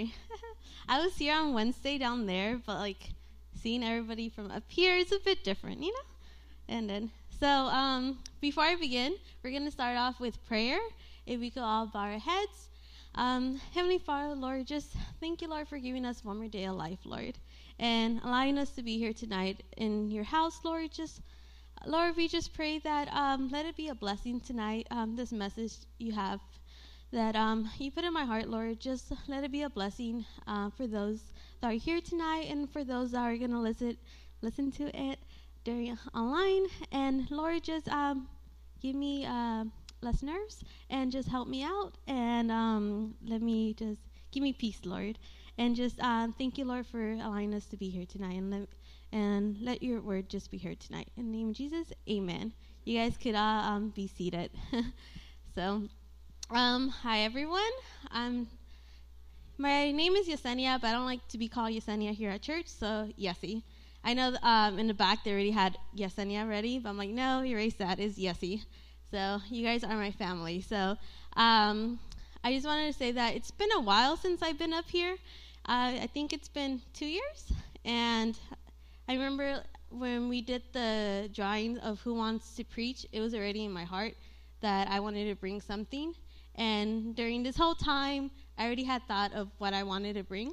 sorry. 0.00 0.14
I 0.88 1.04
was 1.04 1.16
here 1.16 1.34
on 1.34 1.54
Wednesday 1.54 1.98
down 1.98 2.26
there, 2.26 2.60
but 2.64 2.78
like 2.78 3.10
seeing 3.60 3.84
everybody 3.84 4.28
from 4.28 4.50
up 4.50 4.64
here 4.68 4.96
is 4.96 5.12
a 5.12 5.18
bit 5.20 5.44
different, 5.44 5.82
you 5.82 5.92
know? 5.92 6.74
And 6.74 6.88
then, 6.88 7.10
so 7.38 7.46
um, 7.46 8.18
before 8.40 8.64
I 8.64 8.76
begin, 8.76 9.16
we're 9.42 9.50
going 9.50 9.64
to 9.64 9.70
start 9.70 9.96
off 9.96 10.20
with 10.20 10.44
prayer. 10.46 10.78
If 11.26 11.40
we 11.40 11.50
could 11.50 11.62
all 11.62 11.86
bow 11.86 12.00
our 12.00 12.18
heads. 12.18 12.68
Um, 13.14 13.60
Heavenly 13.72 13.98
Father, 13.98 14.34
Lord, 14.34 14.66
just 14.66 14.92
thank 15.20 15.42
you, 15.42 15.48
Lord, 15.48 15.68
for 15.68 15.78
giving 15.78 16.04
us 16.04 16.24
one 16.24 16.38
more 16.38 16.48
day 16.48 16.64
of 16.64 16.76
life, 16.76 17.00
Lord, 17.04 17.34
and 17.78 18.20
allowing 18.24 18.56
us 18.56 18.70
to 18.70 18.82
be 18.82 18.98
here 18.98 19.12
tonight 19.12 19.62
in 19.76 20.10
your 20.10 20.24
house, 20.24 20.60
Lord. 20.64 20.92
Just, 20.92 21.20
Lord, 21.86 22.16
we 22.16 22.28
just 22.28 22.54
pray 22.54 22.78
that 22.78 23.12
um, 23.12 23.48
let 23.50 23.66
it 23.66 23.76
be 23.76 23.88
a 23.88 23.94
blessing 23.94 24.40
tonight, 24.40 24.86
um, 24.90 25.16
this 25.16 25.32
message 25.32 25.74
you 25.98 26.12
have 26.12 26.40
that 27.12 27.34
um, 27.34 27.68
you 27.78 27.90
put 27.90 28.04
in 28.04 28.12
my 28.12 28.24
heart, 28.24 28.48
Lord. 28.48 28.78
Just 28.80 29.12
let 29.26 29.44
it 29.44 29.52
be 29.52 29.62
a 29.62 29.70
blessing 29.70 30.24
uh, 30.46 30.70
for 30.70 30.86
those 30.86 31.20
that 31.60 31.68
are 31.68 31.78
here 31.78 32.00
tonight 32.00 32.46
and 32.50 32.70
for 32.70 32.84
those 32.84 33.12
that 33.12 33.20
are 33.20 33.36
going 33.36 33.50
to 33.50 33.58
listen 33.58 33.96
listen 34.42 34.70
to 34.72 34.96
it 34.96 35.18
during 35.64 35.96
online. 36.14 36.66
And 36.92 37.30
Lord, 37.30 37.64
just 37.64 37.88
um, 37.88 38.28
give 38.80 38.94
me 38.94 39.26
uh, 39.26 39.64
less 40.02 40.22
nerves 40.22 40.64
and 40.88 41.10
just 41.10 41.28
help 41.28 41.48
me 41.48 41.62
out 41.62 41.92
and 42.06 42.50
um, 42.50 43.14
let 43.26 43.42
me 43.42 43.74
just 43.74 44.00
give 44.30 44.42
me 44.42 44.52
peace, 44.52 44.80
Lord. 44.84 45.18
And 45.58 45.76
just 45.76 46.00
uh, 46.00 46.28
thank 46.38 46.56
you, 46.56 46.64
Lord, 46.64 46.86
for 46.86 47.12
allowing 47.12 47.52
us 47.54 47.66
to 47.66 47.76
be 47.76 47.90
here 47.90 48.06
tonight 48.06 48.36
and 48.36 48.50
let 48.50 48.68
and 49.12 49.58
let 49.60 49.82
your 49.82 50.00
word 50.00 50.28
just 50.28 50.50
be 50.50 50.58
heard 50.58 50.78
tonight. 50.78 51.08
In 51.16 51.30
the 51.30 51.36
name 51.38 51.50
of 51.50 51.56
Jesus, 51.56 51.92
Amen. 52.08 52.52
You 52.84 52.98
guys 52.98 53.16
could 53.16 53.34
uh, 53.34 53.38
um, 53.38 53.88
be 53.90 54.06
seated. 54.06 54.50
so. 55.54 55.88
Um, 56.52 56.88
hi 56.88 57.20
everyone. 57.20 57.70
I'm 58.10 58.48
my 59.56 59.92
name 59.92 60.16
is 60.16 60.26
Yesenia, 60.26 60.80
but 60.80 60.88
I 60.88 60.92
don't 60.92 61.04
like 61.04 61.26
to 61.28 61.38
be 61.38 61.46
called 61.46 61.70
Yesenia 61.70 62.10
here 62.10 62.30
at 62.30 62.42
church, 62.42 62.66
so 62.66 63.08
Yessie. 63.16 63.62
I 64.02 64.14
know 64.14 64.34
um, 64.42 64.80
in 64.80 64.88
the 64.88 64.94
back 64.94 65.22
they 65.22 65.30
already 65.30 65.52
had 65.52 65.78
Yesenia 65.96 66.48
ready, 66.48 66.80
but 66.80 66.88
I'm 66.88 66.98
like, 66.98 67.10
no, 67.10 67.44
erase 67.44 67.74
that. 67.74 68.00
Is 68.00 68.18
Yessie. 68.18 68.64
So 69.12 69.38
you 69.48 69.64
guys 69.64 69.84
are 69.84 69.94
my 69.94 70.10
family. 70.10 70.60
So 70.60 70.96
um, 71.36 72.00
I 72.42 72.52
just 72.52 72.66
wanted 72.66 72.92
to 72.92 72.98
say 72.98 73.12
that 73.12 73.36
it's 73.36 73.52
been 73.52 73.70
a 73.76 73.80
while 73.80 74.16
since 74.16 74.42
I've 74.42 74.58
been 74.58 74.72
up 74.72 74.90
here. 74.90 75.14
Uh, 75.68 76.02
I 76.02 76.08
think 76.12 76.32
it's 76.32 76.48
been 76.48 76.80
two 76.94 77.06
years, 77.06 77.52
and 77.84 78.36
I 79.08 79.12
remember 79.12 79.62
when 79.90 80.28
we 80.28 80.42
did 80.42 80.62
the 80.72 81.30
drawings 81.32 81.78
of 81.78 82.00
who 82.00 82.14
wants 82.14 82.56
to 82.56 82.64
preach. 82.64 83.06
It 83.12 83.20
was 83.20 83.34
already 83.34 83.66
in 83.66 83.70
my 83.70 83.84
heart 83.84 84.14
that 84.62 84.88
I 84.90 84.98
wanted 84.98 85.28
to 85.28 85.36
bring 85.36 85.60
something. 85.60 86.12
And 86.60 87.16
during 87.16 87.42
this 87.42 87.56
whole 87.56 87.74
time, 87.74 88.30
I 88.58 88.66
already 88.66 88.84
had 88.84 89.02
thought 89.08 89.32
of 89.32 89.48
what 89.56 89.72
I 89.72 89.82
wanted 89.82 90.16
to 90.16 90.22
bring. 90.22 90.52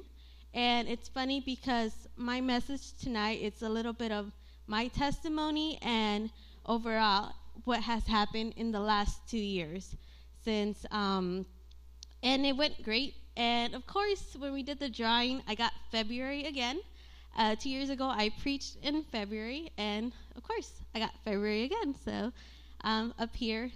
And 0.54 0.88
it's 0.88 1.06
funny 1.06 1.42
because 1.44 1.92
my 2.16 2.40
message 2.40 2.96
tonight 2.96 3.40
it's 3.42 3.60
a 3.60 3.68
little 3.68 3.92
bit 3.92 4.10
of 4.10 4.32
my 4.66 4.88
testimony 4.88 5.78
and 5.82 6.30
overall 6.64 7.34
what 7.64 7.82
has 7.82 8.06
happened 8.06 8.54
in 8.56 8.72
the 8.72 8.80
last 8.80 9.20
two 9.28 9.36
years 9.36 9.94
since 10.42 10.86
um, 10.90 11.44
and 12.22 12.46
it 12.46 12.56
went 12.56 12.82
great. 12.82 13.14
And 13.36 13.74
of 13.74 13.86
course 13.86 14.34
when 14.38 14.54
we 14.54 14.62
did 14.62 14.80
the 14.80 14.88
drawing 14.88 15.42
i 15.46 15.54
got 15.54 15.72
february 15.92 16.46
again. 16.46 16.80
Uh, 17.36 17.54
two 17.54 17.68
years 17.68 17.90
ago 17.90 18.06
i 18.06 18.30
preached 18.40 18.78
in 18.82 19.04
february 19.12 19.70
and 19.76 20.12
of 20.36 20.42
course 20.42 20.72
i 20.94 20.98
got 21.00 21.12
february 21.22 21.64
again. 21.64 21.94
So 22.02 22.32
um, 22.82 23.12
up 23.18 23.36
here 23.36 23.70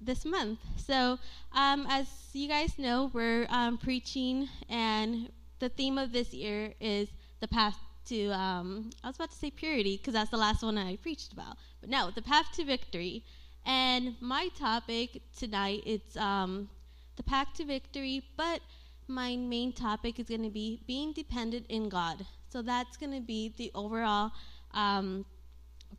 this 0.00 0.24
month. 0.24 0.58
So, 0.76 1.18
um, 1.52 1.86
as 1.88 2.06
you 2.32 2.48
guys 2.48 2.78
know, 2.78 3.10
we're 3.12 3.46
um, 3.50 3.78
preaching, 3.78 4.48
and 4.68 5.30
the 5.58 5.68
theme 5.68 5.98
of 5.98 6.12
this 6.12 6.32
year 6.32 6.74
is 6.80 7.08
the 7.40 7.48
path 7.48 7.76
to, 8.06 8.28
um, 8.30 8.90
I 9.02 9.08
was 9.08 9.16
about 9.16 9.30
to 9.30 9.36
say 9.36 9.50
purity, 9.50 9.96
because 9.96 10.14
that's 10.14 10.30
the 10.30 10.36
last 10.36 10.62
one 10.62 10.78
I 10.78 10.96
preached 10.96 11.32
about. 11.32 11.56
But 11.80 11.90
no, 11.90 12.10
the 12.10 12.22
path 12.22 12.46
to 12.54 12.64
victory. 12.64 13.24
And 13.66 14.14
my 14.20 14.48
topic 14.58 15.20
tonight, 15.36 15.82
it's 15.84 16.16
um, 16.16 16.68
the 17.16 17.22
path 17.22 17.48
to 17.56 17.64
victory, 17.64 18.22
but 18.36 18.60
my 19.08 19.36
main 19.36 19.72
topic 19.72 20.18
is 20.18 20.28
going 20.28 20.42
to 20.42 20.50
be 20.50 20.80
being 20.86 21.12
dependent 21.12 21.66
in 21.68 21.88
God. 21.88 22.24
So 22.48 22.62
that's 22.62 22.96
going 22.96 23.12
to 23.12 23.20
be 23.20 23.52
the 23.56 23.70
overall 23.74 24.32
um, 24.72 25.24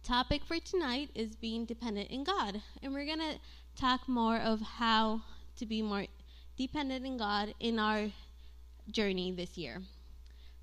topic 0.04 0.44
for 0.46 0.60
tonight 0.60 1.10
is 1.16 1.36
being 1.36 1.66
dependent 1.66 2.10
in 2.10 2.24
God. 2.24 2.62
And 2.82 2.94
we're 2.94 3.06
going 3.06 3.20
to 3.20 3.36
talk 3.80 4.08
more 4.08 4.38
of 4.38 4.60
how 4.62 5.22
to 5.58 5.66
be 5.66 5.82
more 5.82 6.06
dependent 6.58 7.06
in 7.06 7.18
God 7.18 7.54
in 7.60 7.80
our 7.80 8.12
journey 8.92 9.32
this 9.32 9.58
year. 9.58 9.82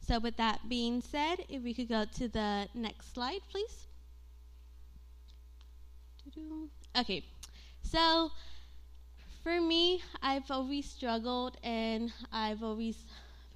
So, 0.01 0.21
with 0.21 0.37
that 0.37 0.69
being 0.69 1.01
said, 1.01 1.37
if 1.49 1.63
we 1.63 1.75
could 1.75 1.89
go 1.89 2.05
to 2.05 2.29
the 2.29 2.69
next 2.75 3.13
slide, 3.15 3.41
please. 3.51 3.87
Okay, 6.97 7.25
so 7.83 8.31
for 9.43 9.61
me, 9.61 10.03
I've 10.23 10.51
always 10.51 10.87
struggled 10.87 11.57
and 11.63 12.13
I've 12.33 12.63
always 12.63 12.97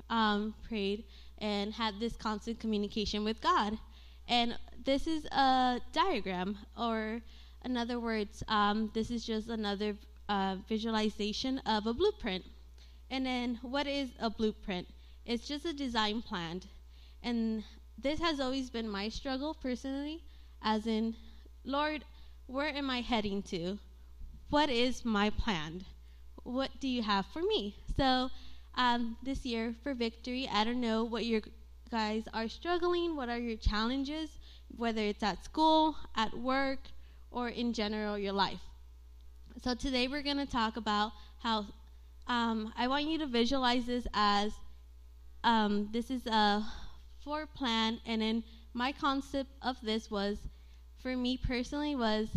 um, 0.09 0.55
prayed 0.69 1.05
and 1.39 1.73
had 1.73 2.01
this 2.01 2.17
constant 2.17 2.59
communication 2.61 3.25
with 3.25 3.41
God. 3.41 3.79
And 4.29 4.57
this 4.85 5.07
is 5.07 5.25
a 5.27 5.81
diagram 5.93 6.59
or 6.79 7.21
in 7.65 7.77
other 7.77 8.01
words, 8.01 8.43
um, 8.49 8.91
this 8.95 9.11
is 9.11 9.25
just 9.25 9.49
another 9.49 9.97
uh, 10.29 10.57
visualization 10.69 11.59
of 11.61 11.87
a 11.87 11.95
blueprint. 11.95 12.45
And 13.11 13.27
then, 13.27 13.59
what 13.63 13.87
is 13.87 14.11
a 14.21 14.31
blueprint? 14.31 14.89
It's 15.27 15.47
just 15.47 15.65
a 15.65 15.73
design 15.73 16.23
plan. 16.23 16.63
And 17.23 17.65
this 17.99 18.21
has 18.21 18.41
always 18.41 18.71
been 18.71 18.89
my 18.89 19.09
struggle 19.09 19.55
personally, 19.55 20.23
as 20.63 20.87
in, 20.87 21.17
Lord, 21.65 22.05
where 22.47 22.69
am 22.69 22.89
I 22.91 23.01
heading 23.01 23.43
to? 23.45 23.79
What 24.51 24.71
is 24.71 25.05
my 25.05 25.31
plan? 25.31 25.85
What 26.45 26.71
do 26.81 26.89
you 26.89 27.03
have 27.03 27.27
for 27.27 27.43
me? 27.43 27.77
So, 27.97 28.31
um, 28.75 29.17
this 29.23 29.45
year 29.45 29.75
for 29.83 29.95
victory, 29.95 30.49
I 30.51 30.65
don't 30.65 30.81
know 30.81 31.05
what 31.05 31.25
you 31.25 31.43
guys 31.91 32.25
are 32.33 32.49
struggling, 32.49 33.17
what 33.17 33.29
are 33.29 33.39
your 33.39 33.57
challenges, 33.57 34.31
whether 34.77 35.03
it's 35.03 35.23
at 35.23 35.45
school, 35.45 35.97
at 36.17 36.35
work, 36.39 36.79
or 37.31 37.49
in 37.49 37.73
general 37.73 38.19
your 38.19 38.33
life. 38.33 38.61
So 39.63 39.75
today 39.75 40.09
we're 40.09 40.23
going 40.23 40.39
to 40.39 40.47
talk 40.47 40.77
about 40.77 41.13
how 41.39 41.67
um, 42.27 42.73
I 42.77 42.89
want 42.89 43.07
you 43.07 43.19
to 43.19 43.27
visualize 43.27 43.87
this 43.87 44.07
as 44.15 44.53
um, 45.43 45.89
this 45.93 46.11
is 46.11 46.27
a 46.27 46.65
floor 47.23 47.47
plan, 47.47 48.01
and 48.07 48.23
then 48.23 48.45
my 48.75 48.93
concept 48.93 49.51
of 49.63 49.77
this 49.83 50.11
was, 50.11 50.39
for 51.03 51.17
me 51.17 51.37
personally, 51.37 51.97
was, 51.97 52.29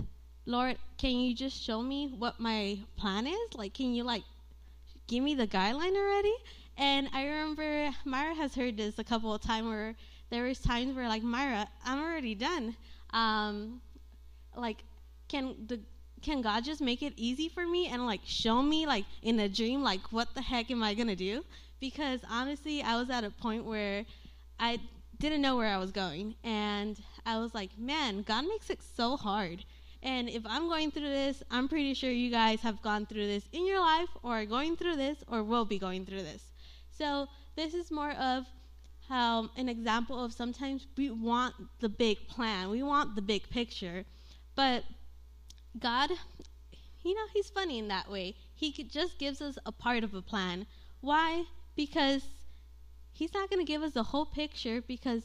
Lord, 0.46 0.78
can 0.98 1.12
you 1.12 1.36
just 1.36 1.62
show 1.62 1.82
me 1.82 2.14
what 2.18 2.40
my 2.40 2.80
plan 2.98 3.28
is? 3.28 3.54
Like, 3.56 3.74
can 3.74 3.94
you 3.94 4.04
like 4.04 4.24
give 5.08 5.24
me 5.24 5.36
the 5.36 5.48
guideline 5.48 5.96
already? 5.96 6.34
And 6.78 7.08
I 7.14 7.26
remember 7.26 7.92
Myra 8.06 8.34
has 8.36 8.56
heard 8.56 8.78
this 8.78 8.98
a 8.98 9.04
couple 9.04 9.34
of 9.34 9.42
times 9.42 9.68
where 9.68 9.96
there 10.30 10.44
was 10.44 10.60
times 10.60 10.96
where 10.96 11.08
like 11.08 11.24
Myra, 11.24 11.68
I'm 11.86 12.02
already 12.02 12.36
done. 12.36 12.76
Um, 13.12 13.82
like 14.56 14.84
can 15.28 15.56
the 15.68 15.80
can 16.22 16.42
God 16.42 16.64
just 16.64 16.82
make 16.82 17.04
it 17.04 17.14
easy 17.18 17.50
for 17.50 17.68
me 17.68 17.88
and 17.88 18.06
like 18.06 18.22
show 18.26 18.62
me 18.62 18.86
like 18.86 19.06
in 19.22 19.40
a 19.40 19.50
dream 19.50 19.84
like 19.84 20.02
what 20.12 20.34
the 20.36 20.42
heck 20.42 20.72
am 20.72 20.82
I 20.82 20.94
gonna 20.94 21.16
do? 21.16 21.44
Because 21.80 22.22
honestly, 22.30 22.82
I 22.82 22.96
was 22.96 23.10
at 23.10 23.24
a 23.24 23.30
point 23.30 23.66
where 23.66 24.06
I 24.60 24.80
didn't 25.20 25.42
know 25.42 25.56
where 25.58 25.68
I 25.68 25.78
was 25.78 25.92
going, 25.92 26.36
and 26.44 27.00
I 27.26 27.38
was 27.40 27.54
like, 27.54 27.78
man, 27.78 28.24
God 28.24 28.46
makes 28.46 28.70
it 28.70 28.82
so 28.82 29.18
hard. 29.18 29.66
And 30.02 30.30
if 30.30 30.44
I'm 30.46 30.68
going 30.68 30.92
through 30.92 31.10
this, 31.10 31.44
I'm 31.50 31.70
pretty 31.70 31.94
sure 31.94 32.12
you 32.12 32.30
guys 32.30 32.60
have 32.62 32.82
gone 32.82 33.06
through 33.06 33.28
this 33.28 33.48
in 33.52 33.66
your 33.66 33.80
life, 33.80 34.10
or 34.22 34.40
are 34.40 34.46
going 34.46 34.76
through 34.76 34.98
this, 34.98 35.24
or 35.28 35.44
will 35.44 35.66
be 35.66 35.80
going 35.80 36.06
through 36.06 36.24
this. 36.24 36.52
So 36.90 37.28
this 37.56 37.74
is 37.74 37.92
more 37.92 38.12
of 38.12 38.46
how 39.08 39.50
an 39.58 39.70
example 39.70 40.24
of 40.24 40.34
sometimes 40.34 40.88
we 40.98 41.10
want 41.10 41.56
the 41.80 41.90
big 41.90 42.28
plan, 42.28 42.70
we 42.70 42.84
want 42.84 43.16
the 43.16 43.22
big 43.22 43.50
picture, 43.50 44.06
but 44.56 44.84
God, 45.80 46.12
you 47.04 47.16
know, 47.16 47.26
He's 47.34 47.50
funny 47.50 47.80
in 47.80 47.88
that 47.90 48.10
way. 48.10 48.36
He 48.54 48.72
just 48.72 49.18
gives 49.20 49.42
us 49.42 49.58
a 49.66 49.72
part 49.72 50.04
of 50.04 50.14
a 50.14 50.22
plan. 50.22 50.66
Why? 51.02 51.46
Because 51.76 52.24
He's 53.12 53.34
not 53.34 53.50
going 53.50 53.64
to 53.64 53.72
give 53.72 53.84
us 53.84 53.94
the 53.94 54.04
whole 54.04 54.26
picture 54.26 54.82
because 54.82 55.24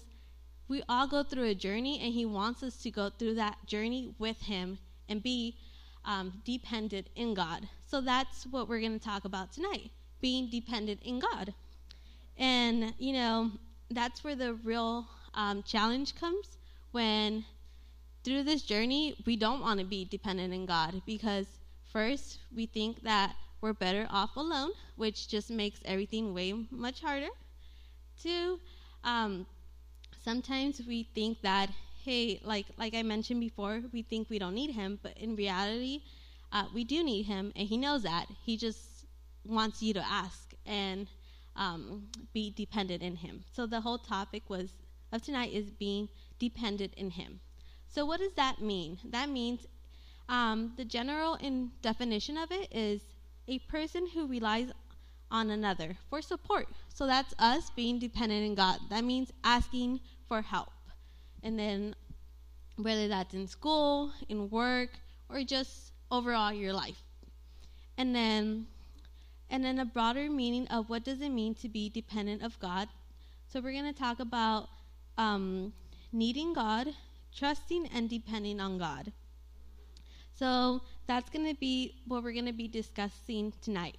we 0.68 0.82
all 0.88 1.06
go 1.06 1.22
through 1.22 1.44
a 1.44 1.54
journey 1.54 2.00
and 2.00 2.12
He 2.12 2.26
wants 2.26 2.62
us 2.62 2.76
to 2.82 2.90
go 2.90 3.10
through 3.10 3.34
that 3.34 3.56
journey 3.66 4.14
with 4.18 4.42
Him 4.42 4.78
and 5.08 5.22
be 5.22 5.56
um, 6.04 6.42
dependent 6.44 7.08
in 7.16 7.34
God. 7.34 7.68
So 7.86 8.00
that's 8.00 8.44
what 8.46 8.68
we're 8.68 8.80
going 8.80 8.98
to 8.98 9.04
talk 9.04 9.24
about 9.24 9.52
tonight 9.52 9.90
being 10.20 10.50
dependent 10.50 11.00
in 11.02 11.20
God. 11.20 11.54
And, 12.36 12.92
you 12.98 13.12
know, 13.12 13.52
that's 13.90 14.24
where 14.24 14.34
the 14.34 14.54
real 14.54 15.06
um, 15.34 15.62
challenge 15.62 16.14
comes 16.14 16.58
when 16.92 17.44
through 18.24 18.44
this 18.44 18.62
journey, 18.62 19.14
we 19.26 19.36
don't 19.36 19.60
want 19.60 19.80
to 19.80 19.86
be 19.86 20.04
dependent 20.04 20.52
in 20.52 20.66
God 20.66 21.02
because 21.06 21.46
first, 21.92 22.38
we 22.54 22.66
think 22.66 23.02
that 23.02 23.34
we're 23.60 23.72
better 23.72 24.06
off 24.10 24.36
alone, 24.36 24.70
which 24.96 25.28
just 25.28 25.50
makes 25.50 25.80
everything 25.84 26.34
way 26.34 26.52
much 26.70 27.00
harder. 27.00 27.28
Two, 28.22 28.60
um, 29.04 29.46
sometimes 30.24 30.82
we 30.86 31.04
think 31.14 31.40
that 31.42 31.70
hey, 32.04 32.40
like 32.44 32.66
like 32.76 32.94
I 32.94 33.02
mentioned 33.02 33.40
before, 33.40 33.82
we 33.92 34.02
think 34.02 34.30
we 34.30 34.38
don't 34.38 34.54
need 34.54 34.70
him, 34.70 34.98
but 35.02 35.16
in 35.18 35.36
reality, 35.36 36.02
uh, 36.52 36.64
we 36.74 36.84
do 36.84 37.04
need 37.04 37.24
him, 37.24 37.52
and 37.56 37.68
he 37.68 37.76
knows 37.76 38.02
that. 38.02 38.26
He 38.44 38.56
just 38.56 39.06
wants 39.44 39.82
you 39.82 39.94
to 39.94 40.04
ask 40.06 40.52
and 40.66 41.08
um, 41.56 42.08
be 42.32 42.50
dependent 42.50 43.02
in 43.02 43.16
him. 43.16 43.44
So 43.52 43.66
the 43.66 43.80
whole 43.80 43.98
topic 43.98 44.48
was 44.48 44.70
of 45.12 45.22
tonight 45.22 45.52
is 45.52 45.70
being 45.70 46.08
dependent 46.38 46.94
in 46.94 47.10
him. 47.10 47.40
So 47.88 48.04
what 48.04 48.20
does 48.20 48.32
that 48.34 48.60
mean? 48.60 48.98
That 49.04 49.28
means 49.28 49.66
um, 50.28 50.72
the 50.76 50.84
general 50.84 51.34
in 51.36 51.70
definition 51.82 52.36
of 52.36 52.50
it 52.52 52.68
is 52.70 53.00
a 53.46 53.58
person 53.60 54.06
who 54.06 54.26
relies 54.26 54.70
on 55.30 55.50
another 55.50 55.96
for 56.08 56.22
support. 56.22 56.68
So 56.92 57.06
that's 57.06 57.34
us 57.38 57.70
being 57.74 57.98
dependent 57.98 58.44
in 58.44 58.54
God. 58.54 58.78
That 58.90 59.04
means 59.04 59.32
asking 59.44 60.00
for 60.26 60.42
help. 60.42 60.72
And 61.42 61.58
then 61.58 61.94
whether 62.76 63.08
that's 63.08 63.34
in 63.34 63.46
school, 63.46 64.12
in 64.28 64.50
work, 64.50 64.90
or 65.28 65.42
just 65.42 65.92
overall 66.10 66.52
your 66.52 66.72
life. 66.72 67.02
And 67.96 68.14
then 68.14 68.66
and 69.50 69.64
then 69.64 69.78
a 69.78 69.84
broader 69.84 70.30
meaning 70.30 70.68
of 70.68 70.90
what 70.90 71.04
does 71.04 71.20
it 71.20 71.30
mean 71.30 71.54
to 71.56 71.68
be 71.68 71.88
dependent 71.88 72.42
of 72.42 72.58
God. 72.60 72.88
So 73.48 73.60
we're 73.60 73.72
going 73.72 73.92
to 73.92 73.98
talk 73.98 74.20
about 74.20 74.68
um, 75.16 75.72
needing 76.12 76.52
God, 76.52 76.88
trusting 77.34 77.88
and 77.94 78.08
depending 78.08 78.60
on 78.60 78.78
God. 78.78 79.12
So 80.34 80.82
that's 81.06 81.28
going 81.30 81.46
to 81.46 81.58
be 81.58 82.02
what 82.06 82.22
we're 82.22 82.32
going 82.32 82.46
to 82.46 82.52
be 82.52 82.68
discussing 82.68 83.52
tonight. 83.60 83.96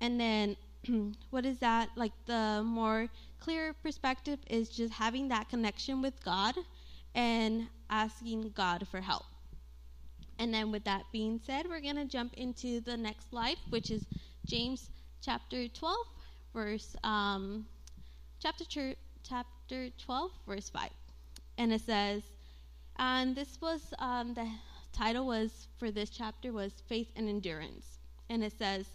And 0.00 0.20
then 0.20 0.56
what 1.30 1.44
is 1.44 1.58
that? 1.58 1.88
Like 1.96 2.12
the 2.26 2.62
more 2.64 3.08
clear 3.40 3.74
perspective 3.82 4.38
is 4.48 4.68
just 4.68 4.92
having 4.92 5.28
that 5.28 5.48
connection 5.48 6.02
with 6.02 6.22
God 6.24 6.54
and 7.14 7.66
asking 7.90 8.52
God 8.54 8.86
for 8.88 9.00
help. 9.00 9.24
And 10.38 10.52
then 10.52 10.70
with 10.70 10.84
that 10.84 11.04
being 11.12 11.40
said, 11.44 11.66
we're 11.68 11.80
going 11.80 11.96
to 11.96 12.04
jump 12.04 12.34
into 12.34 12.80
the 12.80 12.96
next 12.96 13.30
slide, 13.30 13.56
which 13.70 13.90
is 13.90 14.04
James 14.44 14.90
chapter 15.22 15.66
12, 15.66 15.96
verse 16.52 16.94
um, 17.02 17.66
chapter 18.38 18.94
chapter 19.22 19.88
12, 19.98 20.30
verse 20.46 20.68
5. 20.68 20.90
And 21.58 21.72
it 21.72 21.80
says, 21.80 22.22
and 22.98 23.36
this 23.36 23.60
was 23.60 23.94
um, 23.98 24.34
the 24.34 24.48
title 24.92 25.26
was 25.26 25.68
for 25.78 25.90
this 25.90 26.10
chapter 26.10 26.52
was 26.52 26.72
faith 26.88 27.08
and 27.16 27.28
endurance. 27.28 27.98
And 28.28 28.42
it 28.42 28.52
says, 28.58 28.86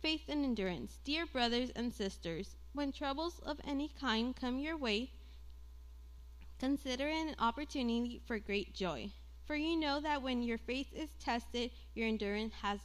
faith 0.00 0.22
and 0.28 0.44
endurance. 0.44 0.98
Dear 1.04 1.26
brothers 1.26 1.70
and 1.76 1.92
sisters, 1.92 2.56
when 2.72 2.90
troubles 2.90 3.38
of 3.44 3.60
any 3.64 3.88
kind 4.00 4.34
come 4.34 4.58
your 4.58 4.76
way, 4.76 5.10
consider 6.58 7.06
it 7.08 7.28
an 7.28 7.36
opportunity 7.38 8.20
for 8.26 8.38
great 8.38 8.74
joy. 8.74 9.10
For 9.44 9.56
you 9.56 9.76
know 9.76 10.00
that 10.00 10.22
when 10.22 10.42
your 10.42 10.58
faith 10.58 10.88
is 10.94 11.10
tested, 11.20 11.70
your 11.94 12.08
endurance 12.08 12.54
has 12.62 12.80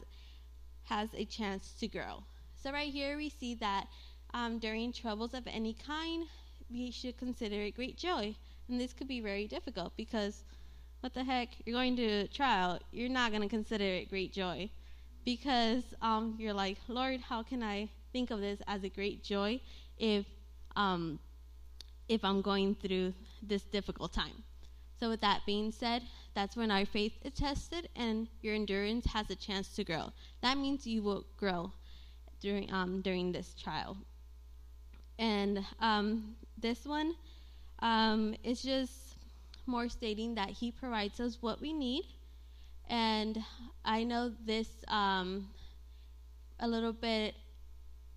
has 0.84 1.10
a 1.14 1.26
chance 1.26 1.74
to 1.80 1.88
grow. 1.88 2.24
So 2.56 2.72
right 2.72 2.92
here 2.92 3.18
we 3.18 3.30
see 3.30 3.56
that 3.56 3.88
um, 4.34 4.60
during 4.60 4.92
troubles 4.92 5.34
of 5.34 5.48
any 5.48 5.74
kind, 5.74 6.26
we 6.70 6.92
should 6.92 7.18
consider 7.18 7.62
it 7.62 7.76
great 7.76 7.98
joy. 7.98 8.36
And 8.70 8.80
this 8.80 8.94
could 8.94 9.08
be 9.08 9.22
very 9.22 9.48
difficult 9.48 9.96
because 9.96 10.44
what 11.08 11.14
the 11.14 11.24
heck, 11.24 11.48
you're 11.66 11.74
going 11.74 11.96
to 11.96 12.28
trial, 12.28 12.78
you're 12.92 13.08
not 13.08 13.32
going 13.32 13.42
to 13.42 13.48
consider 13.48 13.86
it 13.86 14.10
great 14.10 14.34
joy 14.34 14.70
because 15.24 15.86
um, 16.02 16.36
you're 16.38 16.52
like, 16.52 16.78
Lord, 16.90 17.22
how 17.22 17.44
can 17.44 17.64
I 17.64 17.88
think 18.12 18.30
of 18.30 18.42
this 18.42 18.60
as 18.68 18.84
a 18.84 18.90
great 18.90 19.24
joy 19.24 19.62
if 19.98 20.26
um, 20.76 21.18
if 22.10 22.26
I'm 22.26 22.42
going 22.42 22.76
through 22.76 23.14
this 23.42 23.64
difficult 23.64 24.12
time? 24.12 24.44
So, 25.00 25.08
with 25.08 25.22
that 25.22 25.46
being 25.46 25.72
said, 25.72 26.04
that's 26.36 26.58
when 26.58 26.72
our 26.72 26.86
faith 26.86 27.14
is 27.24 27.32
tested 27.32 27.88
and 27.96 28.28
your 28.42 28.54
endurance 28.54 29.06
has 29.06 29.30
a 29.30 29.36
chance 29.36 29.70
to 29.78 29.86
grow. 29.86 30.12
That 30.42 30.58
means 30.58 30.86
you 30.86 31.04
will 31.04 31.26
grow 31.38 31.72
during 32.42 32.70
um, 32.74 33.00
during 33.00 33.32
this 33.32 33.54
trial. 33.54 33.96
And 35.18 35.66
um, 35.80 36.36
this 36.58 36.86
one 36.86 37.16
um, 37.80 38.36
is 38.44 38.62
just 38.62 39.07
more 39.68 39.90
stating 39.90 40.36
that 40.36 40.50
He 40.50 40.72
provides 40.72 41.20
us 41.20 41.38
what 41.42 41.62
we 41.62 41.74
need. 41.74 42.04
And 42.90 43.38
I 43.84 44.04
know 44.04 44.32
this 44.46 44.70
um, 44.88 45.50
a 46.60 46.68
little 46.68 46.94
bit. 46.94 47.36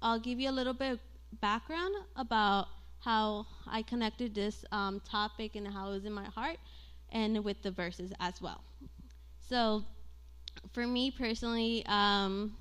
I'll 0.03 0.21
give 0.21 0.39
you 0.39 0.49
a 0.49 0.53
little 0.53 0.73
bit 0.75 0.99
background 1.41 1.95
about 2.17 2.69
how 3.01 3.47
I 3.67 3.83
connected 3.83 4.35
this 4.35 4.65
um, 4.73 5.01
topic 5.01 5.57
and 5.57 5.67
how 5.67 5.89
it 5.89 5.95
was 5.95 6.05
in 6.05 6.13
my 6.13 6.25
heart, 6.25 6.59
and 7.11 7.43
with 7.45 7.63
the 7.63 7.71
verses 7.71 8.13
as 8.21 8.41
well. 8.41 8.63
So, 9.49 9.85
for 10.73 10.87
me 10.87 11.11
personally, 11.11 11.85
um, 11.87 12.57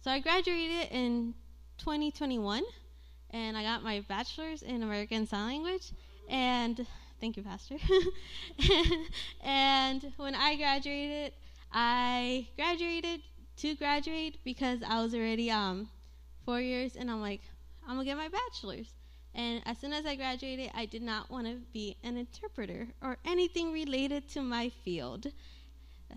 so 0.00 0.10
I 0.10 0.20
graduated 0.20 0.88
in 0.92 1.34
2021, 1.78 2.62
and 3.30 3.56
I 3.56 3.62
got 3.62 3.82
my 3.82 4.04
bachelor's 4.08 4.62
in 4.62 4.82
American 4.82 5.26
Sign 5.26 5.62
Language. 5.62 5.92
And 6.28 6.86
thank 7.20 7.36
you, 7.36 7.42
Pastor. 7.42 7.76
and 9.44 10.12
when 10.16 10.34
I 10.34 10.56
graduated, 10.56 11.32
I 11.72 12.48
graduated 12.56 13.20
to 13.58 13.74
graduate 13.76 14.38
because 14.44 14.80
I 14.86 15.02
was 15.02 15.14
already 15.14 15.50
um, 15.50 15.88
four 16.44 16.60
years, 16.60 16.96
and 16.96 17.10
I'm 17.10 17.20
like, 17.20 17.42
I'm 17.86 17.96
gonna 17.96 18.04
get 18.04 18.16
my 18.16 18.28
bachelor's. 18.28 18.88
And 19.34 19.62
as 19.66 19.78
soon 19.78 19.92
as 19.92 20.06
I 20.06 20.16
graduated, 20.16 20.70
I 20.74 20.86
did 20.86 21.02
not 21.02 21.30
want 21.30 21.46
to 21.46 21.58
be 21.72 21.96
an 22.02 22.16
interpreter 22.16 22.88
or 23.02 23.16
anything 23.24 23.72
related 23.72 24.28
to 24.30 24.42
my 24.42 24.70
field. 24.84 25.26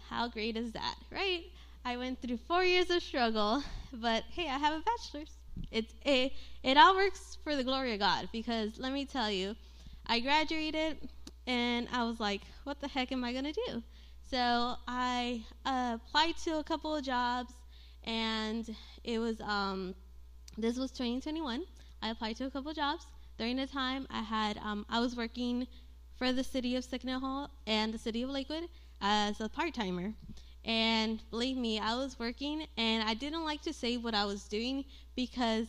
How 0.10 0.28
great 0.28 0.58
is 0.58 0.72
that, 0.72 0.96
right? 1.12 1.44
I 1.86 1.98
went 1.98 2.22
through 2.22 2.38
four 2.38 2.64
years 2.64 2.90
of 2.90 3.04
struggle, 3.04 3.64
but 3.92 4.24
hey, 4.32 4.48
I 4.48 4.58
have 4.58 4.74
a 4.74 4.84
bachelor's. 4.84 5.38
It's 5.70 5.94
it, 6.04 6.34
it 6.64 6.78
all 6.78 6.96
works 6.96 7.38
for 7.44 7.56
the 7.56 7.64
glory 7.64 7.94
of 7.94 8.00
God 8.00 8.30
because 8.32 8.80
let 8.80 8.92
me 8.92 9.06
tell 9.06 9.30
you, 9.30 9.56
I 10.06 10.20
graduated 10.20 11.10
and 11.48 11.88
I 11.92 12.04
was 12.06 12.20
like, 12.20 12.42
what 12.64 12.80
the 12.80 12.88
heck 12.88 13.12
am 13.12 13.24
I 13.24 13.34
gonna 13.34 13.54
do? 13.54 13.84
So 14.30 14.76
I 14.88 15.44
uh, 15.66 15.98
applied 16.02 16.38
to 16.46 16.58
a 16.60 16.64
couple 16.64 16.96
of 16.96 17.04
jobs, 17.04 17.54
and 18.06 18.76
it 19.04 19.20
was 19.20 19.40
um, 19.42 19.94
this 20.58 20.78
was 20.78 20.92
2021 20.92 21.64
I 22.02 22.10
applied 22.10 22.38
to 22.38 22.46
a 22.46 22.52
couple 22.52 22.72
of 22.72 22.78
jobs. 22.78 23.06
During 23.38 23.58
the 23.58 23.68
time, 23.68 24.08
I 24.10 24.22
had 24.22 24.58
um, 24.60 24.86
I 24.89 25.00
was 25.00 25.16
working 25.16 25.68
for 26.18 26.32
the 26.34 26.44
city 26.44 26.75
of 26.75 26.84
Signal 26.84 27.20
Hill 27.20 27.50
and 27.68 27.94
the 27.94 27.98
city 27.98 28.24
of 28.24 28.30
Lakewood 28.30 28.70
as 29.01 29.42
a 29.42 29.50
part 29.50 29.74
timer. 29.74 30.13
And 30.66 31.22
believe 31.30 31.58
me, 31.58 31.80
I 31.80 31.96
was 31.96 32.18
working, 32.20 32.66
and 32.77 33.04
I 33.08 33.13
didn't 33.13 33.44
like 33.44 33.62
to 33.63 33.74
say 33.74 33.98
what 33.98 34.16
I 34.16 34.25
was 34.25 34.46
doing 34.48 34.86
because 35.16 35.68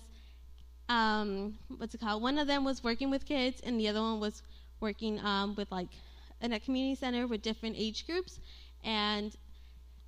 um, 0.89 1.59
what's 1.77 1.95
it 1.95 2.01
called? 2.01 2.23
One 2.23 2.39
of 2.39 2.47
them 2.47 2.65
was 2.65 2.85
working 2.85 3.11
with 3.11 3.25
kids, 3.27 3.61
and 3.65 3.79
the 3.79 3.89
other 3.89 4.01
one 4.01 4.21
was 4.21 4.43
working 4.81 5.19
um, 5.21 5.55
with 5.55 5.71
like 5.73 5.89
in 6.41 6.53
a 6.53 6.61
community 6.61 6.95
center 6.95 7.27
with 7.27 7.43
different 7.43 7.77
age 7.79 8.07
groups. 8.07 8.39
And 8.85 9.35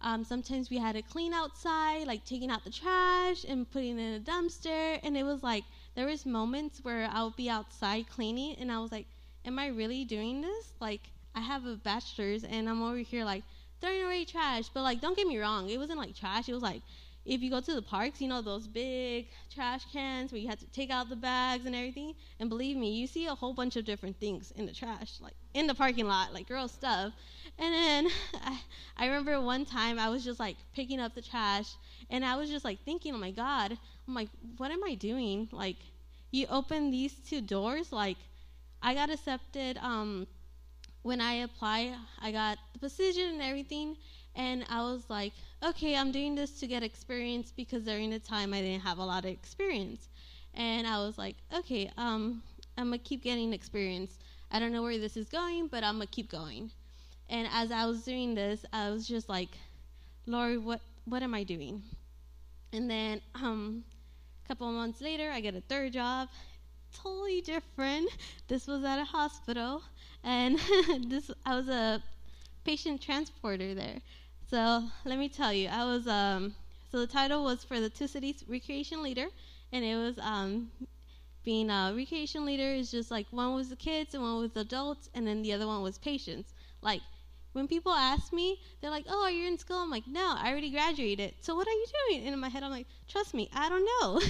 um, 0.03 0.25
sometimes 0.25 0.71
we 0.71 0.79
had 0.79 0.95
to 0.95 1.03
clean 1.03 1.33
outside, 1.33 2.07
like 2.07 2.25
taking 2.25 2.51
out 2.51 2.65
the 2.65 2.71
trash 2.71 3.45
and 3.49 3.71
putting 3.71 3.99
it 3.99 4.03
in 4.03 4.15
a 4.15 4.21
dumpster. 4.21 5.01
And 5.03 5.17
it 5.17 5.25
was 5.25 5.43
like 5.43 5.65
there 5.95 6.07
was 6.07 6.27
moments 6.27 6.81
where 6.83 7.09
I 7.13 7.23
would 7.25 7.37
be 7.37 7.49
outside 7.49 8.09
cleaning, 8.09 8.57
and 8.61 8.71
I 8.71 8.79
was 8.79 8.93
like, 8.93 9.07
"Am 9.45 9.59
I 9.59 9.69
really 9.69 10.05
doing 10.05 10.43
this? 10.43 10.73
Like, 10.81 11.11
I 11.35 11.41
have 11.41 11.65
a 11.65 11.77
bachelor's, 11.77 12.45
and 12.45 12.69
I'm 12.69 12.83
over 12.83 12.99
here 12.99 13.25
like 13.25 13.45
throwing 13.81 14.03
away 14.03 14.25
trash." 14.27 14.69
But 14.69 14.83
like, 14.83 15.01
don't 15.01 15.17
get 15.17 15.27
me 15.27 15.39
wrong, 15.39 15.71
it 15.71 15.79
wasn't 15.79 15.99
like 15.99 16.15
trash. 16.15 16.49
It 16.49 16.55
was 16.55 16.63
like 16.63 16.83
if 17.27 17.43
you 17.43 17.51
go 17.51 17.61
to 17.61 17.75
the 17.75 17.83
parks, 17.83 18.21
you 18.21 18.29
know 18.29 18.41
those 18.41 18.67
big 18.67 19.27
trash 19.53 19.83
cans 19.93 20.33
where 20.33 20.41
you 20.41 20.49
have 20.49 20.59
to 20.61 20.67
take 20.67 20.91
out 20.91 21.09
the 21.09 21.17
bags 21.17 21.67
and 21.67 21.75
everything. 21.75 22.15
And 22.41 22.49
believe 22.49 22.77
me, 22.77 22.93
you 22.93 23.07
see 23.07 23.27
a 23.27 23.35
whole 23.35 23.53
bunch 23.53 23.77
of 23.77 23.85
different 23.85 24.19
things 24.19 24.53
in 24.53 24.67
the 24.67 24.73
trash, 24.73 25.15
like 25.21 25.35
in 25.55 25.67
the 25.67 25.75
parking 25.75 26.07
lot, 26.07 26.33
like 26.33 26.49
girl 26.49 26.69
stuff. 26.69 27.13
And 27.59 27.75
then 27.75 28.09
I, 28.45 28.61
I 28.97 29.07
remember 29.07 29.41
one 29.41 29.65
time 29.65 29.99
I 29.99 30.09
was 30.09 30.25
just 30.25 30.39
like 30.41 30.57
picking 30.75 31.01
up 31.01 31.15
the 31.15 31.23
trash, 31.23 31.75
and 32.11 32.25
I 32.25 32.37
was 32.37 32.49
just 32.49 32.65
like 32.65 32.79
thinking, 32.85 33.15
oh 33.15 33.19
my 33.19 33.33
god, 33.33 33.77
I'm 34.07 34.15
like, 34.15 34.29
what 34.57 34.71
am 34.71 34.85
I 34.85 34.95
doing? 34.95 35.49
Like, 35.53 35.77
you 36.31 36.47
open 36.49 36.91
these 36.91 37.15
two 37.29 37.41
doors, 37.41 37.93
like, 37.93 38.17
I 38.83 38.95
got 38.95 39.11
accepted. 39.11 39.79
Um, 39.79 40.27
when 41.03 41.21
I 41.21 41.35
applied, 41.35 41.95
I 42.21 42.33
got 42.33 42.59
the 42.73 42.79
position 42.81 43.35
and 43.35 43.43
everything, 43.43 43.97
and 44.37 44.65
I 44.69 44.83
was 44.83 45.03
like, 45.09 45.33
okay, 45.65 45.97
I'm 45.97 46.13
doing 46.13 46.35
this 46.37 46.61
to 46.61 46.67
get 46.69 46.83
experience 46.85 47.53
because 47.57 47.85
during 47.85 48.11
the 48.11 48.21
time 48.21 48.55
I 48.55 48.61
didn't 48.61 48.83
have 48.83 48.99
a 48.99 49.05
lot 49.05 49.25
of 49.25 49.31
experience. 49.31 50.09
And 50.55 50.87
I 50.87 50.99
was 50.99 51.19
like, 51.19 51.37
okay, 51.55 51.91
um, 51.97 52.43
I'm 52.79 52.87
gonna 52.89 52.99
keep 52.99 53.23
getting 53.23 53.53
experience. 53.53 54.19
I 54.51 54.61
don't 54.61 54.73
know 54.73 54.83
where 54.83 54.99
this 54.99 55.17
is 55.17 55.29
going, 55.29 55.69
but 55.69 55.83
I'm 55.85 55.95
gonna 55.97 56.07
keep 56.07 56.31
going. 56.31 56.71
And 57.31 57.49
as 57.53 57.73
I 57.73 57.87
was 57.87 58.05
doing 58.05 58.35
this, 58.35 58.65
I 58.73 58.91
was 58.91 59.09
just 59.09 59.29
like, 59.29 59.51
Lord, 60.27 60.65
what 60.65 60.81
what 61.07 61.23
am 61.23 61.35
I 61.35 61.45
doing? 61.45 61.83
And 62.73 62.91
then 62.91 63.21
um, 63.35 63.85
a 64.45 64.49
couple 64.49 64.69
of 64.69 64.75
months 64.75 65.01
later, 65.01 65.31
I 65.31 65.41
get 65.41 65.55
a 65.55 65.61
third 65.63 65.93
job, 65.93 66.29
totally 66.95 67.41
different. 67.41 68.11
This 68.49 68.67
was 68.67 68.85
at 68.85 68.99
a 69.01 69.05
hospital, 69.05 69.83
and 70.25 70.59
this 71.09 71.31
I 71.45 71.57
was 71.57 71.69
a 71.69 72.03
patient 72.65 73.01
transporter 73.03 73.75
there. 73.75 74.01
So 74.49 74.85
let 75.05 75.19
me 75.19 75.29
tell 75.29 75.53
you, 75.53 75.69
I 75.69 75.85
was 75.85 76.07
um, 76.07 76.55
so 76.91 76.99
the 77.01 77.07
title 77.07 77.45
was 77.45 77.65
for 77.65 77.81
the 77.81 77.91
two 77.91 78.07
cities 78.07 78.45
recreation 78.49 79.03
leader, 79.03 79.27
and 79.73 79.85
it 79.85 79.97
was 79.97 80.19
um, 80.21 80.71
being 81.45 81.71
a 81.71 81.93
recreation 81.97 82.45
leader 82.47 82.71
is 82.71 82.91
just 82.91 83.11
like 83.11 83.27
one 83.31 83.55
was 83.55 83.69
the 83.71 83.77
kids 83.77 84.15
and 84.15 84.23
one 84.23 84.39
was 84.39 84.53
the 84.53 84.61
adults, 84.61 85.09
and 85.15 85.27
then 85.27 85.43
the 85.43 85.53
other 85.53 85.67
one 85.67 85.83
was 85.83 85.99
patients. 85.99 86.55
Like 86.83 87.03
when 87.53 87.69
people 87.69 87.93
ask 87.93 88.33
me, 88.33 88.59
they're 88.81 88.91
like, 88.91 89.07
"Oh, 89.09 89.25
are 89.25 89.31
you 89.31 89.47
in 89.49 89.59
school?" 89.59 89.79
I'm 89.79 89.91
like, 89.91 90.07
"No, 90.07 90.35
I 90.39 90.51
already 90.51 90.71
graduated." 90.71 91.35
So 91.41 91.55
what 91.57 91.69
are 91.69 91.73
you 91.73 91.87
doing? 92.09 92.25
And 92.27 92.35
in 92.35 92.41
my 92.41 92.49
head, 92.49 92.63
I'm 92.63 92.71
like, 92.71 92.89
"Trust 93.09 93.35
me, 93.35 93.49
I 93.55 93.69
don't 93.69 93.89
know." 94.03 94.21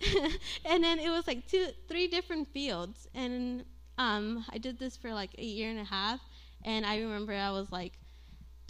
and 0.66 0.84
then 0.84 0.98
it 0.98 1.10
was 1.10 1.26
like 1.26 1.46
two, 1.48 1.68
three 1.88 2.08
different 2.08 2.48
fields, 2.48 3.08
and 3.14 3.64
um, 3.98 4.44
I 4.50 4.58
did 4.58 4.78
this 4.78 4.96
for 4.96 5.14
like 5.14 5.30
a 5.38 5.44
year 5.44 5.70
and 5.70 5.80
a 5.80 5.84
half, 5.84 6.20
and 6.64 6.86
I 6.86 6.98
remember 7.00 7.32
I 7.32 7.50
was 7.50 7.72
like, 7.72 7.94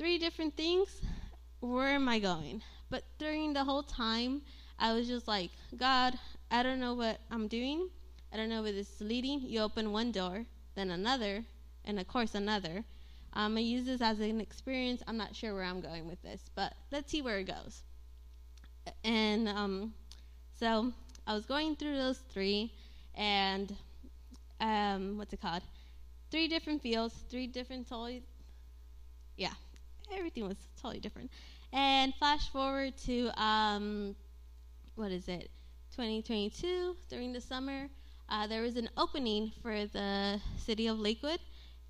three 0.02 0.18
different 0.18 0.56
things. 0.56 1.00
Where 1.60 1.90
am 1.90 2.08
I 2.08 2.18
going? 2.18 2.60
But 2.90 3.04
during 3.18 3.52
the 3.52 3.62
whole 3.62 3.84
time, 3.84 4.42
I 4.76 4.94
was 4.94 5.06
just 5.06 5.28
like, 5.28 5.52
God, 5.76 6.18
I 6.50 6.64
don't 6.64 6.80
know 6.80 6.94
what 6.94 7.20
I'm 7.30 7.46
doing. 7.46 7.88
I 8.32 8.36
don't 8.36 8.48
know 8.48 8.62
where 8.64 8.72
this 8.72 8.96
is 8.96 9.00
leading. 9.00 9.42
You 9.42 9.60
open 9.60 9.92
one 9.92 10.10
door, 10.10 10.44
then 10.74 10.90
another, 10.90 11.44
and 11.84 12.00
of 12.00 12.08
course 12.08 12.34
another. 12.34 12.82
Um, 13.34 13.56
I 13.56 13.60
use 13.60 13.84
this 13.84 14.00
as 14.00 14.18
an 14.18 14.40
experience. 14.40 15.04
I'm 15.06 15.16
not 15.16 15.36
sure 15.36 15.54
where 15.54 15.62
I'm 15.62 15.80
going 15.80 16.08
with 16.08 16.20
this, 16.20 16.50
but 16.56 16.74
let's 16.90 17.12
see 17.12 17.22
where 17.22 17.38
it 17.38 17.44
goes. 17.44 17.84
And 19.04 19.48
um, 19.48 19.94
so 20.58 20.92
I 21.28 21.32
was 21.32 21.46
going 21.46 21.76
through 21.76 21.94
those 21.94 22.18
three, 22.32 22.72
and 23.14 23.72
um, 24.60 25.16
what's 25.16 25.32
it 25.32 25.40
called? 25.40 25.62
Three 26.32 26.48
different 26.48 26.82
fields, 26.82 27.14
three 27.30 27.46
different 27.46 27.88
totally, 27.88 28.24
yeah, 29.36 29.52
everything 30.18 30.46
was 30.46 30.56
totally 30.80 31.00
different. 31.00 31.30
And 31.72 32.14
flash 32.14 32.48
forward 32.50 32.96
to 33.06 33.30
um, 33.42 34.14
what 34.94 35.10
is 35.10 35.28
it? 35.28 35.50
2022 35.96 36.96
during 37.08 37.32
the 37.32 37.40
summer, 37.40 37.88
uh, 38.28 38.46
there 38.46 38.62
was 38.62 38.76
an 38.76 38.88
opening 38.96 39.52
for 39.62 39.86
the 39.86 40.40
city 40.56 40.86
of 40.86 40.98
Lakewood 40.98 41.38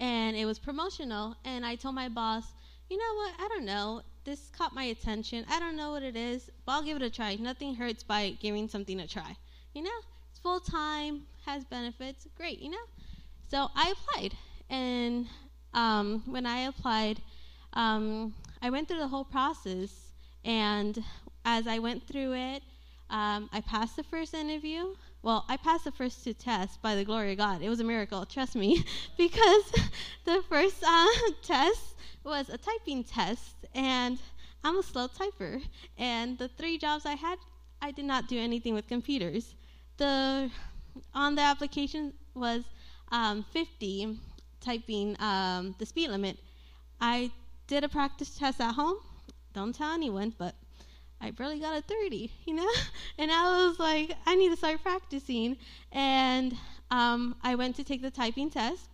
and 0.00 0.36
it 0.36 0.44
was 0.44 0.58
promotional. 0.58 1.36
And 1.44 1.64
I 1.64 1.76
told 1.76 1.94
my 1.94 2.08
boss, 2.08 2.44
you 2.90 2.96
know 2.98 3.14
what? 3.14 3.34
I 3.38 3.48
don't 3.48 3.64
know. 3.64 4.02
This 4.24 4.50
caught 4.56 4.74
my 4.74 4.84
attention. 4.84 5.44
I 5.48 5.58
don't 5.58 5.76
know 5.76 5.90
what 5.90 6.02
it 6.02 6.16
is, 6.16 6.50
but 6.64 6.72
I'll 6.72 6.82
give 6.82 6.96
it 6.96 7.02
a 7.02 7.10
try. 7.10 7.36
Nothing 7.36 7.74
hurts 7.74 8.02
by 8.02 8.36
giving 8.40 8.68
something 8.68 9.00
a 9.00 9.06
try. 9.06 9.36
You 9.74 9.82
know, 9.82 9.90
it's 10.30 10.40
full 10.40 10.60
time, 10.60 11.22
has 11.46 11.64
benefits. 11.64 12.26
Great, 12.36 12.60
you 12.60 12.70
know? 12.70 12.84
So 13.48 13.68
I 13.74 13.92
applied. 13.92 14.36
And 14.70 15.26
um, 15.74 16.22
when 16.26 16.46
I 16.46 16.60
applied, 16.60 17.20
um, 17.72 18.34
I 18.60 18.70
went 18.70 18.88
through 18.88 18.98
the 18.98 19.08
whole 19.08 19.24
process. 19.24 20.12
And 20.44 21.02
as 21.44 21.66
I 21.66 21.78
went 21.78 22.06
through 22.06 22.34
it, 22.34 22.62
um, 23.10 23.48
I 23.52 23.60
passed 23.60 23.96
the 23.96 24.02
first 24.02 24.34
interview. 24.34 24.94
Well, 25.22 25.44
I 25.48 25.56
passed 25.56 25.84
the 25.84 25.92
first 25.92 26.24
two 26.24 26.32
tests 26.32 26.78
by 26.78 26.94
the 26.94 27.04
glory 27.04 27.32
of 27.32 27.38
God. 27.38 27.62
It 27.62 27.68
was 27.68 27.80
a 27.80 27.84
miracle, 27.84 28.24
trust 28.26 28.56
me, 28.56 28.84
because 29.16 29.72
the 30.24 30.42
first 30.48 30.82
uh, 30.86 31.06
test 31.42 31.94
was 32.24 32.48
a 32.48 32.58
typing 32.58 33.04
test, 33.04 33.54
and 33.74 34.18
I'm 34.64 34.78
a 34.78 34.82
slow 34.82 35.08
typer. 35.08 35.62
And 35.98 36.38
the 36.38 36.48
three 36.48 36.78
jobs 36.78 37.06
I 37.06 37.14
had, 37.14 37.38
I 37.80 37.90
did 37.90 38.04
not 38.04 38.28
do 38.28 38.38
anything 38.38 38.74
with 38.74 38.88
computers. 38.88 39.54
The 39.96 40.50
on 41.14 41.34
the 41.34 41.42
application 41.42 42.12
was 42.34 42.64
um, 43.10 43.44
50 43.52 44.18
typing 44.60 45.16
um, 45.20 45.74
the 45.78 45.86
speed 45.86 46.10
limit. 46.10 46.38
I 47.00 47.30
did 47.66 47.84
a 47.84 47.88
practice 47.88 48.36
test 48.38 48.60
at 48.60 48.74
home. 48.74 48.98
Don't 49.52 49.74
tell 49.74 49.92
anyone, 49.92 50.34
but 50.38 50.54
I 51.20 51.30
barely 51.30 51.60
got 51.60 51.76
a 51.76 51.82
30, 51.82 52.32
you 52.46 52.54
know? 52.54 52.68
And 53.18 53.30
I 53.30 53.66
was 53.66 53.78
like, 53.78 54.16
I 54.26 54.34
need 54.34 54.50
to 54.50 54.56
start 54.56 54.82
practicing. 54.82 55.56
And 55.92 56.56
um, 56.90 57.36
I 57.42 57.54
went 57.54 57.76
to 57.76 57.84
take 57.84 58.02
the 58.02 58.10
typing 58.10 58.50
test. 58.50 58.88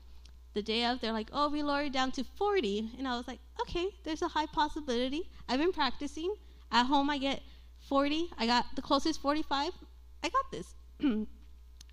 The 0.54 0.62
day 0.62 0.84
of, 0.84 1.00
they're 1.00 1.12
like, 1.12 1.28
oh, 1.32 1.48
we 1.48 1.62
lowered 1.62 1.92
down 1.92 2.10
to 2.12 2.25
40. 2.37 2.92
And 2.98 3.08
I 3.08 3.16
was 3.16 3.26
like, 3.28 3.38
okay, 3.62 3.88
there's 4.04 4.22
a 4.22 4.28
high 4.28 4.46
possibility. 4.46 5.30
I've 5.48 5.58
been 5.58 5.72
practicing. 5.72 6.34
At 6.70 6.84
home, 6.84 7.08
I 7.08 7.18
get 7.18 7.40
40. 7.88 8.30
I 8.38 8.46
got 8.46 8.66
the 8.76 8.82
closest 8.82 9.22
45. 9.22 9.72
I 10.22 10.28
got 10.28 10.50
this. 10.50 10.75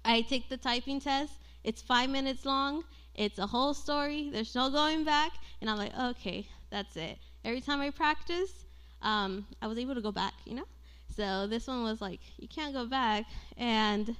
I 0.05 0.21
take 0.21 0.49
the 0.49 0.57
typing 0.57 0.99
test. 0.99 1.33
It's 1.63 1.81
five 1.81 2.09
minutes 2.09 2.45
long. 2.45 2.83
It's 3.15 3.39
a 3.39 3.47
whole 3.47 3.73
story. 3.73 4.29
There's 4.31 4.53
no 4.53 4.69
going 4.69 5.05
back. 5.05 5.31
And 5.61 5.69
I'm 5.69 5.77
like, 5.77 5.97
okay, 5.97 6.47
that's 6.69 6.95
it. 6.97 7.19
Every 7.43 7.61
time 7.61 7.81
I 7.81 7.89
practice, 7.91 8.65
um, 9.01 9.45
I 9.61 9.67
was 9.67 9.77
able 9.77 9.95
to 9.95 10.01
go 10.01 10.11
back, 10.11 10.33
you 10.45 10.55
know. 10.55 10.65
So 11.07 11.47
this 11.47 11.67
one 11.67 11.83
was 11.83 12.01
like 12.01 12.21
you 12.37 12.47
can't 12.47 12.73
go 12.73 12.85
back, 12.87 13.25
and 13.57 14.15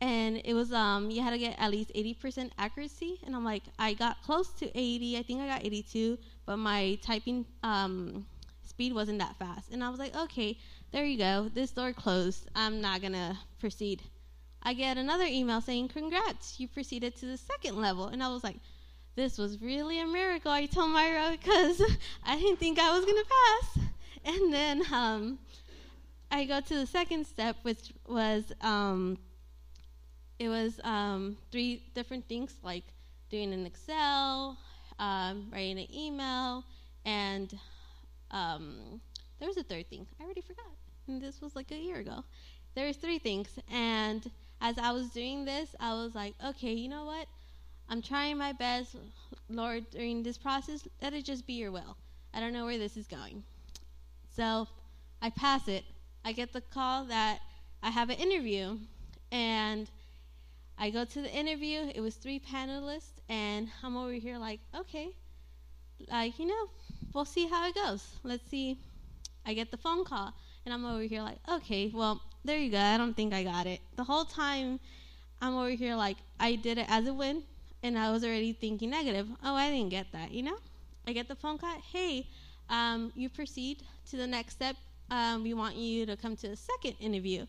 and 0.00 0.40
it 0.44 0.54
was 0.54 0.72
um 0.72 1.10
you 1.10 1.22
had 1.22 1.30
to 1.30 1.38
get 1.38 1.54
at 1.58 1.70
least 1.70 1.90
80% 1.94 2.52
accuracy, 2.58 3.18
and 3.24 3.34
I'm 3.34 3.44
like 3.44 3.64
I 3.78 3.94
got 3.94 4.20
close 4.20 4.52
to 4.54 4.70
80, 4.78 5.16
I 5.18 5.22
think 5.22 5.40
I 5.40 5.46
got 5.46 5.64
82, 5.64 6.18
but 6.44 6.58
my 6.58 6.98
typing 7.00 7.46
um 7.62 8.26
speed 8.62 8.92
wasn't 8.92 9.18
that 9.20 9.36
fast, 9.36 9.70
and 9.70 9.82
I 9.82 9.88
was 9.88 9.98
like 9.98 10.14
okay, 10.16 10.56
there 10.92 11.04
you 11.04 11.18
go, 11.18 11.48
this 11.52 11.72
door 11.72 11.92
closed, 11.92 12.48
I'm 12.54 12.80
not 12.80 13.00
gonna 13.00 13.38
proceed. 13.58 14.02
I 14.62 14.74
get 14.74 14.98
another 14.98 15.24
email 15.24 15.60
saying 15.60 15.88
congrats, 15.88 16.60
you 16.60 16.68
proceeded 16.68 17.14
to 17.16 17.26
the 17.26 17.38
second 17.38 17.76
level, 17.80 18.06
and 18.08 18.22
I 18.22 18.28
was 18.28 18.44
like 18.44 18.58
this 19.16 19.38
was 19.38 19.60
really 19.60 19.98
a 20.00 20.06
miracle. 20.06 20.50
I 20.50 20.66
told 20.66 20.90
Myra 20.90 21.30
because 21.32 21.82
I 22.24 22.36
didn't 22.36 22.58
think 22.58 22.78
I 22.78 22.96
was 22.96 23.04
going 23.04 23.16
to 23.16 23.24
pass. 23.24 23.86
And 24.26 24.52
then 24.52 24.82
um, 24.92 25.38
I 26.30 26.44
go 26.44 26.60
to 26.60 26.74
the 26.74 26.86
second 26.86 27.26
step, 27.26 27.56
which 27.62 27.92
was 28.06 28.52
um, 28.60 29.18
it 30.38 30.48
was 30.48 30.78
um, 30.84 31.36
three 31.50 31.82
different 31.94 32.28
things 32.28 32.54
like 32.62 32.84
doing 33.30 33.52
an 33.52 33.64
Excel, 33.64 34.58
um, 34.98 35.48
writing 35.52 35.78
an 35.78 35.94
email, 35.94 36.64
and 37.04 37.58
um, 38.32 39.00
there 39.38 39.48
was 39.48 39.56
a 39.56 39.62
third 39.62 39.88
thing. 39.88 40.06
I 40.20 40.24
already 40.24 40.42
forgot. 40.42 40.66
And 41.08 41.22
this 41.22 41.40
was 41.40 41.56
like 41.56 41.70
a 41.70 41.76
year 41.76 41.96
ago. 41.96 42.24
There 42.74 42.86
was 42.86 42.96
three 42.96 43.18
things, 43.18 43.48
and 43.72 44.30
as 44.60 44.76
I 44.76 44.90
was 44.92 45.08
doing 45.08 45.44
this, 45.44 45.74
I 45.80 45.94
was 45.94 46.14
like, 46.14 46.34
okay, 46.44 46.72
you 46.72 46.88
know 46.88 47.06
what? 47.06 47.26
I'm 47.88 48.02
trying 48.02 48.36
my 48.36 48.52
best, 48.52 48.96
Lord, 49.48 49.88
during 49.90 50.22
this 50.22 50.36
process. 50.36 50.86
Let 51.00 51.14
it 51.14 51.24
just 51.24 51.46
be 51.46 51.54
your 51.54 51.70
will. 51.70 51.96
I 52.34 52.40
don't 52.40 52.52
know 52.52 52.64
where 52.64 52.78
this 52.78 52.96
is 52.96 53.06
going. 53.06 53.44
So 54.34 54.66
I 55.22 55.30
pass 55.30 55.68
it. 55.68 55.84
I 56.24 56.32
get 56.32 56.52
the 56.52 56.60
call 56.60 57.04
that 57.04 57.38
I 57.82 57.90
have 57.90 58.10
an 58.10 58.16
interview. 58.16 58.76
And 59.30 59.88
I 60.76 60.90
go 60.90 61.04
to 61.04 61.22
the 61.22 61.30
interview. 61.32 61.90
It 61.94 62.00
was 62.00 62.16
three 62.16 62.40
panelists. 62.40 63.20
And 63.28 63.68
I'm 63.84 63.96
over 63.96 64.12
here 64.12 64.36
like, 64.36 64.60
okay, 64.76 65.10
like, 66.10 66.38
you 66.40 66.46
know, 66.46 66.68
we'll 67.14 67.24
see 67.24 67.46
how 67.46 67.68
it 67.68 67.74
goes. 67.76 68.04
Let's 68.24 68.48
see. 68.50 68.78
I 69.44 69.54
get 69.54 69.70
the 69.70 69.76
phone 69.76 70.04
call. 70.04 70.34
And 70.64 70.74
I'm 70.74 70.84
over 70.84 71.02
here 71.02 71.22
like, 71.22 71.38
okay, 71.48 71.92
well, 71.94 72.20
there 72.44 72.58
you 72.58 72.72
go. 72.72 72.80
I 72.80 72.96
don't 72.96 73.14
think 73.14 73.32
I 73.32 73.44
got 73.44 73.66
it. 73.66 73.80
The 73.94 74.02
whole 74.02 74.24
time 74.24 74.80
I'm 75.40 75.54
over 75.54 75.70
here 75.70 75.94
like, 75.94 76.16
I 76.40 76.56
did 76.56 76.78
it 76.78 76.86
as 76.88 77.06
a 77.06 77.14
win 77.14 77.44
and 77.86 77.96
I 77.96 78.10
was 78.10 78.24
already 78.24 78.52
thinking 78.52 78.90
negative. 78.90 79.28
Oh, 79.44 79.54
I 79.54 79.70
didn't 79.70 79.90
get 79.90 80.10
that, 80.12 80.32
you 80.32 80.42
know? 80.42 80.56
I 81.06 81.12
get 81.12 81.28
the 81.28 81.36
phone 81.36 81.56
call. 81.56 81.80
Hey, 81.92 82.26
um, 82.68 83.12
you 83.14 83.28
proceed 83.28 83.84
to 84.10 84.16
the 84.16 84.26
next 84.26 84.54
step. 84.54 84.76
Um, 85.10 85.44
we 85.44 85.54
want 85.54 85.76
you 85.76 86.04
to 86.06 86.16
come 86.16 86.34
to 86.38 86.48
a 86.48 86.56
second 86.56 86.94
interview. 86.98 87.46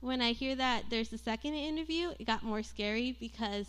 When 0.00 0.22
I 0.22 0.32
hear 0.32 0.56
that 0.56 0.84
there's 0.88 1.12
a 1.12 1.18
second 1.18 1.54
interview, 1.54 2.12
it 2.18 2.26
got 2.26 2.42
more 2.42 2.62
scary 2.62 3.16
because 3.20 3.66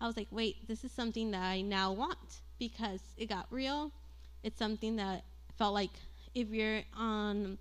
I 0.00 0.06
was 0.06 0.16
like, 0.16 0.28
wait, 0.30 0.66
this 0.66 0.84
is 0.84 0.92
something 0.92 1.30
that 1.32 1.42
I 1.42 1.60
now 1.60 1.92
want 1.92 2.40
because 2.58 3.00
it 3.18 3.28
got 3.28 3.46
real. 3.50 3.92
It's 4.42 4.58
something 4.58 4.96
that 4.96 5.24
felt 5.58 5.74
like 5.74 5.90
if 6.34 6.48
you're 6.48 6.80
on 6.96 7.58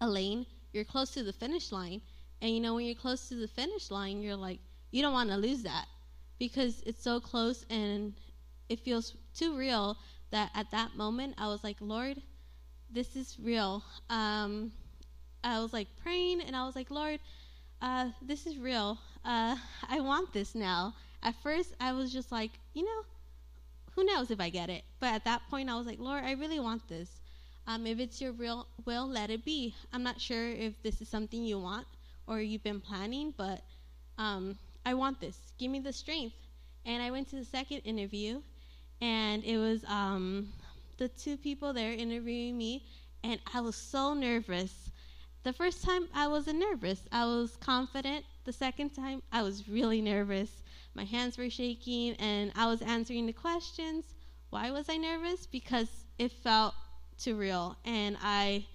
a 0.00 0.08
lane, 0.08 0.46
you're 0.72 0.84
close 0.84 1.10
to 1.12 1.24
the 1.24 1.32
finish 1.32 1.72
line. 1.72 2.00
And 2.40 2.52
you 2.52 2.60
know, 2.60 2.74
when 2.74 2.86
you're 2.86 2.94
close 2.94 3.28
to 3.28 3.34
the 3.34 3.48
finish 3.48 3.90
line, 3.90 4.22
you're 4.22 4.36
like, 4.36 4.60
you 4.92 5.02
don't 5.02 5.12
want 5.12 5.30
to 5.30 5.36
lose 5.36 5.64
that 5.64 5.86
because 6.38 6.82
it's 6.86 7.02
so 7.02 7.20
close 7.20 7.64
and 7.70 8.14
it 8.68 8.80
feels 8.80 9.14
too 9.34 9.56
real 9.56 9.96
that 10.30 10.50
at 10.54 10.70
that 10.70 10.96
moment 10.96 11.34
I 11.38 11.48
was 11.48 11.62
like, 11.64 11.76
Lord, 11.80 12.20
this 12.90 13.16
is 13.16 13.38
real. 13.40 13.82
Um, 14.10 14.72
I 15.42 15.60
was 15.60 15.72
like 15.72 15.88
praying 16.02 16.40
and 16.42 16.56
I 16.56 16.64
was 16.66 16.76
like, 16.76 16.90
Lord, 16.90 17.20
uh, 17.82 18.10
this 18.22 18.46
is 18.46 18.58
real. 18.58 18.98
Uh, 19.24 19.56
I 19.88 20.00
want 20.00 20.32
this 20.32 20.54
now. 20.54 20.94
At 21.22 21.34
first, 21.42 21.74
I 21.80 21.92
was 21.92 22.12
just 22.12 22.32
like, 22.32 22.50
you 22.74 22.84
know, 22.84 23.02
who 23.94 24.04
knows 24.04 24.30
if 24.30 24.40
I 24.40 24.50
get 24.50 24.70
it? 24.70 24.84
But 25.00 25.14
at 25.14 25.24
that 25.24 25.42
point, 25.48 25.70
I 25.70 25.76
was 25.76 25.86
like, 25.86 25.98
Lord, 25.98 26.24
I 26.24 26.32
really 26.32 26.60
want 26.60 26.88
this. 26.88 27.20
Um, 27.66 27.86
if 27.86 27.98
it's 27.98 28.20
your 28.20 28.32
real 28.32 28.66
will, 28.84 29.08
let 29.08 29.30
it 29.30 29.44
be. 29.44 29.74
I'm 29.92 30.02
not 30.02 30.20
sure 30.20 30.50
if 30.50 30.82
this 30.82 31.00
is 31.00 31.08
something 31.08 31.44
you 31.44 31.58
want 31.58 31.86
or 32.26 32.40
you've 32.40 32.62
been 32.62 32.80
planning, 32.80 33.32
but 33.36 33.62
um, 34.18 34.58
I 34.84 34.94
want 34.94 35.20
this. 35.20 35.38
Give 35.58 35.70
me 35.70 35.80
the 35.80 35.92
strength. 35.92 36.36
And 36.86 37.02
I 37.02 37.10
went 37.10 37.28
to 37.30 37.36
the 37.36 37.44
second 37.44 37.78
interview, 37.78 38.42
and 39.00 39.42
it 39.44 39.56
was 39.56 39.84
um, 39.84 40.52
the 40.98 41.08
two 41.08 41.38
people 41.38 41.72
there 41.72 41.92
interviewing 41.92 42.58
me, 42.58 42.84
and 43.22 43.40
I 43.54 43.62
was 43.62 43.74
so 43.74 44.12
nervous. 44.12 44.90
The 45.44 45.52
first 45.54 45.82
time 45.82 46.08
I 46.14 46.28
wasn't 46.28 46.58
nervous, 46.58 47.00
I 47.10 47.24
was 47.24 47.56
confident. 47.56 48.26
The 48.44 48.52
second 48.52 48.90
time 48.90 49.22
I 49.32 49.42
was 49.42 49.66
really 49.66 50.02
nervous. 50.02 50.50
My 50.94 51.04
hands 51.04 51.38
were 51.38 51.48
shaking, 51.48 52.14
and 52.16 52.52
I 52.54 52.66
was 52.66 52.82
answering 52.82 53.24
the 53.24 53.32
questions. 53.32 54.04
Why 54.50 54.70
was 54.70 54.90
I 54.90 54.98
nervous? 54.98 55.46
Because 55.46 55.88
it 56.18 56.32
felt 56.32 56.74
too 57.18 57.36
real, 57.36 57.76
and 57.86 58.18
I 58.22 58.66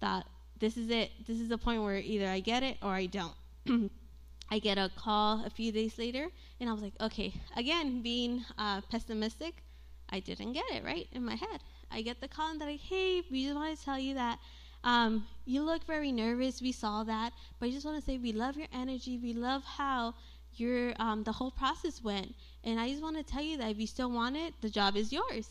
thought, 0.00 0.26
this 0.58 0.76
is 0.76 0.90
it. 0.90 1.10
This 1.26 1.40
is 1.40 1.48
the 1.48 1.58
point 1.58 1.82
where 1.82 1.96
either 1.96 2.28
I 2.28 2.40
get 2.40 2.62
it 2.62 2.76
or 2.82 2.90
I 2.90 3.06
don't. 3.06 3.34
I 4.50 4.58
get 4.58 4.78
a 4.78 4.90
call 4.96 5.44
a 5.44 5.50
few 5.50 5.72
days 5.72 5.98
later, 5.98 6.28
and 6.60 6.68
I 6.68 6.72
was 6.72 6.82
like, 6.82 6.94
okay, 7.00 7.32
again, 7.56 8.02
being 8.02 8.44
uh, 8.58 8.80
pessimistic, 8.82 9.62
I 10.08 10.20
didn't 10.20 10.52
get 10.52 10.64
it 10.72 10.84
right 10.84 11.06
in 11.12 11.24
my 11.24 11.34
head. 11.34 11.60
I 11.90 12.02
get 12.02 12.20
the 12.20 12.28
call 12.28 12.50
and 12.50 12.60
they're 12.60 12.70
like, 12.70 12.80
hey, 12.80 13.22
we 13.30 13.44
just 13.44 13.56
want 13.56 13.76
to 13.78 13.84
tell 13.84 13.98
you 13.98 14.14
that 14.14 14.38
um, 14.84 15.26
you 15.44 15.62
look 15.62 15.84
very 15.84 16.12
nervous. 16.12 16.60
We 16.62 16.72
saw 16.72 17.02
that, 17.04 17.32
but 17.58 17.68
I 17.68 17.72
just 17.72 17.84
want 17.84 17.98
to 17.98 18.04
say 18.04 18.18
we 18.18 18.32
love 18.32 18.56
your 18.56 18.68
energy. 18.72 19.18
We 19.18 19.32
love 19.32 19.64
how 19.64 20.14
your 20.54 20.94
um, 20.98 21.22
the 21.24 21.32
whole 21.32 21.50
process 21.50 22.02
went, 22.02 22.34
and 22.64 22.78
I 22.80 22.88
just 22.90 23.02
want 23.02 23.16
to 23.16 23.22
tell 23.22 23.42
you 23.42 23.58
that 23.58 23.70
if 23.70 23.78
you 23.78 23.86
still 23.86 24.10
want 24.10 24.36
it, 24.36 24.54
the 24.60 24.70
job 24.70 24.96
is 24.96 25.12
yours. 25.12 25.48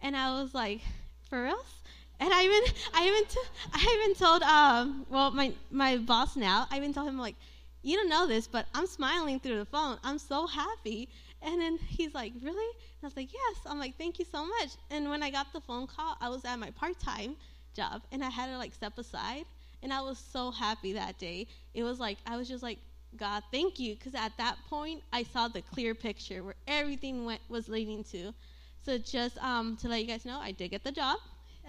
And 0.00 0.16
I 0.16 0.40
was 0.40 0.54
like, 0.54 0.80
for 1.28 1.42
real? 1.44 1.60
And 2.20 2.32
I 2.32 2.42
even 2.42 2.62
I 2.94 3.06
even 3.06 3.24
t- 3.26 3.50
I 3.72 4.00
even 4.00 4.14
told 4.16 4.42
um 4.42 5.06
well 5.08 5.30
my 5.30 5.52
my 5.70 5.96
boss 5.98 6.36
now 6.36 6.66
I 6.70 6.76
even 6.76 6.92
told 6.92 7.08
him 7.08 7.18
like 7.18 7.36
you 7.82 7.96
don't 7.96 8.08
know 8.08 8.26
this, 8.26 8.46
but 8.46 8.66
I'm 8.74 8.86
smiling 8.86 9.40
through 9.40 9.58
the 9.58 9.64
phone. 9.64 9.98
I'm 10.04 10.18
so 10.18 10.46
happy. 10.46 11.08
And 11.42 11.60
then 11.60 11.78
he's 11.78 12.14
like, 12.14 12.32
Really? 12.42 12.56
And 12.76 13.04
I 13.04 13.06
was 13.06 13.16
like, 13.16 13.32
Yes. 13.32 13.56
I'm 13.66 13.78
like, 13.78 13.96
Thank 13.96 14.18
you 14.18 14.24
so 14.30 14.46
much. 14.46 14.70
And 14.90 15.08
when 15.08 15.22
I 15.22 15.30
got 15.30 15.52
the 15.52 15.60
phone 15.60 15.86
call, 15.86 16.16
I 16.20 16.28
was 16.28 16.44
at 16.44 16.56
my 16.58 16.70
part 16.70 16.98
time 16.98 17.36
job 17.74 18.02
and 18.12 18.24
I 18.24 18.30
had 18.30 18.46
to 18.46 18.58
like 18.58 18.74
step 18.74 18.98
aside. 18.98 19.44
And 19.82 19.92
I 19.92 20.00
was 20.00 20.18
so 20.18 20.50
happy 20.50 20.92
that 20.94 21.18
day. 21.18 21.46
It 21.74 21.84
was 21.84 22.00
like, 22.00 22.18
I 22.26 22.36
was 22.36 22.48
just 22.48 22.62
like, 22.62 22.78
God, 23.16 23.42
thank 23.52 23.78
you. 23.78 23.94
Because 23.94 24.14
at 24.14 24.36
that 24.38 24.56
point, 24.68 25.02
I 25.12 25.22
saw 25.22 25.48
the 25.48 25.62
clear 25.62 25.94
picture 25.94 26.42
where 26.42 26.56
everything 26.66 27.24
went, 27.24 27.40
was 27.48 27.68
leading 27.68 28.02
to. 28.04 28.34
So 28.84 28.98
just 28.98 29.38
um, 29.38 29.76
to 29.78 29.88
let 29.88 30.00
you 30.00 30.06
guys 30.06 30.24
know, 30.24 30.38
I 30.40 30.50
did 30.50 30.70
get 30.70 30.82
the 30.82 30.92
job. 30.92 31.18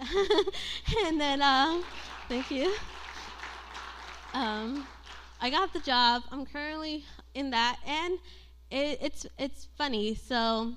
and 1.06 1.20
then, 1.20 1.40
um, 1.42 1.84
thank 2.28 2.50
you. 2.50 2.74
Um, 4.32 4.86
I 5.42 5.48
got 5.48 5.72
the 5.72 5.80
job. 5.80 6.22
I'm 6.30 6.44
currently 6.44 7.04
in 7.32 7.50
that, 7.50 7.78
and 7.86 8.18
it, 8.70 8.98
it's 9.00 9.26
it's 9.38 9.68
funny. 9.78 10.14
So, 10.14 10.74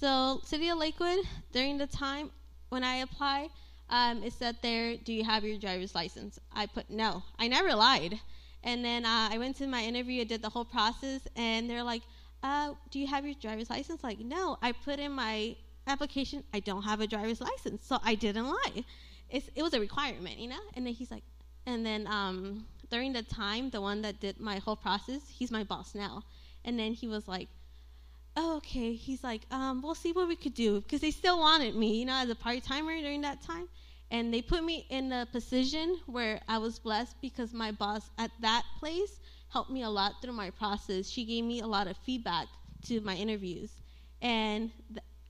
so 0.00 0.40
City 0.42 0.68
of 0.70 0.78
Lakewood 0.78 1.20
during 1.52 1.78
the 1.78 1.86
time 1.86 2.30
when 2.70 2.82
I 2.82 2.96
apply, 2.96 3.48
um, 3.88 4.24
it 4.24 4.32
said 4.32 4.56
there, 4.60 4.96
"Do 4.96 5.12
you 5.12 5.22
have 5.22 5.44
your 5.44 5.56
driver's 5.56 5.94
license?" 5.94 6.40
I 6.52 6.66
put 6.66 6.90
no. 6.90 7.22
I 7.38 7.46
never 7.46 7.74
lied. 7.74 8.18
And 8.64 8.84
then 8.84 9.04
uh, 9.04 9.28
I 9.30 9.38
went 9.38 9.56
to 9.58 9.68
my 9.68 9.84
interview. 9.84 10.22
I 10.22 10.24
did 10.24 10.42
the 10.42 10.50
whole 10.50 10.64
process, 10.64 11.20
and 11.36 11.70
they're 11.70 11.84
like, 11.84 12.02
uh, 12.42 12.72
"Do 12.90 12.98
you 12.98 13.06
have 13.06 13.24
your 13.24 13.36
driver's 13.40 13.70
license?" 13.70 14.02
Like, 14.02 14.18
no. 14.18 14.58
I 14.62 14.72
put 14.72 14.98
in 14.98 15.12
my 15.12 15.54
application. 15.86 16.42
I 16.52 16.58
don't 16.58 16.82
have 16.82 17.00
a 17.00 17.06
driver's 17.06 17.40
license, 17.40 17.86
so 17.86 17.98
I 18.02 18.16
didn't 18.16 18.48
lie. 18.48 18.84
It's, 19.30 19.48
it 19.54 19.62
was 19.62 19.74
a 19.74 19.80
requirement, 19.80 20.38
you 20.38 20.48
know. 20.48 20.60
And 20.74 20.84
then 20.84 20.94
he's 20.94 21.12
like, 21.12 21.22
and 21.66 21.84
then 21.84 22.06
um, 22.08 22.64
during 22.90 23.12
the 23.12 23.22
time, 23.22 23.70
the 23.70 23.80
one 23.80 24.02
that 24.02 24.20
did 24.20 24.40
my 24.40 24.58
whole 24.58 24.76
process, 24.76 25.20
he's 25.28 25.50
my 25.50 25.64
boss 25.64 25.94
now. 25.94 26.22
And 26.64 26.78
then 26.78 26.92
he 26.92 27.08
was 27.08 27.28
like, 27.28 27.48
oh, 28.36 28.56
okay. 28.58 28.94
He's 28.94 29.24
like, 29.24 29.42
um, 29.50 29.82
we'll 29.82 29.94
see 29.94 30.12
what 30.12 30.28
we 30.28 30.36
could 30.36 30.54
do 30.54 30.80
because 30.80 31.00
they 31.00 31.10
still 31.10 31.38
wanted 31.38 31.74
me, 31.74 31.98
you 31.98 32.06
know, 32.06 32.16
as 32.16 32.28
a 32.28 32.34
part 32.34 32.62
timer 32.62 32.98
during 33.00 33.22
that 33.22 33.42
time. 33.42 33.68
And 34.10 34.32
they 34.32 34.42
put 34.42 34.62
me 34.62 34.86
in 34.88 35.12
a 35.12 35.26
position 35.26 35.98
where 36.06 36.40
I 36.48 36.58
was 36.58 36.78
blessed 36.78 37.16
because 37.20 37.52
my 37.52 37.72
boss 37.72 38.08
at 38.18 38.30
that 38.40 38.62
place 38.78 39.18
helped 39.48 39.70
me 39.70 39.82
a 39.82 39.90
lot 39.90 40.22
through 40.22 40.32
my 40.32 40.50
process. 40.50 41.08
She 41.08 41.24
gave 41.24 41.44
me 41.44 41.60
a 41.60 41.66
lot 41.66 41.88
of 41.88 41.96
feedback 41.98 42.46
to 42.86 43.00
my 43.00 43.14
interviews. 43.14 43.70
And 44.22 44.70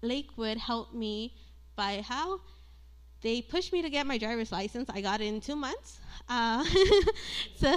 Lakewood 0.03 0.59
helped 0.59 0.95
me 0.95 1.35
by 1.75 2.03
how 2.07 2.41
they 3.23 3.43
pushed 3.43 3.73
me 3.73 3.83
to 3.83 3.91
get 3.91 4.07
my 4.07 4.19
driver's 4.19 4.53
license. 4.53 4.89
I 4.93 5.01
got 5.01 5.21
it 5.21 5.27
in 5.27 5.41
two 5.41 5.57
months. 5.57 6.01
Uh, 6.29 6.65
so 7.57 7.69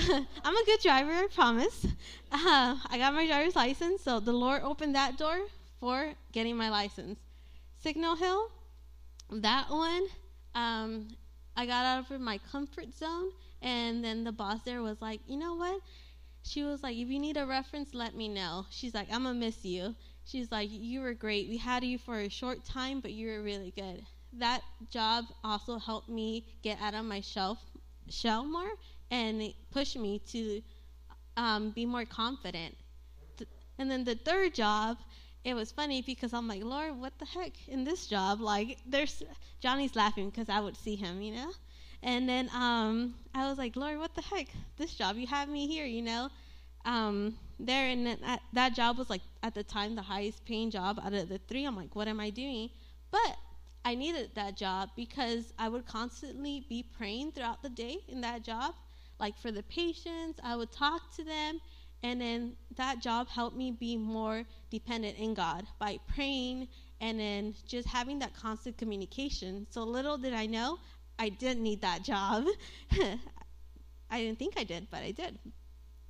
I'm 0.43 0.55
a 0.55 0.65
good 0.65 0.79
driver, 0.81 1.11
I 1.11 1.27
promise. 1.33 1.85
Uh, 2.31 2.75
I 2.89 2.97
got 2.97 3.13
my 3.13 3.25
driver's 3.25 3.55
license, 3.55 4.03
so 4.03 4.19
the 4.19 4.33
Lord 4.33 4.61
opened 4.63 4.95
that 4.95 5.17
door 5.17 5.37
for 5.79 6.13
getting 6.31 6.57
my 6.57 6.69
license. 6.69 7.19
Signal 7.81 8.15
Hill, 8.15 8.51
that 9.31 9.69
one, 9.69 10.03
um, 10.55 11.07
I 11.55 11.65
got 11.65 11.85
out 11.85 12.11
of 12.11 12.21
my 12.21 12.39
comfort 12.51 12.93
zone, 12.93 13.31
and 13.61 14.03
then 14.03 14.23
the 14.23 14.31
boss 14.31 14.59
there 14.65 14.81
was 14.81 15.01
like, 15.01 15.21
you 15.27 15.37
know 15.37 15.55
what? 15.55 15.81
She 16.43 16.63
was 16.63 16.83
like, 16.83 16.97
if 16.97 17.09
you 17.09 17.19
need 17.19 17.37
a 17.37 17.45
reference, 17.45 17.93
let 17.93 18.15
me 18.15 18.27
know. 18.27 18.65
She's 18.69 18.93
like, 18.93 19.07
I'm 19.11 19.23
gonna 19.23 19.37
miss 19.37 19.63
you. 19.63 19.95
She's 20.25 20.51
like, 20.51 20.69
you 20.71 21.01
were 21.01 21.13
great. 21.13 21.49
We 21.49 21.57
had 21.57 21.83
you 21.83 21.97
for 21.97 22.19
a 22.19 22.29
short 22.29 22.63
time, 22.65 22.99
but 22.99 23.11
you 23.11 23.27
were 23.27 23.41
really 23.41 23.71
good. 23.75 24.05
That 24.33 24.61
job 24.89 25.25
also 25.43 25.77
helped 25.77 26.09
me 26.09 26.45
get 26.61 26.79
out 26.81 26.93
of 26.93 27.05
my 27.05 27.21
shelf 27.21 27.59
shell 28.09 28.45
more 28.45 28.71
and 29.11 29.53
push 29.71 29.95
me 29.95 30.19
to 30.31 30.61
um, 31.37 31.71
be 31.71 31.85
more 31.85 32.05
confident. 32.05 32.75
And 33.77 33.89
then 33.89 34.03
the 34.03 34.15
third 34.15 34.53
job, 34.53 34.97
it 35.43 35.53
was 35.53 35.71
funny 35.71 36.01
because 36.01 36.33
I'm 36.33 36.47
like, 36.47 36.63
Lord, 36.63 36.97
what 36.99 37.17
the 37.17 37.25
heck 37.25 37.53
in 37.67 37.83
this 37.85 38.07
job? 38.07 38.41
Like, 38.41 38.77
there's 38.85 39.23
Johnny's 39.61 39.95
laughing 39.95 40.29
because 40.29 40.49
I 40.49 40.59
would 40.59 40.75
see 40.77 40.95
him, 40.95 41.21
you 41.21 41.33
know. 41.33 41.51
And 42.03 42.27
then 42.27 42.49
um, 42.53 43.15
I 43.33 43.47
was 43.49 43.57
like, 43.57 43.75
Lord, 43.75 43.97
what 43.97 44.15
the 44.15 44.21
heck? 44.21 44.47
This 44.77 44.93
job, 44.93 45.17
you 45.17 45.27
have 45.27 45.49
me 45.49 45.67
here, 45.67 45.85
you 45.85 46.01
know. 46.01 46.29
Um, 46.85 47.37
there 47.59 47.87
and 47.89 48.07
that, 48.07 48.41
that 48.53 48.73
job 48.73 48.97
was 48.97 49.09
like 49.09 49.21
at 49.43 49.53
the 49.53 49.63
time 49.63 49.95
the 49.95 50.01
highest 50.01 50.45
paying 50.45 50.71
job 50.71 50.99
out 51.03 51.13
of 51.13 51.29
the 51.29 51.39
three. 51.47 51.65
I'm 51.65 51.75
like, 51.75 51.95
what 51.95 52.07
am 52.07 52.19
I 52.19 52.29
doing? 52.29 52.69
But 53.11 53.37
I 53.85 53.95
needed 53.95 54.31
that 54.35 54.57
job 54.57 54.89
because 54.95 55.53
I 55.57 55.69
would 55.69 55.85
constantly 55.85 56.65
be 56.69 56.83
praying 56.83 57.31
throughout 57.31 57.61
the 57.63 57.69
day 57.69 57.97
in 58.07 58.21
that 58.21 58.43
job. 58.43 58.75
Like 59.19 59.37
for 59.37 59.51
the 59.51 59.63
patients, 59.63 60.39
I 60.43 60.55
would 60.55 60.71
talk 60.71 61.15
to 61.15 61.23
them, 61.23 61.59
and 62.03 62.21
then 62.21 62.53
that 62.77 63.01
job 63.01 63.27
helped 63.27 63.57
me 63.57 63.71
be 63.71 63.97
more 63.97 64.43
dependent 64.69 65.17
in 65.17 65.33
God 65.33 65.65
by 65.79 65.99
praying 66.07 66.67
and 67.01 67.19
then 67.19 67.55
just 67.67 67.87
having 67.87 68.19
that 68.19 68.33
constant 68.33 68.77
communication. 68.77 69.67
So 69.69 69.83
little 69.83 70.17
did 70.17 70.33
I 70.33 70.45
know, 70.45 70.79
I 71.17 71.29
didn't 71.29 71.63
need 71.63 71.81
that 71.81 72.03
job. 72.03 72.45
I 74.11 74.21
didn't 74.21 74.39
think 74.39 74.55
I 74.57 74.63
did, 74.63 74.87
but 74.89 75.03
I 75.03 75.11
did. 75.11 75.37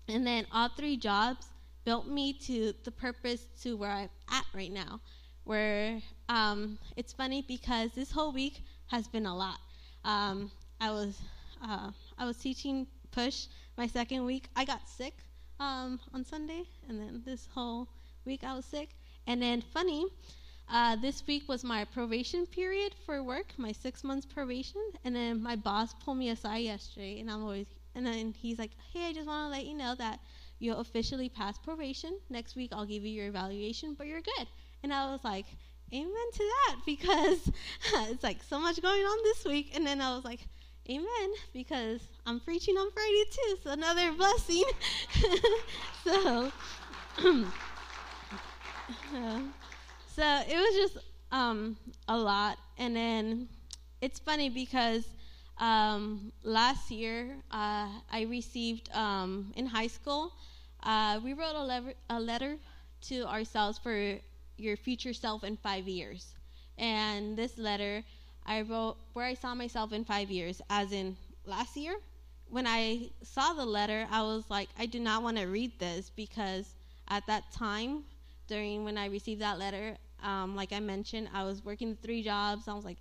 And 0.08 0.25
then 0.25 0.45
all 0.51 0.69
three 0.69 0.97
jobs 0.97 1.47
built 1.86 2.08
me 2.08 2.34
to 2.34 2.73
the 2.84 2.91
purpose 2.91 3.45
to 3.62 3.75
where 3.77 3.91
I'm 3.91 4.10
at 4.32 4.45
right 4.53 4.71
now 4.71 5.01
where 5.49 5.99
um, 6.29 6.77
it's 6.95 7.11
funny 7.11 7.43
because 7.47 7.91
this 7.95 8.11
whole 8.11 8.31
week 8.31 8.61
has 8.87 9.07
been 9.07 9.25
a 9.25 9.35
lot. 9.35 9.59
Um, 10.05 10.51
I 10.79 10.91
was 10.91 11.19
uh, 11.61 11.89
I 12.17 12.25
was 12.25 12.37
teaching 12.37 12.87
push 13.11 13.47
my 13.77 13.87
second 13.87 14.25
week. 14.25 14.47
I 14.55 14.63
got 14.63 14.87
sick 14.87 15.15
um, 15.59 15.99
on 16.13 16.23
Sunday, 16.23 16.63
and 16.87 16.99
then 16.99 17.23
this 17.25 17.47
whole 17.53 17.87
week 18.25 18.43
I 18.43 18.55
was 18.55 18.65
sick. 18.65 18.89
And 19.25 19.41
then 19.41 19.61
funny, 19.73 20.05
uh, 20.71 20.95
this 20.97 21.25
week 21.25 21.49
was 21.49 21.63
my 21.63 21.83
probation 21.83 22.45
period 22.45 22.93
for 23.05 23.23
work, 23.23 23.47
my 23.57 23.71
six 23.71 24.03
months 24.03 24.25
probation. 24.25 24.81
And 25.03 25.15
then 25.15 25.41
my 25.41 25.55
boss 25.55 25.95
pulled 25.95 26.17
me 26.17 26.29
aside 26.29 26.59
yesterday, 26.59 27.19
and 27.19 27.29
I'm 27.29 27.41
always 27.41 27.67
and 27.95 28.05
then 28.05 28.35
he's 28.39 28.59
like, 28.59 28.71
"Hey, 28.93 29.07
I 29.07 29.13
just 29.13 29.27
want 29.27 29.51
to 29.51 29.57
let 29.57 29.65
you 29.65 29.75
know 29.75 29.95
that 29.95 30.19
you 30.59 30.73
officially 30.75 31.27
passed 31.27 31.63
probation. 31.63 32.19
Next 32.29 32.55
week 32.55 32.69
I'll 32.71 32.85
give 32.85 33.03
you 33.03 33.09
your 33.09 33.27
evaluation, 33.27 33.95
but 33.95 34.05
you're 34.05 34.21
good." 34.21 34.47
And 34.83 34.93
I 34.93 35.11
was 35.11 35.23
like, 35.23 35.45
amen 35.93 36.32
to 36.34 36.43
that 36.43 36.75
because 36.86 37.52
it's 38.10 38.23
like 38.23 38.43
so 38.43 38.60
much 38.60 38.82
going 38.82 39.02
on 39.02 39.23
this 39.23 39.45
week. 39.45 39.71
And 39.75 39.86
then 39.86 40.02
I 40.02 40.15
was 40.15 40.23
like, 40.23 40.47
amen 40.89 41.30
because 41.54 42.02
I'm 42.25 42.39
preaching 42.39 42.75
on 42.75 42.89
Friday 42.91 43.23
too. 43.32 43.58
So 43.63 43.71
another 43.71 44.12
blessing. 44.13 44.63
so, 46.04 46.52
so 50.15 50.41
it 50.47 50.56
was 50.56 50.75
just 50.75 50.97
um, 51.32 51.78
a 52.08 52.17
lot. 52.17 52.58
And 52.78 52.95
then 52.95 53.49
it's 54.02 54.19
funny 54.19 54.49
because 54.49 55.06
um, 55.58 56.32
last 56.43 56.89
year 56.91 57.36
uh, 57.52 57.88
I 58.12 58.25
received 58.30 58.89
um, 58.95 59.52
in 59.56 59.65
high 59.65 59.88
school, 59.88 60.34
uh, 60.84 61.19
we 61.23 61.34
wrote 61.34 61.56
a, 61.56 61.84
a 62.10 62.19
letter 62.19 62.58
to 63.02 63.25
ourselves 63.28 63.78
for 63.78 64.19
your 64.59 64.77
future 64.77 65.13
self 65.13 65.43
in 65.43 65.57
five 65.57 65.87
years. 65.87 66.33
And 66.77 67.37
this 67.37 67.57
letter, 67.57 68.03
I 68.45 68.61
wrote 68.61 68.97
where 69.13 69.25
I 69.25 69.33
saw 69.33 69.53
myself 69.55 69.91
in 69.93 70.05
five 70.05 70.29
years, 70.31 70.61
as 70.69 70.91
in 70.91 71.17
last 71.45 71.75
year. 71.77 71.95
When 72.49 72.65
I 72.67 73.11
saw 73.23 73.53
the 73.53 73.65
letter, 73.65 74.07
I 74.11 74.21
was 74.23 74.49
like, 74.49 74.69
I 74.77 74.85
do 74.87 74.99
not 74.99 75.23
want 75.23 75.37
to 75.37 75.45
read 75.45 75.79
this 75.79 76.09
because 76.15 76.75
at 77.07 77.25
that 77.27 77.51
time, 77.51 78.03
during 78.47 78.83
when 78.85 78.97
I 78.97 79.05
received 79.07 79.41
that 79.41 79.59
letter, 79.59 79.97
um, 80.23 80.55
like 80.55 80.73
I 80.73 80.79
mentioned, 80.79 81.29
I 81.33 81.43
was 81.43 81.63
working 81.63 81.95
three 82.01 82.23
jobs. 82.23 82.67
I 82.67 82.73
was 82.73 82.85
like, 82.85 82.97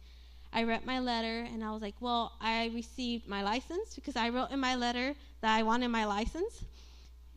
I 0.52 0.64
read 0.64 0.84
my 0.86 1.00
letter 1.00 1.46
and 1.52 1.64
I 1.64 1.72
was 1.72 1.82
like, 1.82 1.94
well, 2.00 2.32
I 2.40 2.70
received 2.74 3.26
my 3.28 3.42
license 3.42 3.94
because 3.94 4.16
I 4.16 4.28
wrote 4.30 4.50
in 4.50 4.60
my 4.60 4.74
letter 4.76 5.14
that 5.40 5.56
I 5.56 5.62
wanted 5.62 5.88
my 5.88 6.04
license 6.04 6.64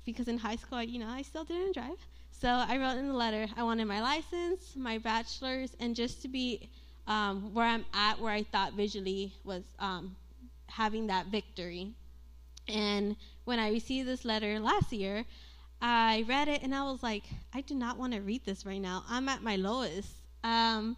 because 0.06 0.28
in 0.28 0.38
high 0.40 0.56
school, 0.56 0.80
I, 0.80 0.84
you 0.84 1.00
know, 1.00 1.10
I 1.10 1.22
still 1.24 1.44
didn't 1.44 1.74
drive. 1.74 1.98
So 2.42 2.48
I 2.50 2.78
wrote 2.78 2.98
in 2.98 3.08
the 3.08 3.14
letter 3.14 3.46
I 3.56 3.62
wanted 3.62 3.86
my 3.86 4.02
license, 4.02 4.76
my 4.76 4.98
bachelor's, 4.98 5.76
and 5.80 5.96
just 5.96 6.24
to 6.24 6.28
be 6.28 6.72
um, 7.06 7.54
where 7.54 7.68
I'm 7.68 7.86
at, 7.94 8.20
where 8.20 8.34
I 8.34 8.42
thought 8.42 8.74
visually 8.74 9.32
was 9.44 9.62
um, 9.78 10.16
having 10.66 11.06
that 11.06 11.28
victory. 11.28 11.94
And 12.68 13.16
when 13.46 13.60
I 13.60 13.70
received 13.70 14.08
this 14.08 14.26
letter 14.26 14.60
last 14.60 14.92
year, 14.92 15.24
I 15.84 16.26
read 16.28 16.48
it 16.48 16.64
and 16.64 16.74
I 16.74 16.82
was 16.82 17.04
like, 17.04 17.26
I 17.54 17.62
do 17.62 17.76
not 17.76 18.00
want 18.00 18.14
to 18.14 18.22
read 18.22 18.44
this 18.44 18.66
right 18.66 18.82
now. 18.82 19.04
I'm 19.08 19.30
at 19.30 19.44
my 19.44 19.56
lowest. 19.58 20.10
Um, 20.44 20.98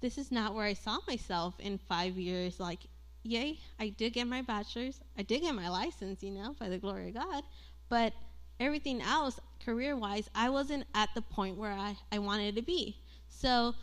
this 0.00 0.16
is 0.16 0.30
not 0.30 0.54
where 0.54 0.66
I 0.66 0.74
saw 0.74 0.98
myself 1.08 1.54
in 1.58 1.76
five 1.76 2.16
years. 2.16 2.60
Like, 2.60 2.78
yay, 3.24 3.58
I 3.80 3.88
did 3.88 4.12
get 4.12 4.28
my 4.28 4.42
bachelor's. 4.42 5.00
I 5.18 5.22
did 5.22 5.42
get 5.42 5.56
my 5.56 5.68
license, 5.70 6.22
you 6.22 6.30
know, 6.30 6.54
by 6.60 6.68
the 6.68 6.78
glory 6.78 7.08
of 7.08 7.14
God. 7.14 7.42
But 7.88 8.12
everything 8.60 9.02
else, 9.02 9.40
career 9.64 9.96
wise, 9.96 10.28
I 10.34 10.50
wasn't 10.50 10.86
at 10.94 11.10
the 11.14 11.22
point 11.22 11.56
where 11.56 11.72
I, 11.72 11.96
I 12.12 12.18
wanted 12.20 12.56
to 12.56 12.62
be. 12.62 12.96
So 13.28 13.74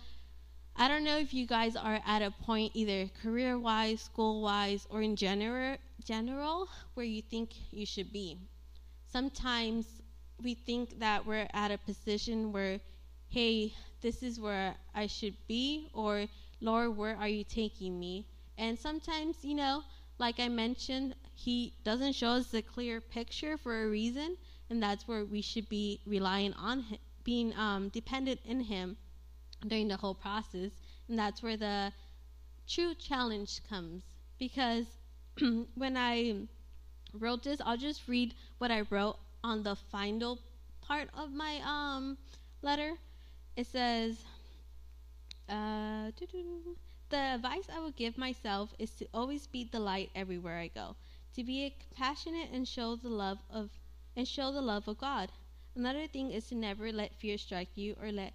I 0.75 0.87
don't 0.89 1.05
know 1.05 1.17
if 1.17 1.33
you 1.33 1.45
guys 1.47 1.75
are 1.77 2.01
at 2.05 2.21
a 2.21 2.31
point 2.31 2.71
either 2.75 3.07
career 3.23 3.57
wise, 3.57 4.01
school 4.01 4.41
wise, 4.41 4.85
or 4.89 5.01
in 5.01 5.15
general 5.15 5.77
general 6.03 6.67
where 6.95 7.05
you 7.05 7.21
think 7.21 7.51
you 7.71 7.85
should 7.85 8.11
be. 8.11 8.37
Sometimes 9.05 10.01
we 10.41 10.55
think 10.55 10.99
that 10.99 11.25
we're 11.25 11.47
at 11.53 11.71
a 11.71 11.77
position 11.77 12.51
where, 12.51 12.79
hey, 13.29 13.73
this 14.01 14.23
is 14.23 14.39
where 14.39 14.75
I 14.95 15.07
should 15.07 15.35
be, 15.47 15.89
or 15.93 16.27
Lord, 16.61 16.97
where 16.97 17.15
are 17.17 17.27
you 17.27 17.43
taking 17.43 17.99
me? 17.99 18.25
And 18.57 18.79
sometimes, 18.79 19.43
you 19.43 19.53
know, 19.55 19.83
like 20.17 20.39
I 20.39 20.47
mentioned, 20.49 21.15
He 21.35 21.73
doesn't 21.83 22.13
show 22.13 22.29
us 22.31 22.47
the 22.47 22.61
clear 22.63 23.01
picture 23.01 23.57
for 23.57 23.83
a 23.83 23.87
reason, 23.89 24.37
and 24.71 24.81
that's 24.81 25.07
where 25.07 25.25
we 25.25 25.41
should 25.41 25.69
be 25.69 26.01
relying 26.07 26.53
on 26.55 26.81
Him, 26.83 26.99
being 27.23 27.55
um, 27.57 27.89
dependent 27.89 28.41
in 28.45 28.61
Him 28.61 28.97
during 29.67 29.87
the 29.89 29.97
whole 29.97 30.15
process. 30.15 30.71
And 31.09 31.19
that's 31.19 31.43
where 31.43 31.57
the 31.57 31.93
true 32.67 32.95
challenge 32.95 33.61
comes. 33.69 34.03
Because 34.39 34.85
when 35.75 35.97
I 35.97 36.47
wrote 37.13 37.43
this, 37.43 37.61
I'll 37.65 37.77
just 37.77 38.07
read 38.07 38.35
what 38.59 38.71
I 38.71 38.81
wrote 38.89 39.17
on 39.43 39.63
the 39.63 39.75
final 39.75 40.39
part 40.81 41.09
of 41.17 41.31
my 41.33 41.61
um, 41.65 42.17
letter. 42.63 42.93
It 43.57 43.67
says, 43.67 44.23
uh, 45.49 46.11
the 47.09 47.17
advice 47.17 47.67
I 47.71 47.79
would 47.79 47.95
give 47.95 48.17
myself 48.17 48.73
is 48.79 48.91
to 48.95 49.07
always 49.13 49.47
be 49.47 49.65
the 49.65 49.79
light 49.79 50.09
everywhere 50.15 50.57
I 50.57 50.69
go, 50.69 50.95
to 51.35 51.43
be 51.43 51.75
compassionate 51.79 52.49
and 52.51 52.67
show 52.67 52.95
the 52.95 53.09
love 53.09 53.39
of 53.49 53.69
and 54.15 54.27
show 54.27 54.51
the 54.51 54.61
love 54.61 54.87
of 54.87 54.97
God. 54.97 55.31
Another 55.75 56.07
thing 56.07 56.31
is 56.31 56.47
to 56.47 56.55
never 56.55 56.91
let 56.91 57.15
fear 57.15 57.37
strike 57.37 57.69
you 57.75 57.95
or 58.01 58.11
let 58.11 58.33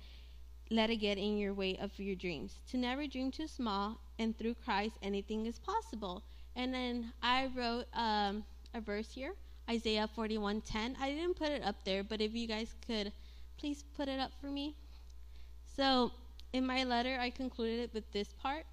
let 0.71 0.91
it 0.91 0.97
get 0.97 1.17
in 1.19 1.39
your 1.39 1.55
way 1.55 1.77
of 1.77 1.97
your 1.99 2.17
dreams. 2.17 2.59
To 2.71 2.77
never 2.77 3.07
dream 3.07 3.31
too 3.31 3.47
small, 3.47 3.99
and 4.19 4.37
through 4.37 4.55
Christ, 4.65 4.97
anything 5.03 5.47
is 5.47 5.59
possible. 5.59 6.23
And 6.57 6.75
then 6.75 7.13
I 7.23 7.49
wrote 7.55 7.87
um, 7.95 8.45
a 8.75 8.81
verse 8.81 9.13
here, 9.13 9.35
Isaiah 9.71 10.09
41:10. 10.17 10.97
I 11.01 11.11
didn't 11.11 11.37
put 11.37 11.51
it 11.51 11.63
up 11.63 11.77
there, 11.85 12.03
but 12.03 12.21
if 12.21 12.35
you 12.35 12.47
guys 12.49 12.75
could 12.87 13.13
please 13.59 13.85
put 13.97 14.09
it 14.09 14.19
up 14.19 14.33
for 14.41 14.49
me. 14.49 14.75
So 15.77 16.13
in 16.53 16.67
my 16.67 16.85
letter, 16.85 17.19
I 17.21 17.31
concluded 17.31 17.81
it 17.81 17.95
with 17.95 18.11
this 18.13 18.33
part, 18.43 18.65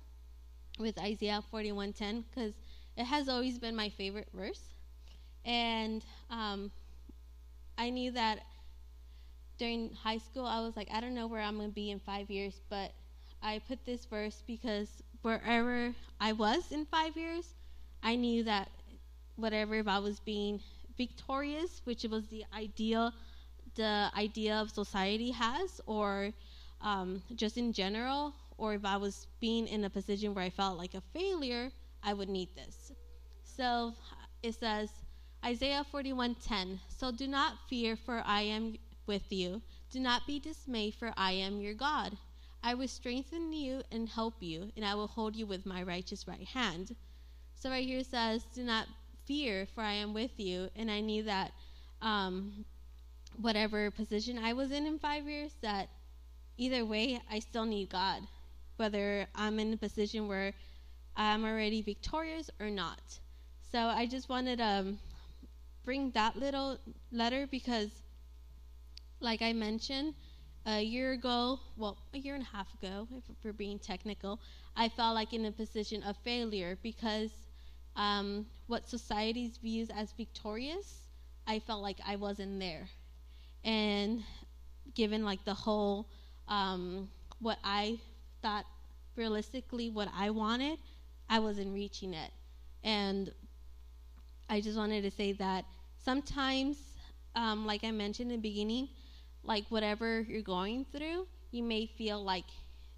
with 0.80 0.98
Isaiah 0.98 1.44
41:10, 1.52 2.24
because 2.30 2.54
it 2.96 3.06
has 3.06 3.28
always 3.30 3.60
been 3.60 3.76
my 3.76 3.90
favorite 3.90 4.30
verse, 4.34 4.62
and 5.46 6.04
um, 6.30 6.72
I 7.78 7.90
knew 7.90 8.12
that 8.12 8.40
during 9.58 9.92
high 9.94 10.18
school, 10.18 10.46
I 10.46 10.60
was 10.62 10.76
like, 10.76 10.90
I 10.92 11.00
don't 11.00 11.14
know 11.14 11.28
where 11.28 11.42
I'm 11.42 11.58
going 11.58 11.70
to 11.70 11.74
be 11.74 11.92
in 11.92 12.00
five 12.00 12.30
years, 12.30 12.62
but 12.70 12.92
I 13.42 13.60
put 13.68 13.86
this 13.86 14.06
verse 14.06 14.44
because 14.48 15.04
wherever 15.22 15.94
I 16.20 16.34
was 16.34 16.72
in 16.72 16.86
five 16.86 17.16
years, 17.16 17.54
I 18.02 18.16
knew 18.16 18.44
that 18.44 18.70
whatever 19.36 19.76
if 19.76 19.88
I 19.88 20.00
was 20.00 20.20
being 20.20 20.60
victorious, 20.98 21.82
which 21.86 22.04
was 22.04 22.28
the 22.28 22.46
ideal, 22.56 23.14
the 23.76 24.12
idea 24.18 24.56
of 24.56 24.70
society 24.72 25.32
has, 25.32 25.82
or 25.86 26.32
um, 26.82 27.22
just 27.36 27.58
in 27.58 27.74
general, 27.74 28.34
or 28.58 28.74
if 28.74 28.86
I 28.86 28.98
was 28.98 29.28
being 29.40 29.68
in 29.68 29.84
a 29.86 29.90
position 29.90 30.34
where 30.34 30.44
I 30.44 30.50
felt 30.50 30.78
like 30.78 30.94
a 30.94 31.02
failure, 31.14 31.72
I 32.04 32.14
would 32.14 32.30
need 32.30 32.50
this. 32.56 32.92
So 33.44 33.94
it 34.44 34.56
says, 34.56 34.90
Isaiah 35.46 35.86
41:10. 35.92 36.80
So 36.88 37.12
do 37.12 37.28
not 37.28 37.58
fear, 37.68 37.98
for 37.98 38.24
I 38.26 38.44
am 38.44 38.78
with 39.06 39.30
you. 39.30 39.62
Do 39.92 40.00
not 40.00 40.26
be 40.26 40.40
dismayed, 40.40 40.96
for 40.96 41.14
I 41.18 41.34
am 41.34 41.60
your 41.60 41.74
God. 41.74 42.18
I 42.64 42.76
will 42.76 42.88
strengthen 42.88 43.52
you 43.52 43.84
and 43.92 44.08
help 44.08 44.36
you, 44.42 44.72
and 44.78 44.86
I 44.86 44.96
will 44.96 45.08
hold 45.08 45.36
you 45.36 45.46
with 45.46 45.66
my 45.66 45.84
righteous 45.84 46.28
right 46.30 46.48
hand. 46.48 46.96
So 47.56 47.70
right 47.70 47.86
here 47.86 48.04
says, 48.06 48.46
Do 48.56 48.64
not 48.64 48.88
fear, 49.26 49.68
for 49.76 49.82
I 49.82 49.94
am 49.94 50.14
with 50.14 50.32
you. 50.40 50.70
And 50.78 50.90
I 50.90 51.02
knew 51.02 51.24
that 51.24 51.52
um, 52.02 52.64
whatever 53.42 53.92
position 53.92 54.38
I 54.38 54.54
was 54.54 54.72
in 54.72 54.86
in 54.86 54.98
five 54.98 55.28
years, 55.28 55.52
that 55.62 55.90
either 56.58 56.86
way, 56.86 57.20
I 57.30 57.40
still 57.40 57.66
need 57.66 57.90
God, 57.90 58.22
whether 58.78 59.28
I'm 59.36 59.60
in 59.60 59.74
a 59.74 59.78
position 59.78 60.30
where 60.30 60.54
I'm 61.18 61.44
already 61.44 61.82
victorious 61.82 62.50
or 62.62 62.70
not. 62.70 63.02
So 63.72 63.80
I 63.80 64.06
just 64.06 64.30
wanted 64.30 64.62
um, 64.62 65.00
bring 65.84 66.12
that 66.12 66.36
little 66.36 66.80
letter 67.12 67.48
because 67.48 68.04
like 69.20 69.42
I 69.42 69.54
mentioned, 69.54 70.14
a 70.66 70.82
year 70.82 71.12
ago, 71.14 71.60
well, 71.76 71.98
a 72.14 72.18
year 72.18 72.36
and 72.36 72.44
a 72.44 72.56
half 72.56 72.74
ago, 72.76 73.08
if 73.18 73.24
we're 73.44 73.54
being 73.54 73.80
technical, 73.80 74.40
I 74.76 74.90
felt 74.90 75.16
like 75.16 75.34
in 75.34 75.46
a 75.46 75.52
position 75.52 76.04
of 76.04 76.16
failure 76.24 76.78
because 76.82 77.32
um, 77.96 78.46
what 78.68 78.88
society's 78.88 79.58
views 79.58 79.90
as 79.90 80.12
victorious, 80.14 81.08
I 81.48 81.60
felt 81.60 81.82
like 81.82 81.98
I 82.06 82.16
wasn't 82.16 82.60
there. 82.60 82.88
And 83.64 84.24
given 84.96 85.24
like 85.26 85.44
the 85.46 85.54
whole, 85.54 86.10
um, 86.48 87.10
what 87.40 87.60
I 87.64 88.00
thought 88.42 88.66
realistically, 89.16 89.90
what 89.90 90.10
I 90.16 90.30
wanted, 90.30 90.80
I 91.30 91.40
wasn't 91.40 91.74
reaching 91.74 92.14
it. 92.14 92.32
And 92.84 93.32
I 94.54 94.62
just 94.62 94.78
wanted 94.78 95.02
to 95.02 95.10
say 95.10 95.32
that 95.34 95.66
sometimes, 95.98 96.78
um, 97.36 97.66
like 97.66 97.84
I 97.84 97.90
mentioned 97.90 98.32
in 98.32 98.38
the 98.38 98.50
beginning, 98.50 98.88
like 99.44 99.66
whatever 99.70 100.22
you're 100.22 100.44
going 100.44 100.86
through, 100.96 101.26
you 101.50 101.64
may 101.64 101.88
feel 101.88 102.24
like 102.24 102.46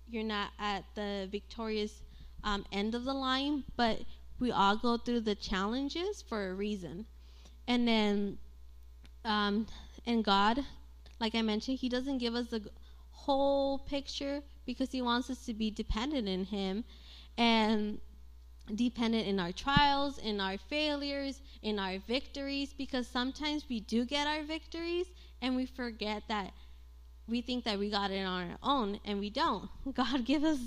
you're 0.06 0.22
not 0.26 0.50
at 0.60 0.84
the 0.96 1.30
victorious 1.32 2.02
um, 2.44 2.66
end 2.74 2.94
of 2.94 3.06
the 3.06 3.14
line, 3.14 3.64
but 3.78 4.02
we 4.38 4.52
all 4.52 4.76
go 4.76 4.98
through 4.98 5.22
the 5.22 5.34
challenges 5.34 6.22
for 6.22 6.50
a 6.50 6.54
reason. 6.54 7.06
And 7.70 7.88
then, 7.88 8.38
um, 9.24 9.66
and 10.06 10.26
God, 10.26 10.60
like 11.22 11.36
I 11.36 11.42
mentioned, 11.42 11.80
He 11.80 11.88
doesn't 11.88 12.18
give 12.18 12.36
us 12.36 12.48
the 12.48 12.64
whole 13.12 13.80
picture 13.80 14.42
because 14.66 14.92
He 14.92 15.02
wants 15.02 15.30
us 15.30 15.46
to 15.46 15.54
be 15.54 15.72
dependent 15.72 16.28
in 16.28 16.44
Him 16.44 16.84
and 17.38 18.02
dependent 18.74 19.28
in 19.28 19.40
our 19.40 19.52
trials, 19.52 20.18
in 20.18 20.40
our 20.40 20.58
failures, 20.58 21.42
in 21.62 21.78
our 21.80 22.00
victories, 22.00 22.74
because 22.74 23.08
sometimes 23.08 23.66
we 23.70 23.80
do 23.82 24.06
get 24.06 24.28
our 24.28 24.44
victories 24.44 25.08
and 25.42 25.56
we 25.56 25.66
forget 25.66 26.24
that 26.28 26.52
we 27.28 27.42
think 27.42 27.64
that 27.66 27.80
we 27.80 27.90
got 27.90 28.12
it 28.12 28.24
on 28.24 28.52
our 28.52 28.58
own 28.64 29.00
and 29.06 29.20
we 29.20 29.30
don't. 29.30 29.70
God 29.94 30.26
give 30.26 30.44
us 30.44 30.60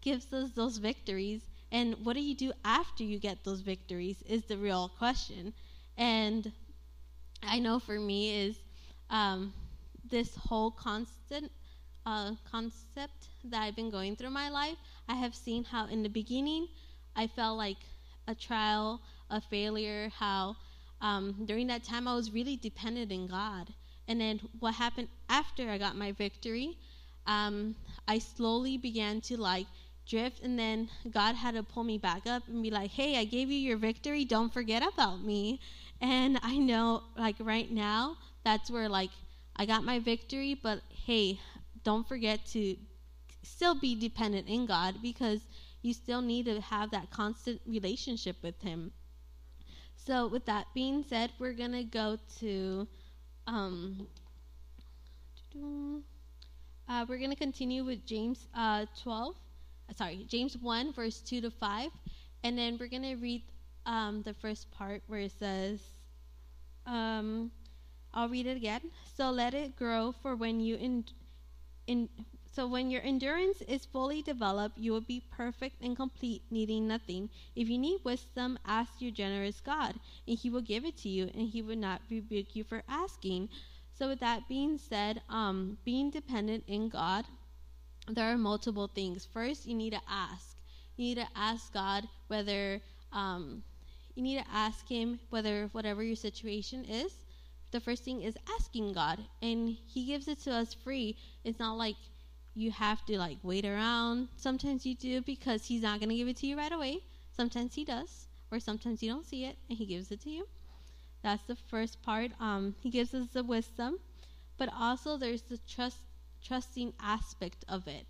gives 0.00 0.32
us 0.32 0.50
those 0.52 0.76
victories 0.78 1.42
and 1.72 1.96
what 2.04 2.14
do 2.14 2.22
you 2.22 2.34
do 2.34 2.52
after 2.64 3.02
you 3.02 3.18
get 3.18 3.42
those 3.44 3.60
victories 3.60 4.22
is 4.22 4.44
the 4.44 4.56
real 4.56 4.88
question. 4.98 5.52
And 5.98 6.52
I 7.42 7.58
know 7.58 7.78
for 7.78 7.98
me 7.98 8.46
is 8.46 8.58
um, 9.10 9.52
this 10.10 10.34
whole 10.36 10.70
constant 10.70 11.50
uh, 12.04 12.32
concept 12.50 13.28
that 13.44 13.62
I've 13.62 13.76
been 13.76 13.90
going 13.90 14.16
through 14.16 14.30
my 14.30 14.48
life. 14.48 14.76
I 15.08 15.14
have 15.14 15.34
seen 15.34 15.64
how 15.64 15.86
in 15.86 16.02
the 16.02 16.08
beginning 16.08 16.68
I 17.16 17.26
felt 17.26 17.58
like 17.58 17.78
a 18.28 18.34
trial, 18.34 19.00
a 19.30 19.40
failure. 19.40 20.10
How 20.16 20.56
um, 21.00 21.44
during 21.46 21.66
that 21.68 21.82
time 21.84 22.06
I 22.06 22.14
was 22.14 22.30
really 22.30 22.56
dependent 22.56 23.10
in 23.12 23.26
God 23.26 23.72
and 24.08 24.20
then 24.20 24.40
what 24.60 24.74
happened 24.74 25.08
after 25.28 25.68
I 25.70 25.78
got 25.78 25.96
my 25.96 26.12
victory, 26.12 26.76
um, 27.26 27.74
I 28.06 28.18
slowly 28.18 28.76
began 28.78 29.20
to 29.22 29.36
like 29.36 29.66
drift 30.08 30.40
and 30.42 30.58
then 30.58 30.88
God 31.10 31.34
had 31.34 31.54
to 31.54 31.62
pull 31.62 31.82
me 31.82 31.98
back 31.98 32.26
up 32.26 32.46
and 32.46 32.62
be 32.62 32.70
like, 32.70 32.90
"Hey, 32.92 33.18
I 33.18 33.24
gave 33.24 33.50
you 33.50 33.58
your 33.58 33.76
victory. 33.76 34.24
Don't 34.24 34.52
forget 34.52 34.82
about 34.86 35.22
me." 35.22 35.60
And 36.00 36.38
I 36.42 36.58
know 36.58 37.02
like 37.16 37.36
right 37.40 37.70
now, 37.70 38.16
that's 38.44 38.70
where 38.70 38.88
like 38.88 39.10
I 39.56 39.66
got 39.66 39.82
my 39.84 39.98
victory, 39.98 40.54
but 40.54 40.82
hey, 41.06 41.40
don't 41.82 42.06
forget 42.06 42.46
to 42.52 42.76
still 43.42 43.74
be 43.74 43.94
dependent 43.94 44.48
in 44.48 44.66
God 44.66 44.96
because 45.02 45.40
you 45.86 45.94
still 45.94 46.22
need 46.22 46.46
to 46.46 46.60
have 46.60 46.90
that 46.90 47.10
constant 47.10 47.60
relationship 47.66 48.36
with 48.42 48.60
him. 48.60 48.92
So 49.96 50.26
with 50.26 50.44
that 50.46 50.66
being 50.74 51.04
said, 51.08 51.32
we're 51.38 51.52
going 51.52 51.72
to 51.72 51.84
go 51.84 52.18
to 52.40 52.86
um 53.46 54.06
uh, 56.88 57.04
we're 57.08 57.18
going 57.18 57.30
to 57.30 57.36
continue 57.36 57.84
with 57.84 58.04
James 58.04 58.46
uh, 58.54 58.86
12 59.02 59.36
sorry, 59.94 60.26
James 60.28 60.56
1, 60.56 60.92
verse 60.92 61.20
2 61.20 61.40
to 61.42 61.50
5. 61.50 61.90
And 62.42 62.58
then 62.58 62.76
we're 62.78 62.88
going 62.88 63.02
to 63.02 63.16
read 63.16 63.42
um, 63.86 64.22
the 64.22 64.34
first 64.34 64.70
part 64.70 65.02
where 65.06 65.20
it 65.20 65.32
says, 65.38 65.80
um, 66.86 67.50
I'll 68.12 68.28
read 68.28 68.46
it 68.46 68.56
again. 68.56 68.80
So 69.16 69.30
let 69.30 69.54
it 69.54 69.76
grow, 69.76 70.14
for 70.22 70.36
when 70.36 70.60
you 70.60 70.76
in, 70.76 71.04
in 71.86 72.08
so 72.56 72.66
when 72.66 72.90
your 72.90 73.02
endurance 73.02 73.60
is 73.68 73.84
fully 73.84 74.22
developed, 74.22 74.78
you 74.78 74.90
will 74.90 75.02
be 75.02 75.20
perfect 75.30 75.82
and 75.82 75.94
complete, 75.94 76.40
needing 76.50 76.88
nothing. 76.88 77.28
If 77.54 77.68
you 77.68 77.76
need 77.76 78.00
wisdom, 78.02 78.58
ask 78.64 78.92
your 78.98 79.10
generous 79.10 79.60
God, 79.60 80.00
and 80.26 80.38
He 80.38 80.48
will 80.48 80.62
give 80.62 80.86
it 80.86 80.96
to 81.02 81.10
you, 81.10 81.30
and 81.34 81.50
He 81.50 81.60
will 81.60 81.76
not 81.76 82.00
rebuke 82.10 82.56
you 82.56 82.64
for 82.64 82.82
asking. 82.88 83.50
So, 83.92 84.08
with 84.08 84.20
that 84.20 84.48
being 84.48 84.78
said, 84.78 85.20
um, 85.28 85.76
being 85.84 86.10
dependent 86.10 86.64
in 86.66 86.88
God 86.88 87.26
there 88.08 88.32
are 88.32 88.38
multiple 88.38 88.86
things. 88.86 89.26
First, 89.26 89.66
you 89.66 89.74
need 89.74 89.90
to 89.90 90.00
ask. 90.08 90.56
You 90.96 91.04
need 91.04 91.16
to 91.16 91.28
ask 91.36 91.74
God 91.74 92.08
whether 92.28 92.80
um, 93.12 93.62
you 94.14 94.22
need 94.22 94.38
to 94.38 94.50
ask 94.50 94.88
Him 94.88 95.20
whether 95.28 95.68
whatever 95.72 96.02
your 96.02 96.16
situation 96.16 96.86
is. 96.86 97.12
The 97.72 97.80
first 97.80 98.02
thing 98.04 98.22
is 98.22 98.38
asking 98.58 98.94
God, 98.94 99.18
and 99.42 99.76
He 99.86 100.06
gives 100.06 100.26
it 100.26 100.38
to 100.44 100.52
us 100.52 100.72
free. 100.72 101.16
It's 101.44 101.58
not 101.58 101.76
like 101.76 101.96
you 102.56 102.72
have 102.72 103.04
to 103.06 103.18
like 103.18 103.38
wait 103.42 103.64
around. 103.64 104.28
Sometimes 104.36 104.84
you 104.84 104.94
do 104.96 105.20
because 105.20 105.66
He's 105.66 105.82
not 105.82 106.00
going 106.00 106.08
to 106.08 106.16
give 106.16 106.26
it 106.26 106.38
to 106.38 106.46
you 106.46 106.56
right 106.56 106.72
away. 106.72 107.00
Sometimes 107.30 107.74
He 107.74 107.84
does, 107.84 108.26
or 108.50 108.58
sometimes 108.58 109.02
you 109.02 109.10
don't 109.10 109.26
see 109.26 109.44
it 109.44 109.56
and 109.68 109.78
He 109.78 109.86
gives 109.86 110.10
it 110.10 110.22
to 110.22 110.30
you. 110.30 110.48
That's 111.22 111.42
the 111.44 111.56
first 111.56 112.00
part. 112.02 112.30
Um, 112.40 112.76
he 112.80 112.88
gives 112.88 113.12
us 113.12 113.26
the 113.32 113.42
wisdom, 113.42 113.98
but 114.58 114.70
also 114.72 115.16
there's 115.16 115.42
the 115.42 115.58
trust 115.68 115.98
trusting 116.42 116.92
aspect 117.00 117.64
of 117.68 117.88
it 117.88 118.06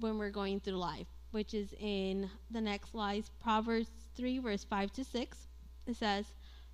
when 0.00 0.18
we're 0.18 0.30
going 0.30 0.58
through 0.58 0.74
life, 0.74 1.06
which 1.30 1.54
is 1.54 1.72
in 1.78 2.28
the 2.50 2.60
next 2.60 2.90
slide, 2.90 3.22
Proverbs 3.40 3.88
3, 4.16 4.40
verse 4.40 4.64
5 4.64 4.92
to 4.94 5.04
6. 5.04 5.38
It 5.86 5.96
says, 5.96 6.26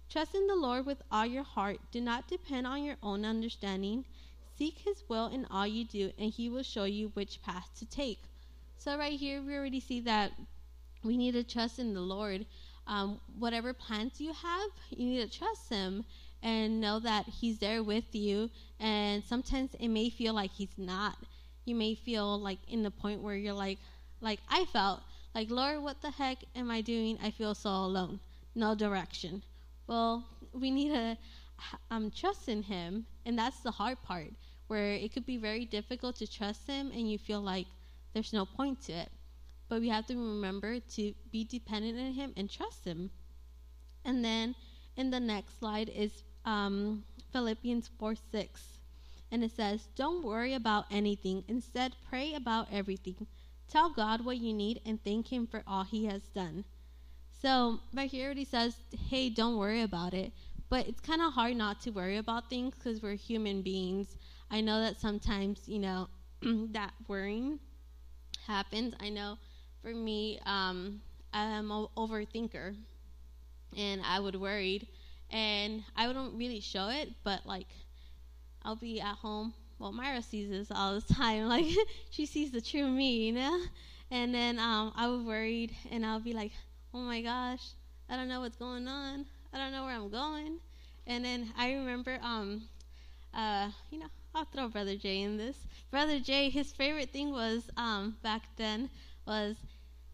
Trust 0.09 0.35
in 0.35 0.47
the 0.47 0.55
Lord 0.55 0.87
with 0.87 1.03
all 1.11 1.27
your 1.27 1.43
heart. 1.43 1.79
Do 1.91 2.01
not 2.01 2.27
depend 2.29 2.67
on 2.67 2.83
your 2.83 2.97
own 3.03 3.25
understanding. 3.27 4.07
Seek 4.59 4.79
his 4.79 5.03
will 5.09 5.27
in 5.29 5.47
all 5.51 5.67
you 5.67 5.85
do, 5.85 6.13
and 6.19 6.31
he 6.31 6.49
will 6.49 6.63
show 6.63 6.85
you 6.85 7.11
which 7.15 7.43
path 7.43 7.69
to 7.79 7.87
take. 7.87 8.23
So, 8.79 8.97
right 8.99 9.19
here, 9.19 9.43
we 9.43 9.55
already 9.55 9.81
see 9.81 10.01
that 10.01 10.33
we 11.03 11.17
need 11.17 11.33
to 11.33 11.45
trust 11.45 11.79
in 11.79 11.95
the 11.95 12.01
Lord. 12.01 12.47
Um, 12.87 13.21
whatever 13.39 13.73
plans 13.73 14.21
you 14.21 14.33
have, 14.33 14.71
you 14.91 15.07
need 15.07 15.31
to 15.31 15.39
trust 15.39 15.69
him 15.69 16.05
and 16.43 16.81
know 16.81 17.01
that 17.01 17.27
he's 17.27 17.59
there 17.59 17.83
with 17.83 18.15
you. 18.15 18.51
And 18.79 19.25
sometimes 19.25 19.75
it 19.81 19.89
may 19.89 20.11
feel 20.11 20.35
like 20.35 20.53
he's 20.53 20.77
not. 20.77 21.17
You 21.65 21.75
may 21.75 21.95
feel 21.95 22.39
like 22.39 22.59
in 22.69 22.83
the 22.83 22.91
point 22.91 23.23
where 23.23 23.35
you're 23.35 23.53
like 23.53 23.79
like 24.21 24.41
i 24.49 24.65
felt 24.67 25.01
like 25.35 25.51
lord 25.51 25.83
what 25.83 26.01
the 26.01 26.11
heck 26.11 26.39
am 26.55 26.71
i 26.71 26.81
doing? 26.81 27.19
I 27.23 27.31
feel 27.31 27.55
so 27.55 27.71
alone. 27.71 28.21
No 28.55 28.75
direction. 28.75 29.43
Well 29.87 30.25
we 30.53 30.71
need 30.71 30.93
to 30.93 31.19
um, 31.91 32.11
trust 32.11 32.49
in 32.49 32.63
him 32.63 33.07
and 33.25 33.39
that's 33.39 33.61
the 33.61 33.71
hard 33.71 34.01
part 34.03 34.31
where 34.69 34.93
it 34.93 35.13
could 35.13 35.27
be 35.27 35.37
very 35.37 35.65
difficult 35.65 36.17
to 36.17 36.27
trust 36.27 36.67
him 36.67 36.91
and 36.93 37.11
you 37.11 37.19
feel 37.19 37.41
like 37.41 37.67
there's 38.13 38.33
no 38.33 38.45
point 38.45 38.81
to 38.81 38.93
it 38.93 39.11
but 39.69 39.81
we 39.81 39.89
have 39.89 40.07
to 40.07 40.15
remember 40.15 40.79
to 40.81 41.13
be 41.31 41.45
dependent 41.45 41.99
on 41.99 42.13
him 42.13 42.33
and 42.37 42.51
trust 42.51 42.85
him 42.85 43.11
and 44.05 44.25
then 44.25 44.55
in 44.97 45.11
the 45.11 45.21
next 45.21 45.59
slide 45.59 45.89
is 45.89 46.23
um, 46.47 47.03
Philippians 47.33 47.91
4 47.99 48.15
6. 48.33 48.63
And 49.33 49.43
it 49.43 49.51
says, 49.51 49.89
Don't 49.97 50.25
worry 50.25 50.55
about 50.55 50.87
anything. 50.91 51.45
Instead, 51.49 51.97
pray 52.09 52.35
about 52.35 52.69
everything. 52.73 53.27
Tell 53.69 53.91
God 53.91 54.25
what 54.25 54.39
you 54.39 54.55
need 54.55 54.81
and 54.87 55.03
thank 55.03 55.27
Him 55.33 55.47
for 55.47 55.63
all 55.67 55.83
He 55.83 56.07
has 56.07 56.23
done. 56.35 56.65
So, 57.43 57.81
right 57.93 58.11
here, 58.11 58.31
it 58.31 58.49
says, 58.49 58.77
Hey, 59.11 59.29
don't 59.29 59.59
worry 59.59 59.83
about 59.83 60.15
it. 60.15 60.33
But 60.69 60.87
it's 60.87 61.01
kind 61.01 61.21
of 61.21 61.33
hard 61.33 61.57
not 61.57 61.81
to 61.83 61.91
worry 61.91 62.17
about 62.17 62.49
things 62.49 62.75
because 62.75 63.03
we're 63.03 63.17
human 63.17 63.63
beings. 63.63 64.17
I 64.51 64.61
know 64.61 64.81
that 64.81 65.01
sometimes, 65.01 65.63
you 65.69 65.79
know, 65.79 66.09
that 66.43 66.93
worrying 67.09 67.59
happens. 68.47 68.95
I 69.01 69.11
know 69.11 69.39
for 69.83 69.95
me, 69.95 70.41
um, 70.47 71.01
I'm 71.33 71.71
an 71.71 71.89
overthinker 71.97 72.77
and 73.77 74.01
I 74.05 74.21
would 74.21 74.37
worried 74.37 74.87
and 75.31 75.83
I 75.97 76.07
wouldn't 76.07 76.35
really 76.35 76.61
show 76.61 76.89
it, 76.89 77.11
but 77.25 77.47
like 77.47 77.67
I'll 78.63 78.77
be 78.77 79.01
at 79.01 79.17
home. 79.17 79.55
Well, 79.79 79.93
Myra 79.93 80.23
sees 80.23 80.51
this 80.51 80.71
all 80.71 80.95
the 81.01 81.15
time. 81.15 81.49
Like 81.49 81.67
she 82.11 82.27
sees 82.27 82.51
the 82.53 82.61
true 82.61 82.89
me, 82.89 83.27
you 83.27 83.33
know. 83.33 83.61
And 84.11 84.35
then 84.35 84.59
um, 84.59 84.93
I 84.97 85.09
was 85.09 85.23
worried, 85.23 85.75
and 85.91 86.07
I'll 86.07 86.21
be 86.21 86.33
like, 86.33 86.53
"Oh 86.95 87.01
my 87.01 87.23
gosh, 87.23 87.63
I 88.09 88.17
don't 88.17 88.29
know 88.29 88.41
what's 88.41 88.57
going 88.57 88.87
on. 88.89 89.27
I 89.53 89.59
don't 89.59 89.73
know 89.73 89.85
where 89.85 89.95
I'm 89.97 90.11
going." 90.11 90.59
And 91.07 91.25
then 91.25 91.53
I 91.59 91.73
remember, 91.75 92.19
um, 92.23 92.63
uh, 93.35 93.71
you 93.91 93.99
know, 94.01 94.09
I'll 94.37 94.45
throw 94.45 94.69
Brother 94.69 94.97
Jay 94.97 95.23
in 95.23 95.39
this. 95.39 95.57
Brother 95.91 96.21
Jay, 96.21 96.51
his 96.51 96.71
favorite 96.71 97.09
thing 97.11 97.31
was 97.33 97.71
um, 97.79 98.17
back 98.23 98.43
then 98.57 98.91
was 99.27 99.57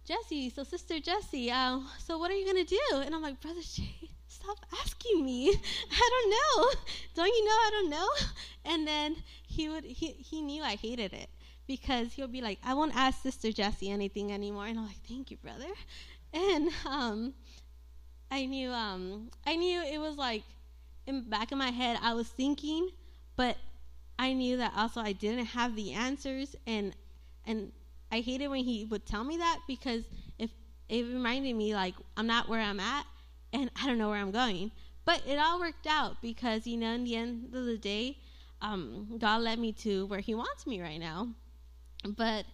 Jesse. 0.05 0.49
So 0.49 0.63
Sister 0.63 1.01
Jesse, 1.01 1.51
um, 1.51 1.89
so 1.99 2.19
what 2.19 2.31
are 2.31 2.35
you 2.35 2.47
gonna 2.47 2.65
do? 2.65 2.81
And 3.05 3.17
I'm 3.17 3.21
like, 3.21 3.41
Brother 3.41 3.63
Jay, 3.63 4.11
stop 4.29 4.59
asking 4.81 5.25
me. 5.25 5.49
I 5.91 6.11
don't 6.13 6.31
know. 6.31 6.71
Don't 7.17 7.27
you 7.27 7.45
know 7.45 7.51
I 7.51 7.71
don't 7.73 7.91
know? 7.91 8.09
And 8.65 8.87
then 8.87 9.17
he 9.49 9.69
would 9.69 9.83
he 9.83 10.13
he 10.13 10.41
knew 10.41 10.63
I 10.63 10.77
hated 10.77 11.13
it 11.13 11.29
because 11.67 12.13
he'll 12.13 12.29
be 12.29 12.41
like, 12.41 12.61
I 12.65 12.75
won't 12.75 12.95
ask 12.95 13.23
Sister 13.23 13.51
Jesse 13.51 13.91
anything 13.91 14.31
anymore. 14.31 14.67
And 14.67 14.79
I'm 14.79 14.87
like, 14.87 15.03
Thank 15.09 15.33
you, 15.33 15.37
brother. 15.39 15.73
And 16.33 16.71
um 16.87 17.35
I 18.31 18.47
knew 18.47 18.71
um 18.71 19.31
I 19.45 19.57
knew 19.57 19.83
it 19.83 19.99
was 19.99 20.17
like 20.17 20.45
in 21.09 21.29
back 21.29 21.51
of 21.51 21.59
my 21.59 21.71
head 21.71 21.99
I 22.01 22.15
was 22.15 22.29
thinking, 22.29 22.89
but 23.37 23.57
I 24.23 24.35
knew 24.35 24.57
that 24.59 24.73
also 24.77 25.01
I 25.01 25.13
didn't 25.13 25.47
have 25.47 25.75
the 25.75 25.93
answers 25.95 26.55
and 26.65 26.95
and 27.45 27.73
I 28.13 28.21
hated 28.21 28.49
when 28.49 28.63
he 28.65 28.85
would 28.85 29.05
tell 29.05 29.25
me 29.25 29.39
that 29.39 29.59
because 29.67 30.05
if 30.39 30.51
it 30.89 31.03
reminded 31.03 31.57
me 31.57 31.75
like 31.75 31.95
I'm 32.17 32.29
not 32.29 32.49
where 32.49 32.61
I'm 32.61 32.79
at 32.79 33.05
and 33.53 33.69
I 33.83 33.87
don't 33.87 33.99
know 33.99 34.11
where 34.11 34.21
I'm 34.21 34.31
going. 34.31 34.71
But 35.05 35.23
it 35.27 35.39
all 35.39 35.59
worked 35.59 35.89
out 35.89 36.23
because, 36.23 36.69
you 36.69 36.77
know, 36.77 36.93
in 36.93 37.03
the 37.03 37.17
end 37.17 37.53
of 37.53 37.65
the 37.65 37.77
day, 37.77 38.19
um, 38.61 39.17
God 39.19 39.43
led 39.43 39.59
me 39.59 39.73
to 39.85 40.07
where 40.07 40.21
He 40.21 40.37
wants 40.37 40.67
me 40.69 40.81
right 40.81 41.01
now. 41.01 41.29
But 42.17 42.47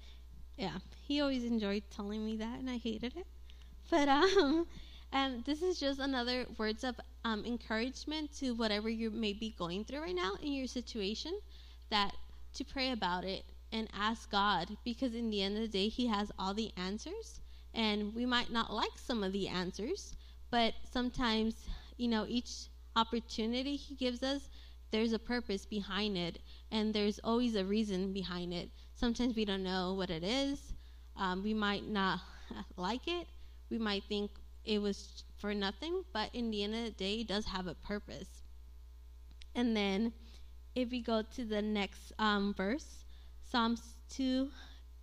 yeah, 0.56 0.78
He 1.02 1.20
always 1.20 1.44
enjoyed 1.44 1.82
telling 1.90 2.24
me 2.24 2.36
that, 2.38 2.58
and 2.58 2.70
I 2.70 2.78
hated 2.78 3.14
it. 3.16 3.26
But 3.90 4.08
um, 4.18 4.66
and 5.12 5.44
this 5.44 5.62
is 5.62 5.78
just 5.80 6.00
another 6.00 6.46
words 6.58 6.84
of 6.84 6.96
um, 7.24 7.44
encouragement 7.44 8.32
to 8.38 8.52
whatever 8.52 8.88
you 8.88 9.10
may 9.10 9.32
be 9.32 9.54
going 9.58 9.84
through 9.84 10.00
right 10.00 10.14
now 10.14 10.32
in 10.42 10.52
your 10.52 10.66
situation. 10.66 11.38
That 11.90 12.14
to 12.54 12.64
pray 12.64 12.92
about 12.92 13.24
it 13.24 13.44
and 13.72 13.88
ask 13.92 14.30
God, 14.30 14.76
because 14.84 15.14
in 15.14 15.30
the 15.30 15.42
end 15.42 15.56
of 15.56 15.62
the 15.62 15.68
day, 15.68 15.88
He 15.88 16.06
has 16.06 16.32
all 16.38 16.54
the 16.54 16.72
answers, 16.76 17.40
and 17.74 18.14
we 18.14 18.24
might 18.26 18.50
not 18.50 18.72
like 18.72 18.96
some 18.96 19.22
of 19.22 19.32
the 19.32 19.48
answers, 19.48 20.16
but 20.50 20.74
sometimes, 20.90 21.68
you 21.96 22.08
know, 22.08 22.24
each 22.28 22.68
opportunity 22.96 23.76
He 23.76 23.94
gives 23.94 24.22
us, 24.22 24.48
there's 24.90 25.12
a 25.12 25.18
purpose 25.18 25.66
behind 25.66 26.16
it, 26.16 26.38
and 26.70 26.94
there's 26.94 27.18
always 27.20 27.54
a 27.54 27.64
reason 27.64 28.12
behind 28.12 28.54
it. 28.54 28.70
Sometimes 28.94 29.36
we 29.36 29.44
don't 29.44 29.62
know 29.62 29.94
what 29.94 30.10
it 30.10 30.24
is. 30.24 30.72
Um, 31.16 31.42
we 31.42 31.52
might 31.54 31.86
not 31.86 32.20
like 32.76 33.06
it. 33.06 33.26
We 33.70 33.78
might 33.78 34.04
think 34.04 34.30
it 34.64 34.80
was 34.80 35.24
for 35.36 35.54
nothing, 35.54 36.04
but 36.12 36.34
in 36.34 36.50
the 36.50 36.64
end 36.64 36.74
of 36.74 36.84
the 36.84 36.90
day, 36.90 37.20
it 37.20 37.28
does 37.28 37.46
have 37.46 37.66
a 37.66 37.74
purpose. 37.74 38.42
And 39.54 39.76
then, 39.76 40.12
if 40.82 40.90
we 40.90 41.00
go 41.00 41.22
to 41.22 41.44
the 41.44 41.60
next 41.60 42.12
um, 42.20 42.54
verse, 42.54 43.04
Psalms 43.42 43.82
2, 44.10 44.48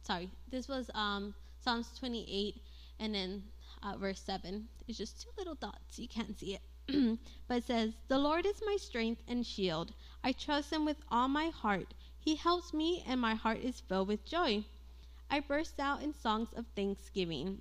sorry, 0.03 0.29
this 0.49 0.69
was 0.69 0.89
um, 0.95 1.33
Psalms 1.59 1.91
28, 1.99 2.61
and 2.99 3.13
then 3.13 3.43
uh, 3.83 3.97
verse 3.97 4.21
7. 4.21 4.69
It's 4.87 4.97
just 4.97 5.21
two 5.21 5.29
little 5.37 5.55
dots. 5.55 5.99
You 5.99 6.07
can't 6.07 6.37
see 6.39 6.55
it. 6.55 6.61
but 7.47 7.57
it 7.57 7.63
says, 7.65 7.93
The 8.07 8.17
Lord 8.17 8.45
is 8.45 8.61
my 8.65 8.77
strength 8.77 9.21
and 9.27 9.45
shield. 9.45 9.91
I 10.23 10.31
trust 10.31 10.71
him 10.71 10.85
with 10.85 10.97
all 11.11 11.27
my 11.27 11.49
heart. 11.49 11.93
He 12.19 12.35
helps 12.35 12.73
me, 12.73 13.03
and 13.05 13.19
my 13.19 13.35
heart 13.35 13.59
is 13.59 13.81
filled 13.81 14.07
with 14.07 14.23
joy. 14.23 14.63
I 15.29 15.41
burst 15.41 15.79
out 15.79 16.01
in 16.01 16.13
songs 16.13 16.53
of 16.55 16.65
thanksgiving. 16.75 17.59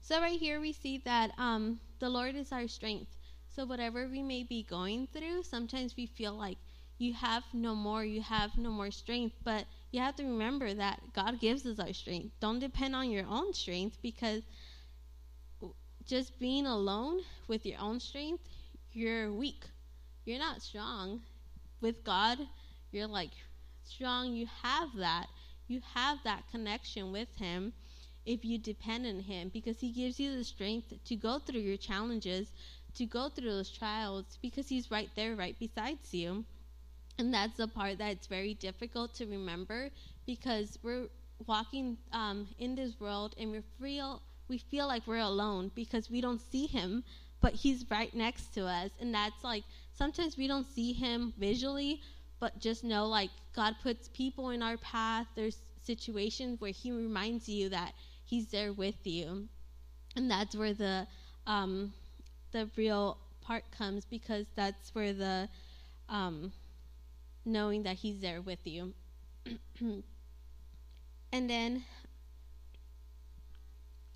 So, 0.00 0.20
right 0.20 0.40
here, 0.40 0.58
we 0.58 0.72
see 0.72 0.98
that 1.04 1.32
um, 1.36 1.80
the 1.98 2.08
Lord 2.08 2.34
is 2.34 2.50
our 2.50 2.66
strength. 2.66 3.14
So, 3.50 3.66
whatever 3.66 4.08
we 4.08 4.22
may 4.22 4.42
be 4.42 4.62
going 4.62 5.08
through, 5.08 5.42
sometimes 5.42 5.96
we 5.96 6.06
feel 6.06 6.32
like 6.32 6.56
you 6.98 7.14
have 7.14 7.44
no 7.52 7.74
more, 7.74 8.04
you 8.04 8.20
have 8.20 8.58
no 8.58 8.70
more 8.70 8.90
strength. 8.90 9.36
But 9.44 9.66
you 9.92 10.00
have 10.00 10.16
to 10.16 10.24
remember 10.24 10.74
that 10.74 11.00
God 11.14 11.40
gives 11.40 11.64
us 11.64 11.78
our 11.78 11.92
strength. 11.92 12.34
Don't 12.40 12.58
depend 12.58 12.94
on 12.94 13.10
your 13.10 13.26
own 13.26 13.54
strength 13.54 13.98
because 14.02 14.42
just 16.04 16.38
being 16.40 16.66
alone 16.66 17.20
with 17.46 17.64
your 17.64 17.78
own 17.78 18.00
strength, 18.00 18.42
you're 18.92 19.32
weak. 19.32 19.64
You're 20.24 20.38
not 20.38 20.62
strong. 20.62 21.20
With 21.80 22.02
God, 22.02 22.38
you're 22.90 23.06
like 23.06 23.30
strong. 23.84 24.32
You 24.32 24.46
have 24.62 24.88
that. 24.96 25.26
You 25.68 25.80
have 25.94 26.18
that 26.24 26.50
connection 26.50 27.12
with 27.12 27.28
Him 27.36 27.72
if 28.26 28.44
you 28.44 28.58
depend 28.58 29.06
on 29.06 29.20
Him 29.20 29.50
because 29.52 29.78
He 29.78 29.92
gives 29.92 30.18
you 30.18 30.36
the 30.36 30.44
strength 30.44 30.92
to 31.04 31.16
go 31.16 31.38
through 31.38 31.60
your 31.60 31.76
challenges, 31.76 32.52
to 32.94 33.06
go 33.06 33.28
through 33.28 33.50
those 33.50 33.70
trials 33.70 34.38
because 34.42 34.68
He's 34.68 34.90
right 34.90 35.10
there, 35.14 35.36
right 35.36 35.56
besides 35.60 36.12
you. 36.12 36.44
And 37.18 37.34
that's 37.34 37.56
the 37.56 37.68
part 37.68 37.98
that's 37.98 38.26
very 38.28 38.54
difficult 38.54 39.14
to 39.14 39.26
remember 39.26 39.90
because 40.26 40.78
we're 40.82 41.08
walking 41.46 41.98
um, 42.12 42.48
in 42.58 42.74
this 42.74 42.98
world 43.00 43.34
and 43.38 43.52
we 43.52 43.60
feel 43.80 44.22
we 44.48 44.58
feel 44.58 44.86
like 44.86 45.06
we're 45.06 45.18
alone 45.18 45.70
because 45.74 46.10
we 46.10 46.20
don't 46.22 46.40
see 46.40 46.66
Him, 46.66 47.04
but 47.40 47.52
He's 47.52 47.84
right 47.90 48.14
next 48.14 48.54
to 48.54 48.64
us, 48.64 48.90
and 49.00 49.12
that's 49.14 49.44
like 49.44 49.64
sometimes 49.92 50.36
we 50.38 50.46
don't 50.48 50.66
see 50.66 50.92
Him 50.94 51.34
visually, 51.38 52.00
but 52.40 52.58
just 52.58 52.84
know 52.84 53.06
like 53.06 53.30
God 53.54 53.74
puts 53.82 54.08
people 54.08 54.50
in 54.50 54.62
our 54.62 54.78
path. 54.78 55.26
There's 55.34 55.58
situations 55.82 56.60
where 56.60 56.70
He 56.70 56.92
reminds 56.92 57.48
you 57.48 57.68
that 57.70 57.92
He's 58.24 58.46
there 58.46 58.72
with 58.72 59.06
you, 59.06 59.48
and 60.16 60.30
that's 60.30 60.56
where 60.56 60.72
the 60.74 61.06
um, 61.46 61.92
the 62.52 62.70
real 62.76 63.18
part 63.42 63.64
comes 63.76 64.04
because 64.06 64.46
that's 64.54 64.94
where 64.94 65.12
the 65.12 65.48
um, 66.08 66.52
knowing 67.48 67.82
that 67.84 67.96
He's 67.96 68.20
there 68.20 68.40
with 68.40 68.60
you. 68.66 68.94
and 69.80 71.50
then 71.50 71.84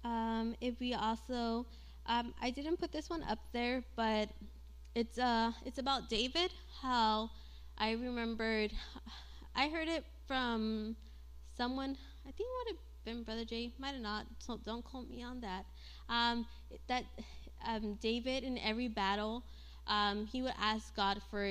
um, 0.05 0.55
if 0.61 0.79
we 0.81 0.95
also, 0.95 1.66
um, 2.07 2.35
I 2.40 2.51
didn't 2.51 2.79
put 2.79 2.92
this 2.92 3.09
one 3.09 3.23
up 3.25 3.38
there, 3.53 3.83
but 3.97 4.29
it's 4.95 5.18
uh, 5.18 5.53
it's 5.64 5.79
about 5.79 6.09
David. 6.09 6.53
How 6.81 7.31
I 7.79 7.92
remembered, 7.92 8.73
I 9.55 9.68
heard 9.68 9.88
it 9.88 10.05
from 10.27 10.97
someone. 11.57 11.97
I 12.27 12.33
think 12.33 12.49
it 12.49 12.57
would 12.59 12.77
have 12.77 12.83
been 13.05 13.23
Brother 13.25 13.45
Jay, 13.45 13.73
might 13.79 13.92
have 13.95 14.03
not. 14.03 14.27
So 14.38 14.59
don't 14.64 14.85
quote 14.85 15.09
me 15.11 15.23
on 15.23 15.40
that. 15.40 15.64
Um, 16.09 16.47
that 16.88 17.05
um, 17.66 17.99
David 18.01 18.45
in 18.45 18.59
every 18.59 18.88
battle, 18.88 19.45
um, 19.87 20.27
he 20.27 20.42
would 20.42 20.55
ask 20.61 20.95
God 20.97 21.21
for 21.31 21.45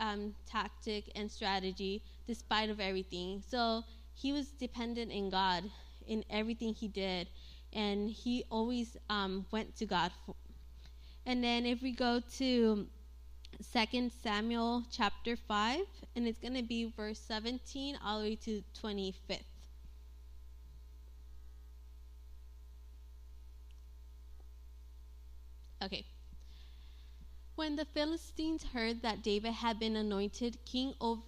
um, 0.00 0.34
tactic 0.46 1.10
and 1.14 1.30
strategy 1.30 2.02
despite 2.26 2.70
of 2.70 2.80
everything. 2.80 3.42
So 3.46 3.84
he 4.14 4.32
was 4.32 4.48
dependent 4.48 5.12
in 5.12 5.30
God 5.30 5.64
in 6.06 6.24
everything 6.28 6.74
he 6.74 6.88
did, 6.88 7.28
and 7.72 8.10
he 8.10 8.44
always 8.50 8.96
um, 9.08 9.46
went 9.52 9.76
to 9.76 9.86
God. 9.86 10.10
For, 10.26 10.34
and 11.24 11.44
then 11.44 11.66
if 11.66 11.82
we 11.82 11.92
go 11.92 12.20
to 12.38 12.86
Second 13.60 14.10
Samuel 14.22 14.82
chapter 14.90 15.36
5, 15.36 15.80
and 16.16 16.26
it's 16.26 16.40
going 16.40 16.54
to 16.54 16.62
be 16.62 16.92
verse 16.96 17.20
17 17.20 17.98
all 18.04 18.20
the 18.20 18.30
way 18.30 18.36
to 18.36 18.62
25th. 18.82 19.44
Okay. 25.82 26.04
When 27.60 27.76
the 27.76 27.84
Philistines 27.84 28.64
heard 28.64 29.02
that 29.02 29.22
David 29.22 29.52
had 29.52 29.78
been 29.78 29.94
anointed 29.94 30.56
king 30.64 30.94
of 30.98 31.18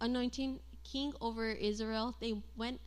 anointing 0.00 0.60
king 0.82 1.12
over 1.20 1.50
Israel, 1.50 2.16
they 2.20 2.42
went 2.56 2.80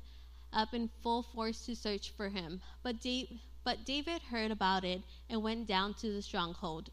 up 0.52 0.74
in 0.74 0.89
full 1.04 1.22
force 1.22 1.63
to 1.67 1.76
search 1.76 2.10
for 2.10 2.30
him. 2.30 2.60
But, 2.82 3.00
da- 3.00 3.39
but 3.63 3.86
David 3.86 4.24
heard 4.24 4.50
about 4.50 4.84
it 4.84 5.04
and 5.30 5.44
went 5.44 5.67
down 5.67 5.94
to 6.02 6.12
the 6.12 6.24
stronghold. 6.24 6.89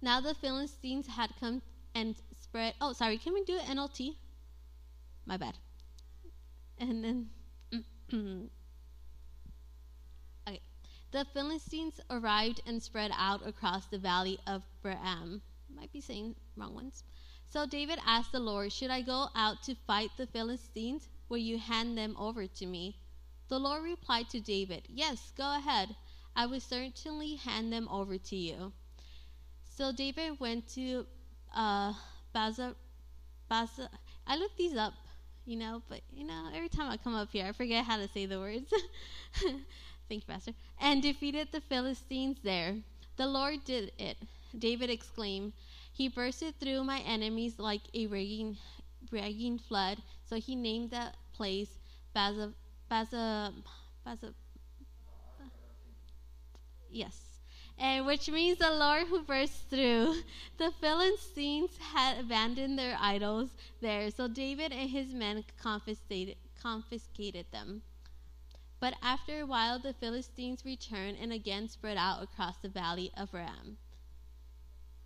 Now 0.00 0.22
the 0.22 0.32
Philistines 0.32 1.06
had 1.06 1.36
come 1.38 1.60
and 1.94 2.16
spread. 2.40 2.72
Oh, 2.80 2.94
sorry. 2.94 3.18
Can 3.18 3.34
we 3.34 3.44
do 3.44 3.58
NLT? 3.58 4.16
My 5.26 5.36
bad. 5.36 5.58
And 6.78 7.28
then. 8.10 8.50
The 11.12 11.24
Philistines 11.24 12.00
arrived 12.08 12.62
and 12.66 12.82
spread 12.82 13.10
out 13.16 13.46
across 13.46 13.86
the 13.86 13.98
valley 13.98 14.38
of 14.46 14.62
Baalim. 14.84 15.40
Might 15.68 15.92
be 15.92 16.00
saying 16.00 16.36
wrong 16.56 16.74
ones. 16.74 17.04
So 17.44 17.66
David 17.66 17.98
asked 18.06 18.32
the 18.32 18.40
Lord, 18.40 18.72
Should 18.72 18.90
I 18.90 19.02
go 19.02 19.28
out 19.34 19.62
to 19.64 19.74
fight 19.74 20.10
the 20.16 20.26
Philistines? 20.26 21.08
Will 21.28 21.38
you 21.38 21.58
hand 21.58 21.98
them 21.98 22.16
over 22.16 22.46
to 22.46 22.66
me? 22.66 22.96
The 23.48 23.58
Lord 23.58 23.82
replied 23.82 24.28
to 24.30 24.40
David, 24.40 24.86
Yes, 24.88 25.32
go 25.36 25.56
ahead. 25.56 25.96
I 26.36 26.46
will 26.46 26.60
certainly 26.60 27.34
hand 27.34 27.72
them 27.72 27.88
over 27.88 28.16
to 28.16 28.36
you. 28.36 28.72
So 29.68 29.92
David 29.92 30.38
went 30.38 30.68
to 30.74 31.06
uh, 31.54 31.92
Baza, 32.32 32.76
Baza. 33.48 33.90
I 34.26 34.36
looked 34.36 34.56
these 34.56 34.76
up, 34.76 34.94
you 35.44 35.56
know, 35.56 35.82
but 35.88 36.02
you 36.12 36.24
know, 36.24 36.50
every 36.54 36.68
time 36.68 36.88
I 36.90 36.96
come 36.96 37.14
up 37.14 37.30
here, 37.32 37.46
I 37.46 37.52
forget 37.52 37.84
how 37.84 37.96
to 37.96 38.06
say 38.08 38.26
the 38.26 38.38
words. 38.38 38.72
Thank 40.10 40.26
you, 40.26 40.34
Pastor. 40.34 40.52
And 40.80 41.00
defeated 41.00 41.52
the 41.52 41.60
Philistines 41.60 42.38
there. 42.42 42.74
The 43.16 43.28
Lord 43.28 43.64
did 43.64 43.92
it. 43.96 44.16
David 44.58 44.90
exclaimed. 44.90 45.52
He 45.92 46.08
bursted 46.08 46.58
through 46.58 46.82
my 46.82 46.98
enemies 46.98 47.60
like 47.60 47.82
a 47.94 48.08
raging, 48.08 48.56
raging 49.12 49.58
flood. 49.58 49.98
So 50.28 50.36
he 50.36 50.56
named 50.56 50.90
that 50.90 51.14
place 51.32 51.78
Baza, 52.12 52.52
Baza, 52.88 53.54
Baza. 54.04 54.34
Yes 56.90 57.30
and 57.78 58.04
which 58.04 58.28
means 58.28 58.58
the 58.58 58.70
Lord 58.70 59.06
who 59.06 59.22
burst 59.22 59.70
through. 59.70 60.16
The 60.58 60.70
Philistines 60.80 61.70
had 61.78 62.18
abandoned 62.18 62.78
their 62.78 62.98
idols 63.00 63.48
there, 63.80 64.10
so 64.10 64.28
David 64.28 64.72
and 64.72 64.90
his 64.90 65.14
men 65.14 65.42
confiscated, 65.56 66.36
confiscated 66.60 67.46
them. 67.52 67.80
But 68.80 68.94
after 69.02 69.40
a 69.40 69.46
while, 69.46 69.78
the 69.78 69.92
Philistines 69.92 70.64
returned 70.64 71.18
and 71.20 71.34
again 71.34 71.68
spread 71.68 71.98
out 71.98 72.22
across 72.22 72.56
the 72.56 72.70
valley 72.70 73.12
of 73.14 73.34
Ram. 73.34 73.76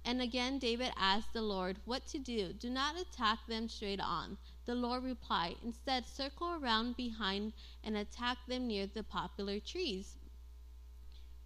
And 0.05 0.23
again, 0.23 0.61
David 0.61 0.93
asked 0.97 1.33
the 1.33 1.43
Lord 1.43 1.79
what 1.85 2.07
to 2.09 2.19
do. 2.19 2.53
Do 2.53 2.71
not 2.71 2.97
attack 2.97 3.47
them 3.49 3.69
straight 3.69 4.01
on. 4.01 4.39
The 4.65 4.77
Lord 4.77 5.03
replied, 5.03 5.57
Instead, 5.65 6.07
circle 6.07 6.51
around 6.55 6.97
behind 6.97 7.53
and 7.83 7.97
attack 7.97 8.39
them 8.47 8.69
near 8.69 8.87
the 8.87 9.03
poplar 9.03 9.59
trees. 9.59 10.19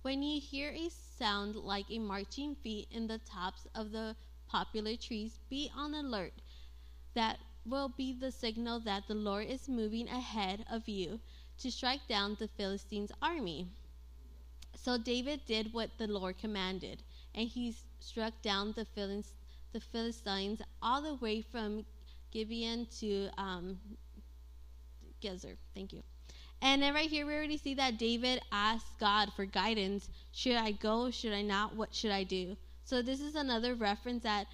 When 0.02 0.22
you 0.22 0.38
hear 0.40 0.70
a 0.70 0.90
sound 0.90 1.56
like 1.56 1.86
a 1.90 1.98
marching 1.98 2.56
feet 2.56 2.88
in 2.90 3.06
the 3.06 3.18
tops 3.18 3.66
of 3.74 3.90
the 3.90 4.16
poplar 4.48 4.96
trees, 4.96 5.38
be 5.48 5.70
on 5.74 5.94
alert. 5.94 6.34
That 7.14 7.38
will 7.64 7.88
be 7.88 8.12
the 8.12 8.32
signal 8.32 8.80
that 8.80 9.06
the 9.08 9.14
Lord 9.14 9.46
is 9.46 9.68
moving 9.68 10.08
ahead 10.08 10.64
of 10.70 10.88
you 10.88 11.20
to 11.59 11.71
strike 11.71 12.07
down 12.09 12.37
the 12.38 12.49
Philistines' 12.49 13.12
army. 13.21 13.66
So 14.77 14.97
David 14.97 15.40
did 15.47 15.73
what 15.73 15.90
the 15.99 16.07
Lord 16.07 16.38
commanded, 16.38 17.03
and 17.35 17.49
he 17.49 17.75
struck 18.01 18.33
down 18.42 18.73
the, 18.77 18.87
the 19.73 19.81
Philistines 19.81 20.62
all 20.81 21.03
the 21.03 21.14
way 21.14 21.42
from 21.42 21.85
Gibeon 22.31 22.87
to 23.01 23.29
um, 23.38 23.79
Gezer. 25.23 25.57
Thank 25.75 25.92
you. 25.92 26.03
And 26.61 26.83
then 26.83 26.94
right 26.94 27.09
here, 27.09 27.27
we 27.27 27.35
already 27.35 27.57
see 27.59 27.75
that 27.75 27.99
David 27.99 28.40
asked 28.51 28.99
God 28.99 29.33
for 29.35 29.44
guidance. 29.44 30.09
Should 30.33 30.56
I 30.56 30.73
go? 30.73 31.11
Should 31.11 31.33
I 31.33 31.42
not? 31.42 31.77
What 31.77 31.94
should 31.94 32.11
I 32.11 32.25
do? 32.25 32.56
So 32.85 33.02
this 33.02 33.21
is 33.21 33.35
another 33.35 33.75
reference 33.75 34.23
that 34.25 34.46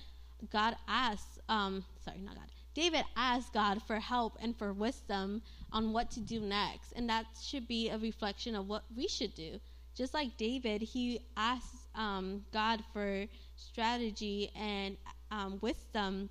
God 0.53 0.77
asked, 0.89 1.39
um, 1.49 1.85
sorry, 2.05 2.19
not 2.19 2.35
God. 2.35 2.54
David 2.75 3.05
asked 3.17 3.53
God 3.53 3.83
for 3.83 4.01
help 4.01 4.37
and 4.41 4.57
for 4.57 4.73
wisdom 4.73 5.43
on 5.73 5.93
what 5.93 6.11
to 6.13 6.21
do 6.21 6.41
next. 6.41 6.93
And 6.97 7.09
that 7.09 7.27
should 7.41 7.69
be 7.69 7.89
a 7.89 7.99
reflection 7.99 8.55
of 8.57 8.69
what 8.69 8.85
we 8.97 9.07
should 9.09 9.35
do. 9.35 9.61
Just 9.95 10.13
like 10.13 10.37
David, 10.37 10.83
he 10.83 11.21
asked 11.37 11.89
um, 11.95 12.45
God 12.53 12.83
for 12.93 13.27
strategy 13.57 14.51
and 14.57 14.97
um, 15.31 15.59
wisdom 15.61 16.29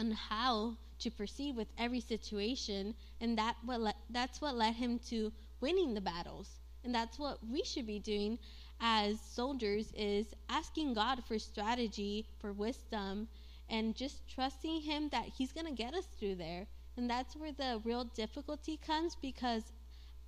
on 0.00 0.10
how 0.10 0.76
to 1.00 1.10
proceed 1.10 1.54
with 1.56 1.68
every 1.78 2.00
situation, 2.00 2.94
and 3.20 3.36
that 3.36 3.56
what 3.64 3.80
le- 3.80 3.94
that's 4.10 4.40
what 4.40 4.54
led 4.54 4.74
him 4.74 4.98
to 5.10 5.32
winning 5.60 5.92
the 5.92 6.00
battles. 6.00 6.48
And 6.84 6.94
that's 6.94 7.18
what 7.18 7.38
we 7.46 7.62
should 7.62 7.86
be 7.86 7.98
doing 7.98 8.38
as 8.80 9.20
soldiers 9.20 9.92
is 9.96 10.26
asking 10.48 10.94
God 10.94 11.22
for 11.24 11.38
strategy, 11.38 12.26
for 12.40 12.52
wisdom, 12.52 13.28
and 13.68 13.94
just 13.96 14.28
trusting 14.28 14.82
him 14.82 15.08
that 15.10 15.26
he's 15.36 15.52
going 15.52 15.66
to 15.66 15.72
get 15.72 15.94
us 15.94 16.06
through 16.18 16.36
there. 16.36 16.66
And 16.96 17.10
that's 17.10 17.36
where 17.36 17.52
the 17.52 17.80
real 17.84 18.04
difficulty 18.04 18.76
comes 18.76 19.16
because, 19.16 19.72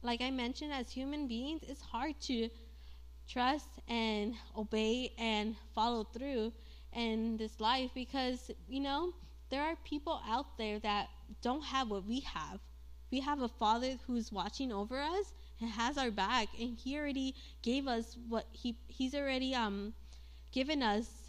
like 0.03 0.20
I 0.22 0.30
mentioned, 0.30 0.72
as 0.72 0.91
human 0.91 1.28
beings, 1.28 1.62
it's 1.68 1.82
hard 1.82 2.20
to 2.22 2.49
trust 3.28 3.68
and 3.89 4.34
obey 4.57 5.12
and 5.18 5.57
follow 5.74 6.05
through 6.05 6.53
in 6.93 7.37
this 7.37 7.61
life 7.61 7.91
because, 7.95 8.51
you 8.68 8.80
know, 8.80 9.12
there 9.51 9.62
are 9.62 9.76
people 9.84 10.20
out 10.26 10.57
there 10.59 10.78
that 10.80 11.09
don't 11.43 11.64
have 11.64 11.91
what 11.91 12.05
we 12.07 12.20
have. 12.20 12.61
We 13.11 13.20
have 13.20 13.41
a 13.41 13.49
father 13.49 13.97
who's 14.07 14.32
watching 14.32 14.72
over 14.72 15.01
us 15.01 15.32
and 15.61 15.70
has 15.70 15.97
our 15.99 16.11
back 16.11 16.49
and 16.59 16.76
he 16.76 16.97
already 16.99 17.34
gave 17.62 17.87
us 17.87 18.16
what 18.28 18.47
he 18.53 18.78
he's 18.89 19.14
already 19.14 19.55
um 19.55 19.95
given 20.53 20.82
us 20.82 21.26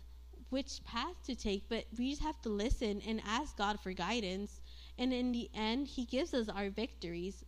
which 0.50 0.84
path 0.86 1.16
to 1.26 1.36
take, 1.36 1.68
but 1.70 1.86
we 1.98 2.12
just 2.12 2.22
have 2.22 2.42
to 2.42 2.50
listen 2.50 3.02
and 3.08 3.22
ask 3.26 3.58
God 3.58 3.80
for 3.82 3.92
guidance. 3.94 4.62
And 4.98 5.14
in 5.14 5.32
the 5.32 5.50
end, 5.54 5.88
he 5.88 6.06
gives 6.06 6.34
us 6.34 6.50
our 6.50 6.70
victories. 6.70 7.44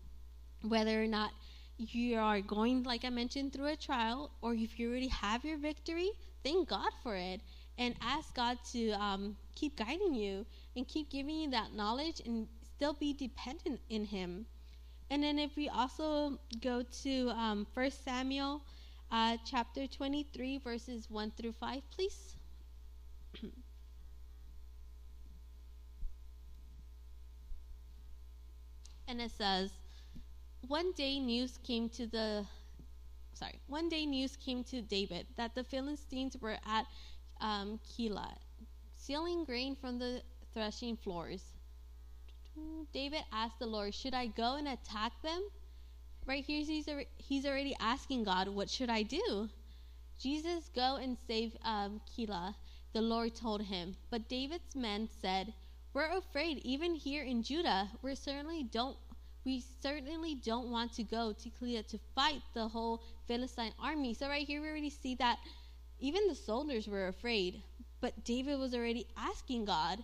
Whether 0.62 1.02
or 1.02 1.08
not 1.08 1.32
you 1.78 2.18
are 2.18 2.42
going, 2.42 2.84
like 2.84 3.06
I 3.06 3.10
mentioned, 3.10 3.54
through 3.54 3.68
a 3.68 3.76
trial, 3.78 4.32
or 4.42 4.54
if 4.54 4.78
you 4.78 4.90
already 4.90 5.08
have 5.08 5.46
your 5.46 5.58
victory, 5.58 6.12
thank 6.44 6.68
God 6.68 6.92
for 7.02 7.16
it. 7.16 7.42
And 7.78 7.96
ask 8.02 8.36
God 8.36 8.58
to 8.74 8.92
um, 8.92 9.38
keep 9.56 9.78
guiding 9.78 10.14
you 10.14 10.46
and 10.76 10.86
keep 10.86 11.10
giving 11.10 11.36
you 11.36 11.50
that 11.52 11.74
knowledge 11.74 12.22
and 12.26 12.48
still 12.76 12.94
be 12.94 13.14
dependent 13.14 13.80
in 13.90 14.04
Him. 14.04 14.46
And 15.10 15.24
then 15.24 15.40
if 15.40 15.56
we 15.56 15.70
also 15.70 16.38
go 16.62 16.84
to 17.04 17.30
um, 17.30 17.66
1 17.74 17.92
Samuel 17.92 18.62
uh, 19.12 19.38
chapter 19.46 19.88
23, 19.88 20.58
verses 20.58 21.10
1 21.10 21.32
through 21.38 21.54
5, 21.54 21.82
please. 21.90 22.39
and 29.08 29.22
it 29.22 29.32
says, 29.32 29.72
one 30.68 30.92
day 30.92 31.20
news 31.20 31.58
came 31.64 31.90
to 31.90 32.06
the 32.06 32.46
sorry 33.34 33.60
one 33.68 33.88
day 33.90 34.06
news 34.06 34.36
came 34.36 34.64
to 34.64 34.82
david 34.82 35.26
that 35.38 35.56
the 35.56 35.64
philistines 35.64 36.36
were 36.42 36.58
at 36.66 36.86
um, 37.42 37.80
keilah 37.90 38.34
stealing 38.96 39.46
grain 39.46 39.76
from 39.76 39.98
the 39.98 40.22
threshing 40.54 40.98
floors. 40.98 41.42
David 42.92 43.22
asked 43.32 43.60
the 43.60 43.66
lord 43.66 43.94
should 43.94 44.14
i 44.14 44.28
go 44.28 44.56
and 44.56 44.68
attack 44.68 45.14
them? 45.24 45.42
Right 46.26 46.44
here 46.44 46.64
he's, 46.64 46.90
he's 47.18 47.46
already 47.46 47.76
asking 47.80 48.26
god 48.26 48.50
what 48.50 48.70
should 48.70 48.90
i 48.90 49.04
do? 49.04 49.50
Jesus 50.20 50.70
go 50.76 50.98
and 50.98 51.18
save 51.26 51.56
um, 51.64 52.02
keilah 52.12 52.54
the 52.94 53.02
lord 53.02 53.36
told 53.36 53.62
him 53.62 53.96
but 54.10 54.30
david's 54.30 54.76
men 54.76 55.08
said 55.22 55.54
we're 55.94 56.18
afraid 56.18 56.58
even 56.60 56.96
here 56.96 57.24
in 57.24 57.44
judah 57.44 57.90
we 58.02 58.16
certainly 58.16 58.64
don't 58.64 58.98
we 59.46 59.64
certainly 59.82 60.36
don't 60.36 60.70
want 60.70 60.94
to 60.94 61.04
go 61.04 61.34
to 61.34 61.50
Keilah 61.50 61.88
to 61.88 62.00
fight 62.14 62.42
the 62.54 62.68
whole 62.68 63.02
Philistine 63.28 63.74
army. 63.80 64.14
So 64.14 64.28
right 64.28 64.46
here 64.46 64.62
we 64.62 64.68
already 64.68 64.90
see 64.90 65.16
that 65.16 65.40
even 66.00 66.28
the 66.28 66.36
soldiers 66.36 66.88
were 66.88 67.08
afraid, 67.08 67.64
but 68.02 68.24
David 68.24 68.60
was 68.60 68.76
already 68.76 69.08
asking 69.18 69.66
God. 69.66 70.04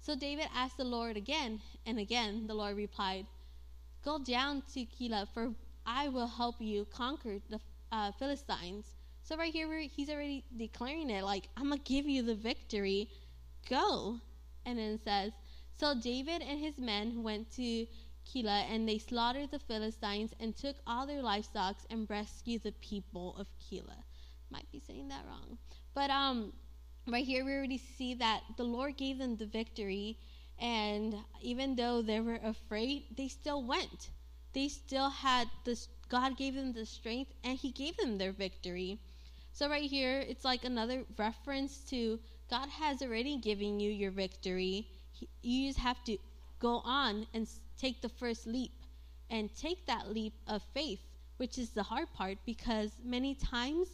So 0.00 0.16
David 0.16 0.48
asked 0.54 0.76
the 0.76 0.84
Lord 0.84 1.16
again, 1.16 1.60
and 1.86 1.98
again 1.98 2.46
the 2.46 2.54
Lord 2.54 2.76
replied, 2.76 3.26
"Go 4.04 4.18
down 4.18 4.62
to 4.74 4.84
Keilah, 4.84 5.28
for 5.32 5.54
I 5.86 6.08
will 6.08 6.26
help 6.26 6.60
you 6.60 6.84
conquer 6.84 7.38
the 7.48 7.60
uh, 7.92 8.12
Philistines." 8.12 8.94
So 9.24 9.36
right 9.36 9.52
here 9.52 9.68
he's 9.78 10.10
already 10.10 10.44
declaring 10.56 11.08
it, 11.08 11.24
like 11.24 11.48
I'm 11.56 11.68
gonna 11.68 11.80
give 11.84 12.06
you 12.06 12.22
the 12.22 12.34
victory. 12.34 13.08
Go, 13.70 14.20
and 14.66 14.78
then 14.78 14.92
it 14.94 15.00
says, 15.04 15.32
so 15.78 15.94
David 15.94 16.42
and 16.42 16.58
his 16.58 16.78
men 16.78 17.22
went 17.22 17.50
to 17.52 17.86
Keilah, 18.26 18.64
and 18.70 18.88
they 18.88 18.98
slaughtered 18.98 19.50
the 19.50 19.58
Philistines 19.58 20.32
and 20.40 20.56
took 20.56 20.76
all 20.86 21.06
their 21.06 21.22
livestock 21.22 21.76
and 21.90 22.10
rescued 22.10 22.62
the 22.62 22.72
people 22.72 23.36
of 23.38 23.46
Keilah. 23.58 24.02
Might 24.50 24.70
be 24.72 24.80
saying 24.80 25.08
that 25.08 25.24
wrong, 25.26 25.56
but 25.94 26.10
um, 26.10 26.52
right 27.06 27.24
here 27.24 27.44
we 27.44 27.52
already 27.52 27.78
see 27.78 28.14
that 28.14 28.42
the 28.56 28.64
Lord 28.64 28.96
gave 28.96 29.18
them 29.18 29.36
the 29.36 29.46
victory, 29.46 30.18
and 30.58 31.14
even 31.40 31.76
though 31.76 32.02
they 32.02 32.20
were 32.20 32.40
afraid, 32.42 33.04
they 33.16 33.28
still 33.28 33.62
went. 33.62 34.10
They 34.52 34.68
still 34.68 35.10
had 35.10 35.48
this. 35.64 35.88
God 36.08 36.36
gave 36.36 36.54
them 36.54 36.72
the 36.72 36.84
strength, 36.84 37.32
and 37.42 37.56
He 37.56 37.70
gave 37.70 37.96
them 37.96 38.18
their 38.18 38.32
victory. 38.32 39.00
So 39.52 39.68
right 39.68 39.88
here, 39.88 40.20
it's 40.20 40.44
like 40.44 40.64
another 40.64 41.04
reference 41.18 41.78
to 41.90 42.18
God 42.48 42.68
has 42.70 43.02
already 43.02 43.36
given 43.36 43.80
you 43.80 43.90
your 43.90 44.10
victory. 44.10 44.88
You 45.42 45.68
just 45.68 45.78
have 45.78 46.02
to 46.04 46.16
go 46.58 46.80
on 46.84 47.26
and 47.34 47.46
take 47.76 48.00
the 48.00 48.08
first 48.08 48.46
leap 48.46 48.72
and 49.28 49.54
take 49.54 49.86
that 49.86 50.10
leap 50.10 50.32
of 50.48 50.62
faith, 50.74 51.00
which 51.36 51.58
is 51.58 51.70
the 51.70 51.82
hard 51.82 52.12
part 52.14 52.38
because 52.46 52.92
many 53.04 53.34
times, 53.34 53.88